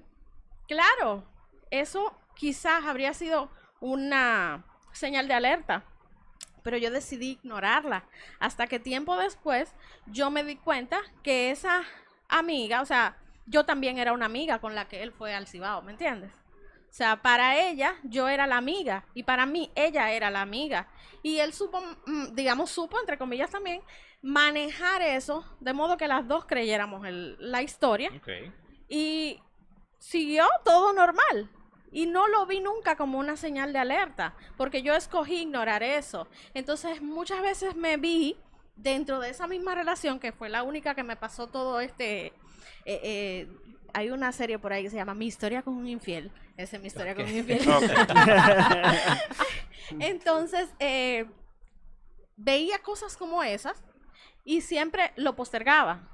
claro, 0.68 1.24
eso 1.70 2.12
quizás 2.34 2.84
habría 2.86 3.14
sido 3.14 3.52
una 3.80 4.66
señal 4.94 5.28
de 5.28 5.36
alerta. 5.36 5.84
Pero 6.64 6.78
yo 6.78 6.90
decidí 6.90 7.34
ignorarla. 7.34 8.06
Hasta 8.40 8.66
que 8.66 8.80
tiempo 8.80 9.16
después 9.16 9.76
yo 10.08 10.32
me 10.32 10.44
di 10.44 10.56
cuenta 10.56 11.02
que 11.22 11.52
esa 11.52 11.84
amiga, 12.30 12.82
o 12.82 12.86
sea, 12.88 13.16
yo 13.46 13.64
también 13.64 14.00
era 14.00 14.12
una 14.12 14.26
amiga 14.26 14.58
con 14.58 14.74
la 14.74 14.88
que 14.88 15.04
él 15.04 15.12
fue 15.12 15.36
al 15.36 15.46
Cibao, 15.46 15.84
¿me 15.84 15.92
entiendes? 15.92 16.32
O 16.94 16.96
sea, 16.96 17.24
para 17.24 17.58
ella 17.60 17.96
yo 18.04 18.30
era 18.30 18.46
la 18.46 18.58
amiga 18.58 19.04
y 19.16 19.24
para 19.24 19.48
mí 19.48 19.72
ella 19.74 20.12
era 20.12 20.30
la 20.30 20.42
amiga. 20.42 20.88
Y 21.24 21.40
él 21.40 21.52
supo, 21.52 21.82
mm, 22.06 22.36
digamos, 22.36 22.70
supo, 22.70 23.00
entre 23.00 23.18
comillas 23.18 23.50
también, 23.50 23.82
manejar 24.22 25.02
eso 25.02 25.44
de 25.60 25.74
modo 25.74 25.98
que 25.98 26.08
las 26.08 26.28
dos 26.28 26.46
creyéramos 26.46 27.04
el- 27.08 27.36
la 27.40 27.64
historia 27.64 28.12
y 28.88 29.40
siguió 29.98 30.46
todo 30.64 30.94
normal. 30.94 31.50
Y 31.92 32.06
no 32.06 32.28
lo 32.28 32.46
vi 32.46 32.60
nunca 32.60 32.96
como 32.96 33.18
una 33.18 33.38
señal 33.38 33.74
de 33.74 33.80
alerta, 33.80 34.36
porque 34.56 34.84
yo 34.84 34.94
escogí 34.94 35.38
ignorar 35.42 35.82
eso. 35.82 36.28
Entonces 36.54 37.02
muchas 37.02 37.42
veces 37.42 37.76
me 37.76 37.98
vi 37.98 38.38
dentro 38.76 39.20
de 39.20 39.32
esa 39.32 39.48
misma 39.48 39.74
relación, 39.74 40.20
que 40.20 40.32
fue 40.32 40.48
la 40.48 40.62
única 40.62 40.94
que 40.94 41.04
me 41.04 41.16
pasó 41.16 41.48
todo 41.48 41.80
este... 41.80 42.28
eh, 42.86 43.02
eh, 43.04 43.48
hay 43.94 44.10
una 44.10 44.32
serie 44.32 44.60
por 44.60 44.74
ahí 44.74 44.84
que 44.84 44.90
se 44.90 44.96
llama 44.96 45.14
Mi 45.14 45.28
historia 45.28 45.62
con 45.62 45.76
un 45.76 45.88
infiel. 45.88 46.32
Esa 46.58 46.76
es 46.76 46.82
mi 46.82 46.88
historia 46.88 47.16
con 47.16 47.26
un 47.26 47.36
infiel. 47.36 47.62
Entonces, 50.00 50.70
eh, 50.80 51.26
veía 52.36 52.80
cosas 52.80 53.16
como 53.16 53.44
esas 53.44 53.84
y 54.44 54.62
siempre 54.62 55.14
lo 55.16 55.36
postergaba. 55.36 56.10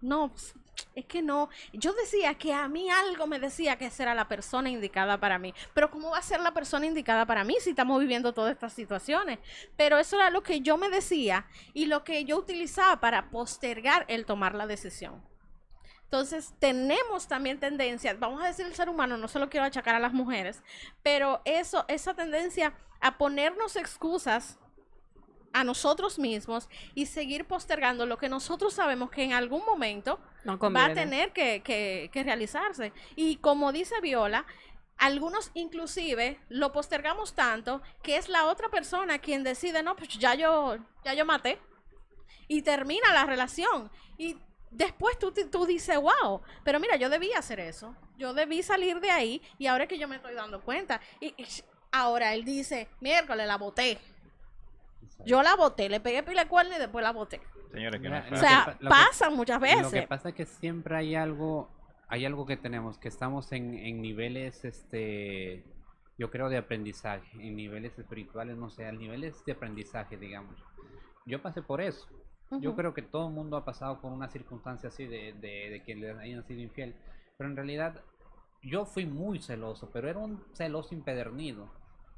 No, 0.00 0.32
ps, 0.32 0.54
es 0.94 1.06
que 1.06 1.22
no. 1.22 1.48
Yo 1.72 1.92
decía 1.92 2.34
que 2.34 2.52
a 2.52 2.68
mí 2.68 2.88
algo 2.90 3.26
me 3.26 3.38
decía 3.38 3.76
que 3.76 3.86
esa 3.86 4.04
era 4.04 4.14
la 4.14 4.28
persona 4.28 4.70
indicada 4.70 5.18
para 5.18 5.38
mí. 5.38 5.54
Pero 5.74 5.90
¿cómo 5.90 6.10
va 6.10 6.18
a 6.18 6.22
ser 6.22 6.40
la 6.40 6.52
persona 6.52 6.86
indicada 6.86 7.26
para 7.26 7.44
mí 7.44 7.56
si 7.60 7.70
estamos 7.70 8.00
viviendo 8.00 8.32
todas 8.32 8.52
estas 8.52 8.72
situaciones? 8.72 9.38
Pero 9.76 9.98
eso 9.98 10.16
era 10.16 10.30
lo 10.30 10.42
que 10.42 10.60
yo 10.60 10.76
me 10.76 10.88
decía 10.88 11.46
y 11.74 11.86
lo 11.86 12.04
que 12.04 12.24
yo 12.24 12.38
utilizaba 12.38 13.00
para 13.00 13.30
postergar 13.30 14.04
el 14.08 14.24
tomar 14.24 14.54
la 14.54 14.66
decisión. 14.66 15.22
Entonces, 16.10 16.54
tenemos 16.58 17.28
también 17.28 17.60
tendencias, 17.60 18.18
vamos 18.18 18.42
a 18.42 18.46
decir 18.46 18.64
el 18.64 18.74
ser 18.74 18.88
humano, 18.88 19.18
no 19.18 19.28
se 19.28 19.38
lo 19.38 19.50
quiero 19.50 19.66
achacar 19.66 19.94
a 19.94 19.98
las 20.00 20.14
mujeres, 20.14 20.62
pero 21.02 21.42
eso, 21.44 21.84
esa 21.88 22.14
tendencia 22.14 22.72
a 23.00 23.18
ponernos 23.18 23.76
excusas 23.76 24.58
a 25.52 25.64
nosotros 25.64 26.18
mismos 26.18 26.68
y 26.94 27.06
seguir 27.06 27.46
postergando 27.46 28.06
lo 28.06 28.16
que 28.16 28.30
nosotros 28.30 28.72
sabemos 28.72 29.10
que 29.10 29.22
en 29.22 29.34
algún 29.34 29.64
momento 29.66 30.18
No 30.44 30.58
va 30.58 30.86
a 30.86 30.94
tener 30.94 31.32
que, 31.34 31.62
que- 31.62 32.08
que 32.10 32.22
realizarse. 32.24 32.92
Y 33.14 33.36
como 33.36 33.70
dice 33.72 34.00
Viola, 34.00 34.46
algunos 34.96 35.50
inclusive 35.54 36.40
lo 36.48 36.72
postergamos 36.72 37.34
tanto 37.34 37.82
que 38.02 38.16
es 38.16 38.28
la 38.30 38.46
otra 38.46 38.70
persona 38.70 39.18
quien 39.18 39.44
decide, 39.44 39.82
no, 39.82 39.94
pues 39.94 40.08
ya 40.18 40.34
yo, 40.34 40.78
ya 41.04 41.12
yo 41.12 41.26
maté. 41.26 41.58
Y 42.46 42.62
termina 42.62 43.12
la 43.12 43.24
relación. 43.26 43.90
Y 44.16 44.38
después 44.70 45.18
tú, 45.18 45.32
tú 45.32 45.66
dices, 45.66 45.96
wow, 45.96 46.40
pero 46.64 46.80
mira, 46.80 46.96
yo 46.96 47.08
debí 47.08 47.32
hacer 47.32 47.60
eso. 47.60 47.94
Yo 48.16 48.34
debí 48.34 48.62
salir 48.62 49.00
de 49.00 49.10
ahí 49.10 49.42
y 49.58 49.66
ahora 49.66 49.84
es 49.84 49.88
que 49.88 49.98
yo 49.98 50.08
me 50.08 50.16
estoy 50.16 50.34
dando 50.34 50.60
cuenta. 50.62 51.00
Y, 51.20 51.28
y 51.36 51.46
ahora 51.92 52.34
él 52.34 52.44
dice, 52.44 52.88
miércoles 53.00 53.46
la 53.46 53.56
boté. 53.56 53.98
Yo 55.24 55.42
la 55.42 55.56
boté, 55.56 55.88
le 55.88 56.00
pegué 56.00 56.22
pila 56.22 56.44
de 56.44 56.48
cuerno 56.48 56.76
y 56.76 56.78
después 56.78 57.02
la 57.02 57.12
boté. 57.12 57.40
Señores, 57.72 58.00
que 58.00 58.08
no 58.08 58.18
O 58.32 58.36
sea, 58.36 58.76
que 58.78 58.84
que- 58.84 58.88
pasan 58.88 59.34
muchas 59.34 59.60
Lo 59.60 59.66
que 59.66 59.76
veces. 59.76 60.06
pasa 60.06 60.28
es 60.30 60.34
que 60.34 60.46
siempre 60.46 60.96
hay 60.96 61.14
algo, 61.14 61.68
hay 62.08 62.24
algo 62.24 62.46
que 62.46 62.56
tenemos, 62.56 62.98
que 62.98 63.08
estamos 63.08 63.52
en, 63.52 63.74
en 63.74 64.00
niveles, 64.00 64.64
este, 64.64 65.64
yo 66.18 66.30
creo, 66.30 66.48
de 66.48 66.56
aprendizaje, 66.58 67.26
en 67.34 67.56
niveles 67.56 67.98
espirituales, 67.98 68.56
no 68.56 68.70
sé, 68.70 68.90
niveles 68.92 69.44
de 69.44 69.52
aprendizaje, 69.52 70.16
digamos. 70.16 70.54
Yo 71.26 71.42
pasé 71.42 71.62
por 71.62 71.80
eso. 71.80 72.06
Yo 72.50 72.74
creo 72.74 72.94
que 72.94 73.02
todo 73.02 73.28
el 73.28 73.34
mundo 73.34 73.56
ha 73.58 73.64
pasado 73.64 74.00
por 74.00 74.10
una 74.10 74.28
circunstancia 74.28 74.88
así 74.88 75.06
de, 75.06 75.34
de, 75.34 75.70
de 75.70 75.82
que 75.84 75.94
le 75.94 76.12
hayan 76.12 76.44
sido 76.44 76.60
infiel. 76.60 76.94
Pero 77.36 77.50
en 77.50 77.56
realidad 77.56 78.02
yo 78.62 78.86
fui 78.86 79.06
muy 79.06 79.40
celoso, 79.40 79.90
pero 79.92 80.08
era 80.08 80.18
un 80.18 80.42
celoso 80.54 80.94
impedernido. 80.94 81.64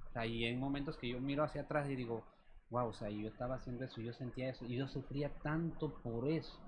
O 0.09 0.13
sea, 0.13 0.27
y 0.27 0.45
en 0.45 0.59
momentos 0.59 0.97
que 0.97 1.09
yo 1.09 1.21
miro 1.21 1.45
hacia 1.45 1.63
atrás 1.63 1.89
y 1.89 1.97
digo, 1.97 2.25
wow, 2.71 2.89
o 2.89 2.93
sea, 2.93 3.11
yo 3.11 3.29
estaba 3.29 3.57
haciendo 3.57 3.85
eso, 3.85 4.01
yo 4.01 4.13
sentía 4.13 4.51
eso, 4.51 4.65
y 4.65 4.77
yo 4.77 4.89
sufría 4.89 5.31
tanto 5.43 5.93
por 6.03 6.29
eso. 6.29 6.59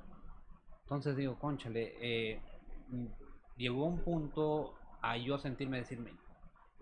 Entonces 0.82 1.16
digo, 1.16 1.38
conchale, 1.38 1.94
eh, 2.00 2.40
mm, 2.88 3.06
llegó 3.56 3.86
un 3.86 4.00
punto 4.00 4.74
a 5.00 5.16
yo 5.16 5.38
sentirme 5.38 5.78
decirme, 5.78 6.12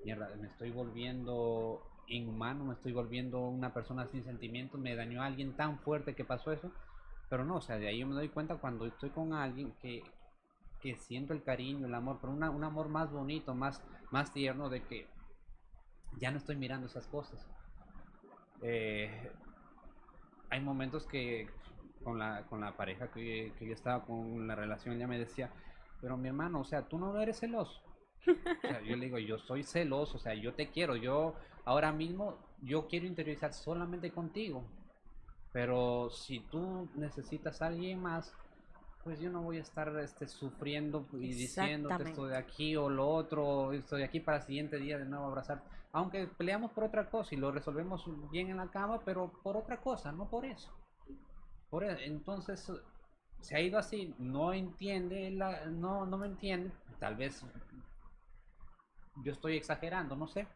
mierda, 0.05 0.35
me 0.37 0.49
estoy 0.49 0.71
volviendo 0.71 1.90
inhumano, 2.11 2.65
me 2.65 2.75
estoy 2.75 2.93
volviendo 2.93 3.41
una 3.41 3.73
persona 3.75 4.07
sin 4.07 4.25
sentimientos, 4.25 4.81
me 4.81 4.97
dañó 4.97 5.23
a 5.23 5.27
alguien 5.27 5.55
tan 5.57 5.79
fuerte 5.81 6.15
que 6.15 6.25
pasó 6.25 6.53
eso. 6.53 6.71
Pero 7.29 7.45
no, 7.45 7.57
o 7.57 7.61
sea, 7.61 7.79
de 7.79 7.89
ahí 7.89 8.01
yo 8.01 8.07
me 8.07 8.15
doy 8.15 8.29
cuenta 8.29 8.57
cuando 8.57 8.87
estoy 8.87 9.11
con 9.11 9.33
alguien 9.33 9.73
que, 9.83 10.03
que 10.81 10.97
siento 10.97 11.33
el 11.35 11.43
cariño, 11.45 11.87
el 11.87 11.95
amor, 11.95 12.19
pero 12.21 12.33
una- 12.33 12.51
un 12.51 12.65
amor 12.65 12.89
más 12.89 13.13
bonito, 13.13 13.55
más, 13.55 13.83
más 14.11 14.33
tierno 14.33 14.69
de 14.71 14.83
que 14.83 15.07
ya 16.21 16.31
no 16.31 16.39
estoy 16.39 16.55
mirando 16.57 16.87
esas 16.87 17.07
cosas. 17.09 17.45
Eh, 18.63 19.33
hay 20.51 20.61
momentos 20.61 21.07
que 21.07 21.49
con 22.05 22.19
la, 22.19 22.45
con 22.49 22.61
la 22.61 22.77
pareja 22.77 23.09
que, 23.11 23.53
que 23.59 23.67
yo 23.67 23.73
estaba 23.75 24.05
con 24.05 24.47
la 24.47 24.55
relación, 24.55 24.95
ella 24.97 25.07
me 25.07 25.19
decía, 25.19 25.51
pero 26.01 26.17
mi 26.17 26.29
hermano, 26.29 26.61
o 26.61 26.65
sea, 26.65 26.83
tú 26.89 26.99
no 26.99 27.19
eres 27.21 27.39
celoso. 27.41 27.81
O 28.27 28.67
sea, 28.67 28.81
yo 28.83 28.97
le 28.97 29.07
digo, 29.07 29.19
yo 29.19 29.39
soy 29.39 29.63
celoso, 29.63 30.17
o 30.17 30.21
sea, 30.21 30.35
yo 30.35 30.55
te 30.55 30.69
quiero, 30.69 30.97
yo 30.97 31.35
ahora 31.65 31.93
mismo, 31.93 32.37
yo 32.63 32.87
quiero 32.89 33.07
interiorizar 33.07 33.53
solamente 33.53 34.11
contigo. 34.11 34.65
Pero 35.53 36.11
si 36.11 36.41
tú 36.41 36.89
necesitas 36.95 37.61
a 37.61 37.67
alguien 37.67 38.01
más, 38.01 38.33
pues 39.03 39.19
yo 39.19 39.31
no 39.31 39.43
voy 39.43 39.59
a 39.59 39.63
estar 39.63 39.89
este, 39.99 40.29
sufriendo 40.29 41.07
y 41.15 41.33
diciéndote 41.33 42.05
esto 42.05 42.27
de 42.27 42.37
aquí 42.37 42.77
o 42.77 42.89
lo 42.89 43.09
otro, 43.09 43.73
esto 43.73 43.97
de 43.97 44.05
aquí 44.05 44.21
para 44.21 44.39
el 44.39 44.45
siguiente 44.45 44.79
día 44.79 44.99
de 44.99 45.07
nuevo 45.07 45.27
abrazar. 45.27 45.63
Aunque 45.93 46.27
peleamos 46.27 46.71
por 46.71 46.85
otra 46.85 47.11
cosa 47.11 47.35
y 47.35 47.39
lo 47.39 47.51
resolvemos 47.51 48.05
bien 48.31 48.51
en 48.51 48.59
la 48.59 48.69
cama, 48.69 49.01
pero 49.05 49.33
por 49.43 49.57
otra 49.57 49.79
cosa, 49.79 50.13
no 50.13 50.29
por 50.29 50.45
eso. 50.45 50.71
Por 51.69 51.83
e- 51.83 52.07
entonces 52.07 52.71
se 53.41 53.57
ha 53.57 53.61
ido 53.61 53.79
así, 53.79 54.15
no 54.19 54.53
entiende, 54.53 55.31
la, 55.31 55.65
no, 55.67 56.07
no 56.07 56.19
me 56.19 56.27
entiende, 56.27 56.71
tal 57.01 57.17
vez 57.17 57.45
yo 59.23 59.33
estoy 59.33 59.57
exagerando, 59.57 60.17
no 60.17 60.27
sé, 60.27 60.47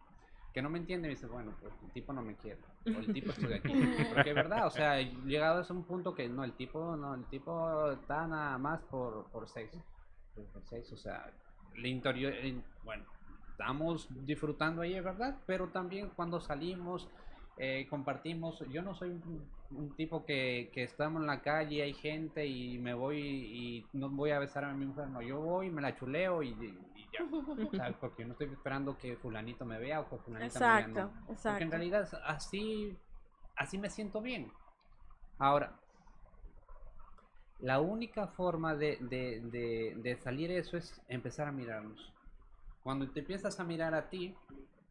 que 0.53 0.62
no 0.62 0.70
me 0.70 0.79
entiende, 0.79 1.09
me 1.09 1.14
dice, 1.14 1.27
bueno, 1.27 1.53
pues 1.61 1.74
el 1.83 1.90
tipo 1.90 2.12
no 2.12 2.22
me 2.22 2.35
quiere, 2.37 2.59
o 2.87 3.00
el 3.00 3.12
tipo 3.12 3.31
estoy 3.31 3.55
aquí, 3.55 3.72
porque 4.14 4.31
es 4.31 4.37
verdad, 4.37 4.66
o 4.66 4.70
sea, 4.70 5.00
he 5.00 5.07
llegado 5.27 5.59
a 5.59 5.62
ese 5.62 5.74
punto 5.74 6.14
que 6.14 6.29
no, 6.29 6.44
el 6.44 6.53
tipo, 6.53 6.96
no, 6.96 7.14
el 7.14 7.24
tipo 7.24 7.90
está 7.90 8.27
nada 8.27 8.57
más 8.59 8.81
por, 8.83 9.24
por 9.31 9.48
sexo, 9.48 9.83
por 10.53 10.62
sexo, 10.64 10.94
o 10.94 10.98
sea, 10.98 11.33
el 11.74 11.87
interior, 11.87 12.33
el- 12.33 12.62
bueno, 12.83 13.05
estamos 13.50 14.09
disfrutando 14.27 14.83
ahí, 14.83 14.94
es 14.94 15.05
verdad, 15.05 15.37
pero 15.46 15.68
también 15.68 16.11
cuando 16.14 16.40
salimos, 16.40 17.09
eh, 17.57 17.87
compartimos, 17.88 18.61
yo 18.70 18.83
no 18.83 18.94
soy 18.94 19.11
un, 19.11 19.48
un 19.70 19.96
tipo 19.96 20.24
que, 20.24 20.70
que 20.72 20.85
estamos 20.85 21.20
en 21.20 21.27
la 21.27 21.40
calle, 21.40 21.83
hay 21.83 21.94
gente 21.94 22.46
y 22.46 22.79
me 22.79 22.94
voy 22.94 23.18
y 23.18 23.88
no 23.92 24.09
voy 24.09 24.31
a 24.31 24.38
besar 24.38 24.64
a 24.64 24.72
mi 24.74 24.87
mujer, 24.87 25.09
no, 25.09 25.22
yo 25.22 25.40
voy, 25.40 25.70
me 25.70 25.83
la 25.83 25.96
chuleo 25.96 26.42
y 26.42 26.55
ya. 27.18 27.77
¿sabes? 27.77 27.97
Porque 28.01 28.22
yo 28.22 28.28
no 28.28 28.32
estoy 28.32 28.49
esperando 28.53 28.99
que 28.99 29.16
fulanito 29.16 29.64
me 29.64 29.78
vea 29.78 30.01
o 30.01 30.09
que 30.09 30.18
fulanita 30.18 30.61
me 30.61 30.66
vea, 30.66 30.86
Exacto, 30.86 31.01
no. 31.01 31.09
Porque 31.11 31.28
en 31.28 31.34
exacto. 31.34 31.70
realidad 31.70 32.09
así, 32.26 32.97
así 33.57 33.78
me 33.78 33.91
siento 33.91 34.20
bien. 34.20 34.53
Ahora, 35.39 35.78
la 37.61 37.80
única 37.80 38.28
forma 38.28 38.74
de, 38.74 38.99
de, 39.01 39.41
de, 39.41 39.95
de 39.97 40.16
salir 40.16 40.51
eso 40.51 40.76
es 40.76 41.01
empezar 41.09 41.49
a 41.49 41.53
mirarnos. 41.53 42.12
Cuando 42.82 43.09
te 43.11 43.20
empiezas 43.20 43.59
a 43.59 43.64
mirar 43.64 43.95
a 43.95 44.11
ti 44.11 44.36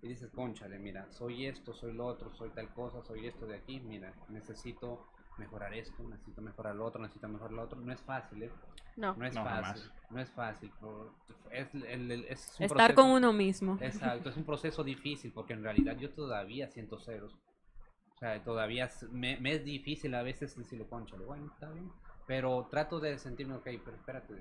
y 0.02 0.08
dices, 0.08 0.32
conchale, 0.32 0.80
mira, 0.80 1.12
soy 1.12 1.46
esto, 1.46 1.74
soy 1.74 1.94
lo 1.94 2.08
otro, 2.08 2.34
soy 2.34 2.50
tal 2.50 2.74
cosa, 2.74 3.04
soy 3.04 3.28
esto 3.28 3.46
de 3.46 3.58
aquí, 3.58 3.80
mira, 3.80 4.14
necesito 4.30 5.06
mejorar 5.38 5.74
esto, 5.74 6.04
necesito 6.04 6.42
mejorar 6.42 6.76
lo 6.76 6.86
otro, 6.86 7.02
necesito 7.02 7.28
mejorar 7.28 7.54
lo 7.54 7.64
otro. 7.64 7.80
No 7.80 7.92
es 7.92 8.02
fácil, 8.02 8.44
¿eh? 8.44 8.52
No. 8.96 9.16
No 9.16 9.26
es 9.26 9.34
No, 9.34 9.44
jamás. 9.44 9.68
fácil, 9.80 9.92
no 10.12 10.20
es 10.22 10.30
fácil. 10.32 10.72
por- 10.80 11.12
es, 11.52 11.74
el- 11.74 12.12
el- 12.12 12.26
es 12.26 12.56
un 12.60 12.66
Estar 12.66 12.78
proceso- 12.78 12.96
con 12.96 13.10
uno 13.12 13.34
mismo. 13.34 13.78
Exacto, 13.82 14.30
es 14.30 14.38
un 14.38 14.44
proceso 14.46 14.84
difícil 14.84 15.32
porque 15.34 15.54
en 15.54 15.64
realidad 15.64 15.98
yo 15.98 16.10
todavía 16.12 16.68
siento 16.70 17.00
ceros. 17.00 17.34
O 18.16 18.18
sea, 18.20 18.42
todavía 18.44 18.86
es- 18.86 19.04
me, 19.12 19.38
me 19.40 19.54
es 19.54 19.66
difícil 19.66 20.14
a 20.16 20.22
veces 20.24 20.56
decirle, 20.56 20.86
concha, 20.88 21.16
bueno, 21.18 21.48
está 21.54 21.70
bien. 21.72 21.92
Pero 22.28 22.68
trato 22.70 23.00
de 23.00 23.18
sentirme, 23.18 23.56
ok, 23.56 23.68
pero 23.84 23.98
espérate. 23.98 24.34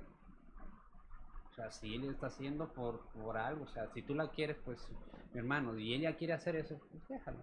O 1.51 1.55
sea, 1.55 1.71
si 1.71 1.95
él 1.95 2.05
está 2.05 2.29
haciendo 2.29 2.73
por, 2.73 3.01
por 3.09 3.37
algo, 3.37 3.65
o 3.65 3.69
sea, 3.69 3.89
si 3.93 4.03
tú 4.03 4.15
la 4.15 4.31
quieres, 4.31 4.57
pues, 4.65 4.89
mi 5.33 5.39
hermano, 5.41 5.79
y 5.79 5.93
ella 5.95 6.17
quiere 6.17 6.33
hacer 6.33 6.57
eso, 6.57 6.79
pues 6.91 7.07
déjalo. 7.09 7.39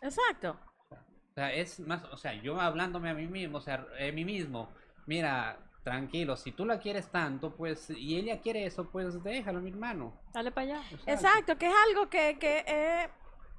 Exacto. 0.00 0.56
O 1.40 1.42
sea, 1.42 1.54
es 1.54 1.80
más, 1.80 2.04
o 2.12 2.18
sea, 2.18 2.34
yo 2.34 2.60
hablándome 2.60 3.08
a 3.08 3.14
mí 3.14 3.26
mismo, 3.26 3.56
o 3.56 3.60
sea, 3.62 3.86
a 3.98 4.12
mí 4.12 4.26
mismo, 4.26 4.68
mira, 5.06 5.56
tranquilo, 5.82 6.36
si 6.36 6.52
tú 6.52 6.66
la 6.66 6.78
quieres 6.78 7.08
tanto, 7.08 7.56
pues, 7.56 7.88
y 7.88 8.18
ella 8.18 8.42
quiere 8.42 8.66
eso, 8.66 8.90
pues 8.90 9.22
déjalo, 9.22 9.62
mi 9.62 9.70
hermano. 9.70 10.12
Dale 10.34 10.50
para 10.50 10.74
allá. 10.74 10.82
Exacto, 11.06 11.56
que 11.56 11.68
es 11.68 11.74
algo 11.88 12.10
que, 12.10 12.38
que 12.38 12.58
es, 12.66 13.10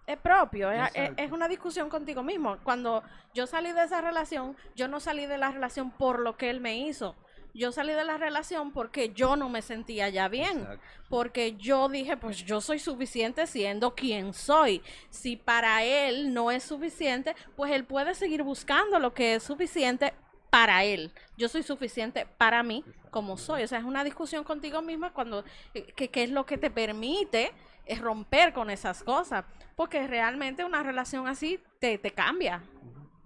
es 0.06 0.18
propio, 0.20 0.72
es, 0.72 0.92
es 0.94 1.32
una 1.32 1.48
discusión 1.48 1.90
contigo 1.90 2.22
mismo. 2.22 2.60
Cuando 2.64 3.02
yo 3.34 3.48
salí 3.48 3.72
de 3.72 3.86
esa 3.86 4.00
relación, 4.00 4.56
yo 4.76 4.88
no 4.88 5.00
salí 5.00 5.26
de 5.26 5.40
la 5.40 5.50
relación 5.50 5.90
por 5.90 6.20
lo 6.20 6.38
que 6.38 6.52
él 6.52 6.62
me 6.62 6.78
hizo. 6.78 7.16
Yo 7.54 7.72
salí 7.72 7.94
de 7.94 8.04
la 8.04 8.18
relación 8.18 8.72
porque 8.72 9.14
yo 9.14 9.36
no 9.36 9.50
me 9.50 9.62
sentía 9.62 10.10
ya 10.10 10.28
bien. 10.28 10.60
Exacto. 10.60 10.86
Porque 11.10 11.56
yo 11.58 11.90
dije, 11.90 12.16
pues 12.16 12.46
yo 12.46 12.62
soy 12.62 12.80
suficiente 12.80 13.46
siendo 13.48 13.94
quien 13.94 14.34
soy. 14.34 14.82
Si 15.10 15.36
para 15.36 15.84
él 15.84 16.34
no 16.34 16.52
es 16.52 16.64
suficiente, 16.64 17.36
pues 17.56 17.72
él 17.72 17.84
puede 17.84 18.16
seguir 18.16 18.44
buscando 18.44 19.00
lo 19.00 19.14
que 19.14 19.36
es 19.36 19.44
suficiente 19.44 20.14
para 20.50 20.84
él. 20.84 21.12
Yo 21.38 21.50
soy 21.50 21.64
suficiente 21.64 22.26
para 22.38 22.64
mí 22.64 22.84
como 23.10 23.38
soy. 23.38 23.64
O 23.64 23.68
sea, 23.68 23.80
es 23.80 23.86
una 23.86 24.04
discusión 24.04 24.44
contigo 24.44 24.82
misma 24.82 25.12
cuando, 25.12 25.44
eh, 25.74 25.92
que, 25.96 26.10
que 26.10 26.24
es 26.24 26.30
lo 26.30 26.46
que 26.46 26.58
te 26.58 26.70
permite 26.70 27.52
es 27.86 28.00
romper 28.00 28.54
con 28.54 28.70
esas 28.70 29.04
cosas. 29.04 29.44
Porque 29.76 30.08
realmente 30.08 30.64
una 30.64 30.84
relación 30.84 31.28
así 31.28 31.60
te, 31.80 31.98
te 31.98 32.12
cambia. 32.12 32.62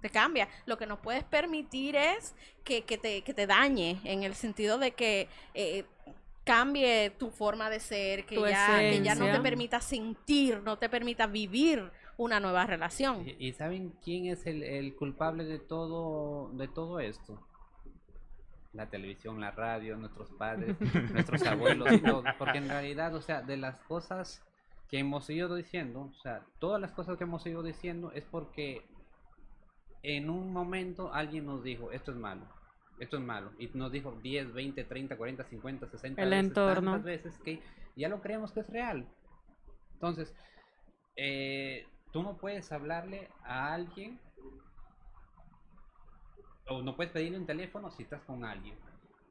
Te 0.06 0.12
cambia. 0.12 0.48
Lo 0.68 0.78
que 0.78 0.86
no 0.86 1.02
puedes 1.02 1.24
permitir 1.24 1.96
es 1.96 2.36
que, 2.64 2.84
que 2.84 3.00
te, 3.00 3.24
que 3.24 3.34
te 3.34 3.48
dañe 3.48 4.00
en 4.04 4.22
el 4.22 4.36
sentido 4.36 4.78
de 4.78 4.92
que 4.92 5.28
eh, 5.56 5.84
cambie 6.44 7.10
tu 7.10 7.32
forma 7.32 7.72
de 7.72 7.80
ser, 7.80 8.28
que 8.28 8.36
ya, 8.36 8.78
que 8.78 9.02
ya 9.02 9.16
no 9.16 9.26
te 9.26 9.40
permita 9.40 9.82
sentir, 9.82 10.62
no 10.62 10.78
te 10.78 10.90
permita 10.90 11.26
vivir 11.26 11.90
una 12.18 12.40
nueva 12.40 12.68
relación. 12.68 13.28
¿Y, 13.28 13.48
y 13.48 13.54
saben 13.54 13.94
quién 14.04 14.28
es 14.28 14.46
el, 14.46 14.62
el 14.62 14.94
culpable 14.94 15.44
de 15.44 15.58
todo, 15.58 16.52
de 16.54 16.68
todo 16.68 17.00
esto? 17.00 17.42
La 18.74 18.92
televisión, 18.92 19.42
la 19.42 19.50
radio, 19.50 19.98
nuestros 19.98 20.30
padres, 20.34 20.76
nuestros 21.14 21.42
abuelos 21.48 21.92
y 21.94 21.98
todo. 21.98 22.24
Porque 22.38 22.60
en 22.60 22.70
realidad, 22.70 23.16
o 23.16 23.24
sea, 23.24 23.42
de 23.42 23.58
las 23.58 23.80
cosas 23.88 24.44
que 24.88 25.00
hemos 25.00 25.28
ido 25.32 25.56
diciendo, 25.56 26.12
o 26.16 26.22
sea, 26.22 26.46
todas 26.60 26.80
las 26.80 26.92
cosas 26.92 27.18
que 27.18 27.24
hemos 27.24 27.44
ido 27.48 27.64
diciendo 27.64 28.12
es 28.12 28.24
porque 28.24 28.86
en 30.06 30.30
un 30.30 30.54
momento 30.54 31.14
alguien 31.14 31.46
nos 31.46 31.64
dijo, 31.64 31.92
esto 31.92 32.12
es 32.12 32.18
malo, 32.18 32.46
esto 33.00 33.18
es 33.18 33.24
malo. 33.24 33.52
Y 33.58 33.68
nos 33.74 33.92
dijo 33.92 34.12
10, 34.22 34.54
20, 34.54 34.84
30, 34.84 35.18
40, 35.18 35.44
50, 35.44 35.88
60 35.88 36.22
El 36.22 36.30
veces, 36.30 36.46
entorno. 36.46 36.92
tantas 36.92 37.04
veces 37.04 37.40
que 37.40 37.62
ya 37.96 38.08
lo 38.10 38.22
creemos 38.22 38.52
que 38.52 38.60
es 38.60 38.70
real. 38.70 39.08
Entonces, 39.94 40.34
eh, 41.16 41.88
tú 42.12 42.22
no 42.22 42.38
puedes 42.38 42.72
hablarle 42.72 43.30
a 43.44 43.74
alguien 43.74 44.20
o 46.68 46.82
no 46.82 46.96
puedes 46.96 47.12
pedirle 47.12 47.38
un 47.38 47.46
teléfono 47.46 47.92
si 47.92 48.04
estás 48.04 48.22
con 48.24 48.44
alguien. 48.44 48.76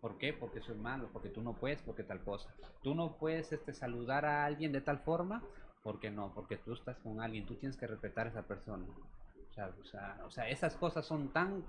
¿Por 0.00 0.18
qué? 0.18 0.32
Porque 0.32 0.58
eso 0.58 0.72
es 0.72 0.78
malo, 0.78 1.08
porque 1.12 1.30
tú 1.30 1.40
no 1.40 1.54
puedes, 1.54 1.80
porque 1.82 2.02
tal 2.02 2.20
cosa. 2.22 2.48
Tú 2.82 2.94
no 2.94 3.16
puedes 3.16 3.52
este, 3.52 3.72
saludar 3.72 4.24
a 4.26 4.44
alguien 4.44 4.72
de 4.72 4.80
tal 4.80 4.98
forma, 4.98 5.42
porque 5.82 6.10
no, 6.10 6.34
porque 6.34 6.56
tú 6.58 6.74
estás 6.74 6.98
con 6.98 7.20
alguien, 7.20 7.46
tú 7.46 7.54
tienes 7.54 7.76
que 7.76 7.86
respetar 7.86 8.26
a 8.26 8.30
esa 8.30 8.42
persona. 8.42 8.84
O 10.24 10.30
sea, 10.30 10.48
esas 10.48 10.76
cosas 10.76 11.06
son 11.06 11.32
tan 11.32 11.64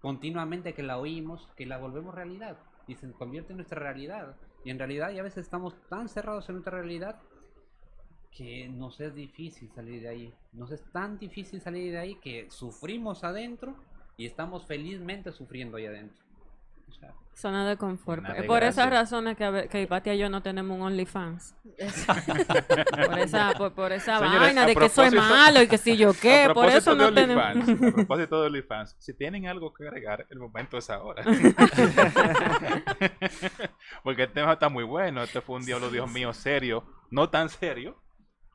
continuamente 0.00 0.74
que 0.74 0.82
la 0.82 0.98
oímos 0.98 1.48
que 1.56 1.66
la 1.66 1.78
volvemos 1.78 2.14
realidad 2.14 2.56
y 2.86 2.94
se 2.94 3.10
convierte 3.12 3.52
en 3.52 3.58
nuestra 3.58 3.80
realidad. 3.80 4.36
Y 4.64 4.70
en 4.70 4.78
realidad 4.78 5.10
ya 5.10 5.20
a 5.20 5.24
veces 5.24 5.44
estamos 5.44 5.74
tan 5.88 6.08
cerrados 6.08 6.48
en 6.48 6.56
nuestra 6.56 6.78
realidad 6.78 7.20
que 8.30 8.68
nos 8.68 9.00
es 9.00 9.14
difícil 9.14 9.70
salir 9.70 10.02
de 10.02 10.08
ahí. 10.08 10.34
Nos 10.52 10.70
es 10.70 10.82
tan 10.92 11.18
difícil 11.18 11.60
salir 11.60 11.92
de 11.92 11.98
ahí 11.98 12.14
que 12.16 12.50
sufrimos 12.50 13.24
adentro 13.24 13.76
y 14.16 14.26
estamos 14.26 14.66
felizmente 14.66 15.32
sufriendo 15.32 15.76
ahí 15.76 15.86
adentro. 15.86 16.27
O 16.88 16.92
sea, 16.92 17.12
Zona 17.34 17.68
de 17.68 17.76
confort. 17.76 18.24
Es 18.36 18.44
por 18.46 18.64
esas 18.64 18.90
razones 18.90 19.36
que, 19.36 19.68
que 19.70 19.82
Ipati 19.82 20.10
y 20.10 20.18
yo 20.18 20.28
no 20.28 20.42
tenemos 20.42 20.76
un 20.76 20.82
OnlyFans. 20.82 21.54
Por 23.06 23.18
esa, 23.20 23.52
por, 23.52 23.72
por 23.74 23.92
esa 23.92 24.18
Señores, 24.18 24.40
vaina 24.40 24.66
de 24.66 24.74
que 24.74 24.86
eso 24.86 25.04
es 25.04 25.12
propósito- 25.12 25.36
malo 25.36 25.62
y 25.62 25.68
que 25.68 25.78
si 25.78 25.96
yo 25.96 26.12
qué. 26.20 26.44
A 26.44 26.52
Por 26.54 26.66
eso 26.66 26.96
propósito 26.96 26.96
de 26.96 27.04
no 27.04 27.14
tenemos. 27.14 27.44
OnlyFans, 27.44 27.92
a 27.92 27.94
propósito 27.94 28.40
de 28.40 28.46
OnlyFans, 28.48 28.96
si 28.98 29.14
tienen 29.16 29.46
algo 29.46 29.72
que 29.72 29.86
agregar, 29.86 30.26
el 30.30 30.40
momento 30.40 30.78
es 30.78 30.90
ahora. 30.90 31.22
Porque 34.02 34.24
el 34.24 34.32
tema 34.32 34.54
está 34.54 34.68
muy 34.68 34.84
bueno. 34.84 35.22
Este 35.22 35.40
fue 35.40 35.56
un 35.56 35.64
diablo, 35.64 35.90
Dios 35.90 36.10
mío, 36.10 36.32
serio. 36.32 36.84
No 37.10 37.30
tan 37.30 37.48
serio, 37.48 38.02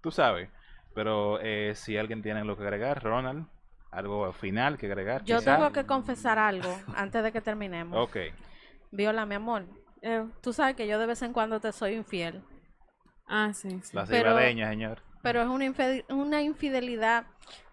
tú 0.01 0.11
sabes. 0.11 0.49
Pero 0.95 1.39
eh, 1.41 1.73
si 1.75 1.97
alguien 1.97 2.21
tiene 2.21 2.41
algo 2.41 2.55
que 2.57 2.63
agregar, 2.63 3.01
Ronald, 3.03 3.47
algo 3.93 4.31
final 4.33 4.77
que 4.77 4.87
agregar. 4.87 5.23
Yo 5.23 5.39
quizá. 5.39 5.55
tengo 5.57 5.71
que 5.71 5.85
confesar 5.85 6.39
algo 6.39 6.75
antes 6.95 7.23
de 7.23 7.31
que 7.31 7.41
terminemos. 7.41 7.97
Ok. 8.07 8.17
Viola, 8.91 9.25
mi 9.25 9.35
amor, 9.35 9.65
Eh, 10.05 10.25
tú 10.41 10.51
sabes 10.51 10.75
que 10.75 10.85
yo 10.85 10.99
de 10.99 11.05
vez 11.05 11.21
en 11.21 11.31
cuando 11.31 11.61
te 11.61 11.71
soy 11.71 11.93
infiel, 11.93 12.43
ah, 13.27 13.51
sí, 13.53 13.69
sí. 13.83 13.95
La 13.95 14.05
Pero- 14.05 14.31
cibadeña, 14.31 14.69
señor. 14.69 15.01
pero 15.21 15.41
es 15.41 15.47
una 16.09 16.41
infidelidad 16.41 17.25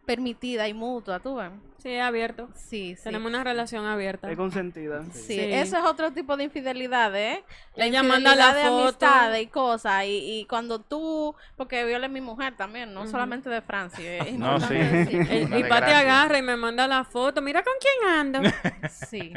permitida 0.06 0.66
y 0.68 0.74
mutua, 0.74 1.20
¿tú 1.20 1.36
ves? 1.36 1.50
Sí, 1.78 1.96
abierto. 1.96 2.50
Sí, 2.54 2.94
sí. 2.96 3.04
Tenemos 3.04 3.30
una 3.30 3.42
relación 3.42 3.86
abierta. 3.86 4.30
Es 4.30 4.36
consentida. 4.36 5.02
Sí, 5.12 5.22
Sí. 5.28 5.40
eso 5.40 5.78
es 5.78 5.84
otro 5.84 6.12
tipo 6.12 6.36
de 6.36 6.44
infidelidad, 6.44 7.16
¿eh? 7.16 7.42
La 7.74 7.86
Ella 7.86 8.02
manda 8.02 8.32
infidelidad 8.34 8.52
la 8.52 8.54
de 8.54 8.64
foto. 8.68 8.82
amistades 9.06 9.42
y 9.42 9.46
cosas. 9.46 10.04
Y, 10.04 10.40
y 10.40 10.44
cuando 10.44 10.80
tú, 10.82 11.34
porque 11.56 11.82
Viola 11.86 12.04
es 12.04 12.12
mi 12.12 12.20
mujer 12.20 12.54
también, 12.54 12.92
no 12.92 13.06
solamente 13.06 13.48
de 13.48 13.62
Francia. 13.62 14.00
No, 14.36 14.60
sí. 14.60 14.74
El- 14.74 15.58
y 15.58 15.64
Pati 15.64 15.90
agarra 15.92 16.36
y 16.36 16.42
me 16.42 16.54
manda 16.56 16.86
la 16.86 17.02
foto. 17.04 17.40
Mira 17.40 17.62
con 17.62 17.72
quién 17.80 18.10
ando. 18.10 18.40
Sí. 18.90 19.32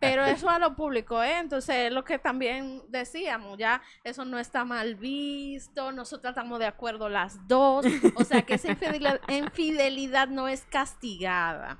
Pero 0.00 0.24
eso 0.24 0.48
a 0.48 0.58
lo 0.58 0.74
público, 0.74 1.22
¿eh? 1.22 1.38
Entonces, 1.38 1.76
es 1.88 1.92
lo 1.92 2.04
que 2.04 2.18
también 2.18 2.82
decíamos, 2.88 3.58
ya 3.58 3.82
eso 4.02 4.24
no 4.24 4.38
está 4.38 4.64
mal 4.64 4.94
visto, 4.94 5.92
nosotros 5.92 6.30
estamos 6.30 6.58
de 6.58 6.66
acuerdo 6.66 7.08
las 7.08 7.46
dos, 7.48 7.84
o 8.16 8.24
sea 8.24 8.42
que 8.42 8.54
esa 8.54 8.68
infidelidad, 8.70 9.20
infidelidad 9.68 10.28
no 10.28 10.48
es 10.48 10.64
castigada. 10.64 11.78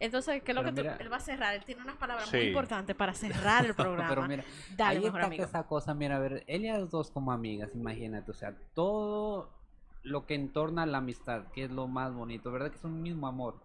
Entonces, 0.00 0.42
¿qué 0.42 0.50
es 0.50 0.54
lo 0.56 0.62
Pero 0.62 0.74
que 0.74 0.82
tú- 0.82 0.88
mira- 0.88 0.96
él 1.00 1.12
va 1.12 1.16
a 1.16 1.20
cerrar? 1.20 1.54
Él 1.54 1.64
tiene 1.64 1.82
unas 1.82 1.96
palabras 1.96 2.30
muy 2.32 2.40
Sí. 2.40 2.46
importantes 2.48 2.96
para 2.96 3.14
cerrar 3.14 3.64
el 3.66 3.74
programa. 3.76 4.08
Pero 4.08 4.26
mira, 4.28 4.44
Dale, 4.76 4.98
ahí 4.98 5.04
mejor 5.04 5.20
está 5.20 5.26
amigo. 5.28 5.44
esa 5.44 5.62
cosa, 5.66 5.94
mira, 5.94 6.16
a 6.16 6.18
ver, 6.18 6.42
ellas 6.48 6.90
dos 6.90 7.10
como 7.12 7.30
amigas, 7.32 7.70
imagínate, 7.74 8.30
o 8.30 8.34
sea, 8.34 8.56
todo 8.74 9.50
lo 10.02 10.26
que 10.26 10.34
entorna 10.34 10.82
a 10.82 10.86
la 10.86 10.98
amistad, 10.98 11.44
que 11.52 11.64
es 11.64 11.70
lo 11.70 11.86
más 11.86 12.12
bonito, 12.12 12.50
¿verdad? 12.50 12.70
Que 12.70 12.78
es 12.78 12.84
un 12.84 13.00
mismo 13.00 13.28
amor. 13.28 13.62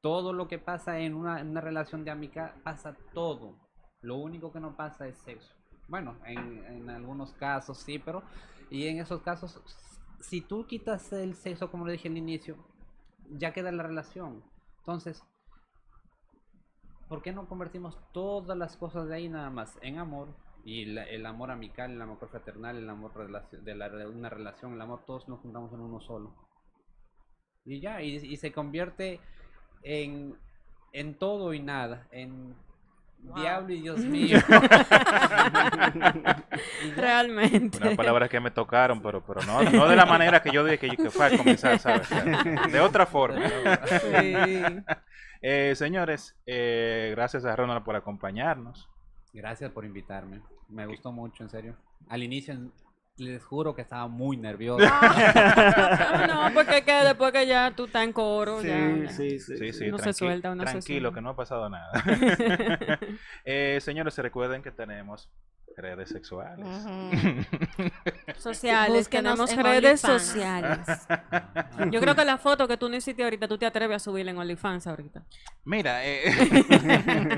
Todo 0.00 0.32
lo 0.32 0.48
que 0.48 0.58
pasa 0.58 0.98
en 1.00 1.14
una, 1.14 1.40
en 1.40 1.50
una 1.50 1.60
relación 1.60 2.04
de 2.04 2.10
amistad, 2.10 2.52
pasa 2.64 2.96
todo. 3.12 3.54
Lo 4.00 4.16
único 4.16 4.50
que 4.52 4.60
no 4.60 4.74
pasa 4.74 5.06
es 5.06 5.18
sexo. 5.18 5.52
Bueno, 5.88 6.16
en, 6.24 6.64
en 6.64 6.88
algunos 6.88 7.32
casos 7.34 7.76
sí, 7.78 7.98
pero... 7.98 8.22
Y 8.70 8.86
en 8.86 8.98
esos 9.00 9.20
casos, 9.20 9.60
si 10.20 10.40
tú 10.40 10.66
quitas 10.66 11.12
el 11.12 11.34
sexo, 11.34 11.70
como 11.70 11.86
le 11.86 11.92
dije 11.92 12.08
al 12.08 12.16
inicio, 12.16 12.56
ya 13.30 13.52
queda 13.52 13.72
la 13.72 13.82
relación. 13.82 14.42
Entonces, 14.78 15.22
¿por 17.08 17.22
qué 17.22 17.32
no 17.32 17.48
convertimos 17.48 17.98
todas 18.12 18.56
las 18.56 18.76
cosas 18.76 19.08
de 19.08 19.14
ahí 19.16 19.28
nada 19.28 19.50
más 19.50 19.78
en 19.82 19.98
amor? 19.98 20.28
Y 20.64 20.84
la- 20.86 21.04
el 21.04 21.24
amor 21.26 21.50
amical, 21.50 21.90
el 21.92 22.02
amor 22.02 22.18
fraternal, 22.28 22.76
el 22.76 22.88
amor 22.88 23.12
de 23.50 23.74
la, 23.74 24.08
una 24.08 24.28
relación, 24.28 24.74
el 24.74 24.80
amor, 24.80 25.04
todos 25.06 25.28
nos 25.28 25.40
juntamos 25.40 25.72
en 25.72 25.80
uno 25.80 26.00
solo. 26.00 26.34
Y 27.64 27.80
ya, 27.80 28.02
y, 28.02 28.16
y 28.16 28.36
se 28.36 28.52
convierte 28.52 29.20
en, 29.82 30.36
en 30.92 31.14
todo 31.18 31.54
y 31.54 31.60
nada, 31.60 32.08
en 32.10 32.54
Wow. 33.22 33.40
diablo 33.40 33.72
y 33.72 33.80
Dios 33.82 34.00
mío. 34.00 34.38
Realmente. 36.96 37.78
Unas 37.78 37.96
palabras 37.96 38.28
que 38.28 38.40
me 38.40 38.50
tocaron, 38.50 39.00
pero, 39.00 39.24
pero 39.24 39.42
no, 39.42 39.62
no 39.62 39.88
de 39.88 39.96
la 39.96 40.06
manera 40.06 40.42
que 40.42 40.50
yo 40.50 40.64
dije 40.64 40.78
que, 40.78 40.96
que 40.96 41.10
fue 41.10 41.26
a 41.26 41.36
comenzar, 41.36 41.78
¿sabes? 41.78 42.08
De 42.72 42.80
otra 42.80 43.06
forma. 43.06 43.48
Sí. 44.00 44.34
Eh, 45.42 45.74
señores, 45.74 46.36
eh, 46.44 47.14
gracias 47.16 47.46
a 47.46 47.56
Ronald 47.56 47.82
por 47.82 47.96
acompañarnos. 47.96 48.90
Gracias 49.32 49.70
por 49.70 49.86
invitarme. 49.86 50.42
Me 50.68 50.84
gustó 50.84 51.12
mucho, 51.12 51.42
en 51.42 51.48
serio. 51.48 51.76
Al 52.10 52.22
inicio 52.22 52.58
les 53.20 53.44
juro 53.44 53.74
que 53.74 53.82
estaba 53.82 54.08
muy 54.08 54.36
nervioso. 54.36 54.84
Ah, 54.92 56.26
no, 56.26 56.54
porque 56.54 56.78
es 56.78 56.84
que 56.84 56.92
después 56.92 57.32
que 57.32 57.46
ya 57.46 57.70
tú 57.70 57.84
estás 57.84 58.02
en 58.04 58.12
coro, 58.12 58.60
Sí, 58.62 58.68
ya. 58.68 59.08
sí, 59.10 59.38
sí. 59.38 59.56
Sí, 59.58 59.72
sí, 59.72 59.88
Uno 59.88 59.98
se 59.98 60.12
suelta, 60.12 60.50
se 60.52 60.58
tranquilo, 60.58 60.82
suelta. 61.10 61.14
que 61.14 61.20
no 61.22 61.30
ha 61.30 61.36
pasado 61.36 61.68
nada. 61.70 61.90
Eh, 63.44 63.78
señores, 63.80 64.14
se 64.14 64.22
recuerden 64.22 64.62
que 64.62 64.70
tenemos 64.70 65.28
redes 65.76 66.08
sexuales. 66.10 66.66
Sociales, 68.36 68.96
Búsquenos 69.06 69.34
tenemos 69.34 69.52
en 69.52 69.62
redes 69.64 70.04
OnlyFans. 70.04 70.22
sociales. 70.22 70.78
Yo 71.90 72.00
creo 72.00 72.14
que 72.14 72.24
la 72.24 72.38
foto 72.38 72.66
que 72.68 72.76
tú 72.76 72.88
no 72.88 72.96
hiciste 72.96 73.22
ahorita, 73.22 73.48
tú 73.48 73.58
te 73.58 73.66
atreves 73.66 73.96
a 73.96 73.98
subirla 73.98 74.30
en 74.32 74.38
OnlyFans 74.38 74.86
ahorita. 74.86 75.22
Mira, 75.64 76.04
eh, 76.04 76.24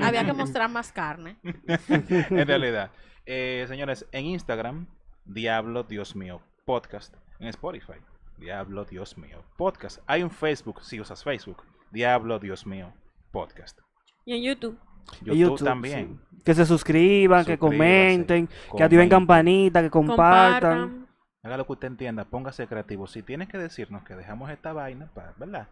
Había 0.01 0.25
que 0.25 0.33
mostrar 0.33 0.69
más 0.69 0.91
carne. 0.91 1.37
en 1.43 2.47
realidad. 2.47 2.91
Eh, 3.25 3.65
señores, 3.67 4.05
en 4.11 4.25
Instagram, 4.25 4.87
Diablo 5.25 5.83
Dios 5.83 6.15
mío 6.15 6.41
Podcast. 6.65 7.15
En 7.39 7.47
Spotify, 7.47 7.93
Diablo 8.37 8.85
Dios 8.85 9.17
mío 9.17 9.43
Podcast. 9.57 9.99
Hay 10.05 10.23
un 10.23 10.29
Facebook, 10.29 10.81
si 10.81 10.99
usas 10.99 11.23
Facebook, 11.23 11.63
Diablo 11.91 12.39
Dios 12.39 12.65
mío 12.65 12.93
Podcast. 13.31 13.79
Y 14.25 14.33
en 14.35 14.43
YouTube. 14.43 14.77
YouTube, 15.21 15.35
YouTube, 15.35 15.63
también. 15.65 16.19
sí. 16.31 16.43
Que 16.43 16.53
se 16.53 16.65
suscriban, 16.65 17.45
que 17.45 17.57
comenten, 17.57 18.49
que 18.75 18.83
activen 18.83 19.09
campanita, 19.09 19.81
que 19.81 19.89
compartan. 19.89 20.89
Compartan. 20.89 21.07
Haga 21.43 21.57
lo 21.57 21.65
que 21.65 21.73
usted 21.73 21.87
entienda, 21.87 22.25
póngase 22.25 22.67
creativo. 22.67 23.07
Si 23.07 23.21
tienes 23.21 23.49
que 23.49 23.57
decirnos 23.57 24.03
que 24.03 24.15
dejamos 24.15 24.49
esta 24.49 24.71
vaina, 24.71 25.09
para, 25.13 25.33
¿verdad? 25.37 25.67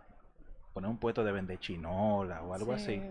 Poner 0.73 0.89
un 0.89 0.97
puesto 0.97 1.23
de 1.23 1.31
vender 1.31 1.59
chinola 1.59 2.41
o 2.43 2.53
algo 2.53 2.77
Sí. 2.77 2.83
así. 2.83 3.01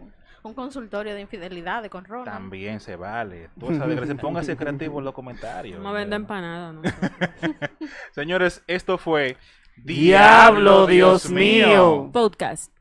Un 0.42 0.54
consultorio 0.54 1.14
de 1.14 1.20
infidelidad 1.20 1.82
de 1.82 1.90
con 1.90 2.04
Ronald. 2.06 2.30
También 2.30 2.80
se 2.80 2.96
vale. 2.96 3.50
Tú 3.58 3.74
sabes, 3.76 4.00
póngase 4.14 4.56
creativo 4.56 4.98
en 4.98 5.04
los 5.04 5.12
comentarios. 5.14 5.76
Vamos 5.82 5.90
a 5.90 5.98
vender 5.98 6.20
¿verdad? 6.22 6.38
empanadas, 6.38 6.74
¿no? 6.74 6.82
Señores, 8.12 8.64
esto 8.66 8.96
fue 8.96 9.36
Diablo, 9.76 10.86
Dios 10.86 11.30
mío. 11.30 12.08
Podcast. 12.12 12.72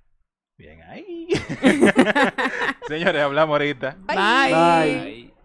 Bien 0.58 0.82
ahí. 0.84 1.28
Señores, 2.88 3.22
hablamos 3.22 3.54
ahorita. 3.56 3.98
Bye. 4.08 4.54
Bye. 4.54 5.39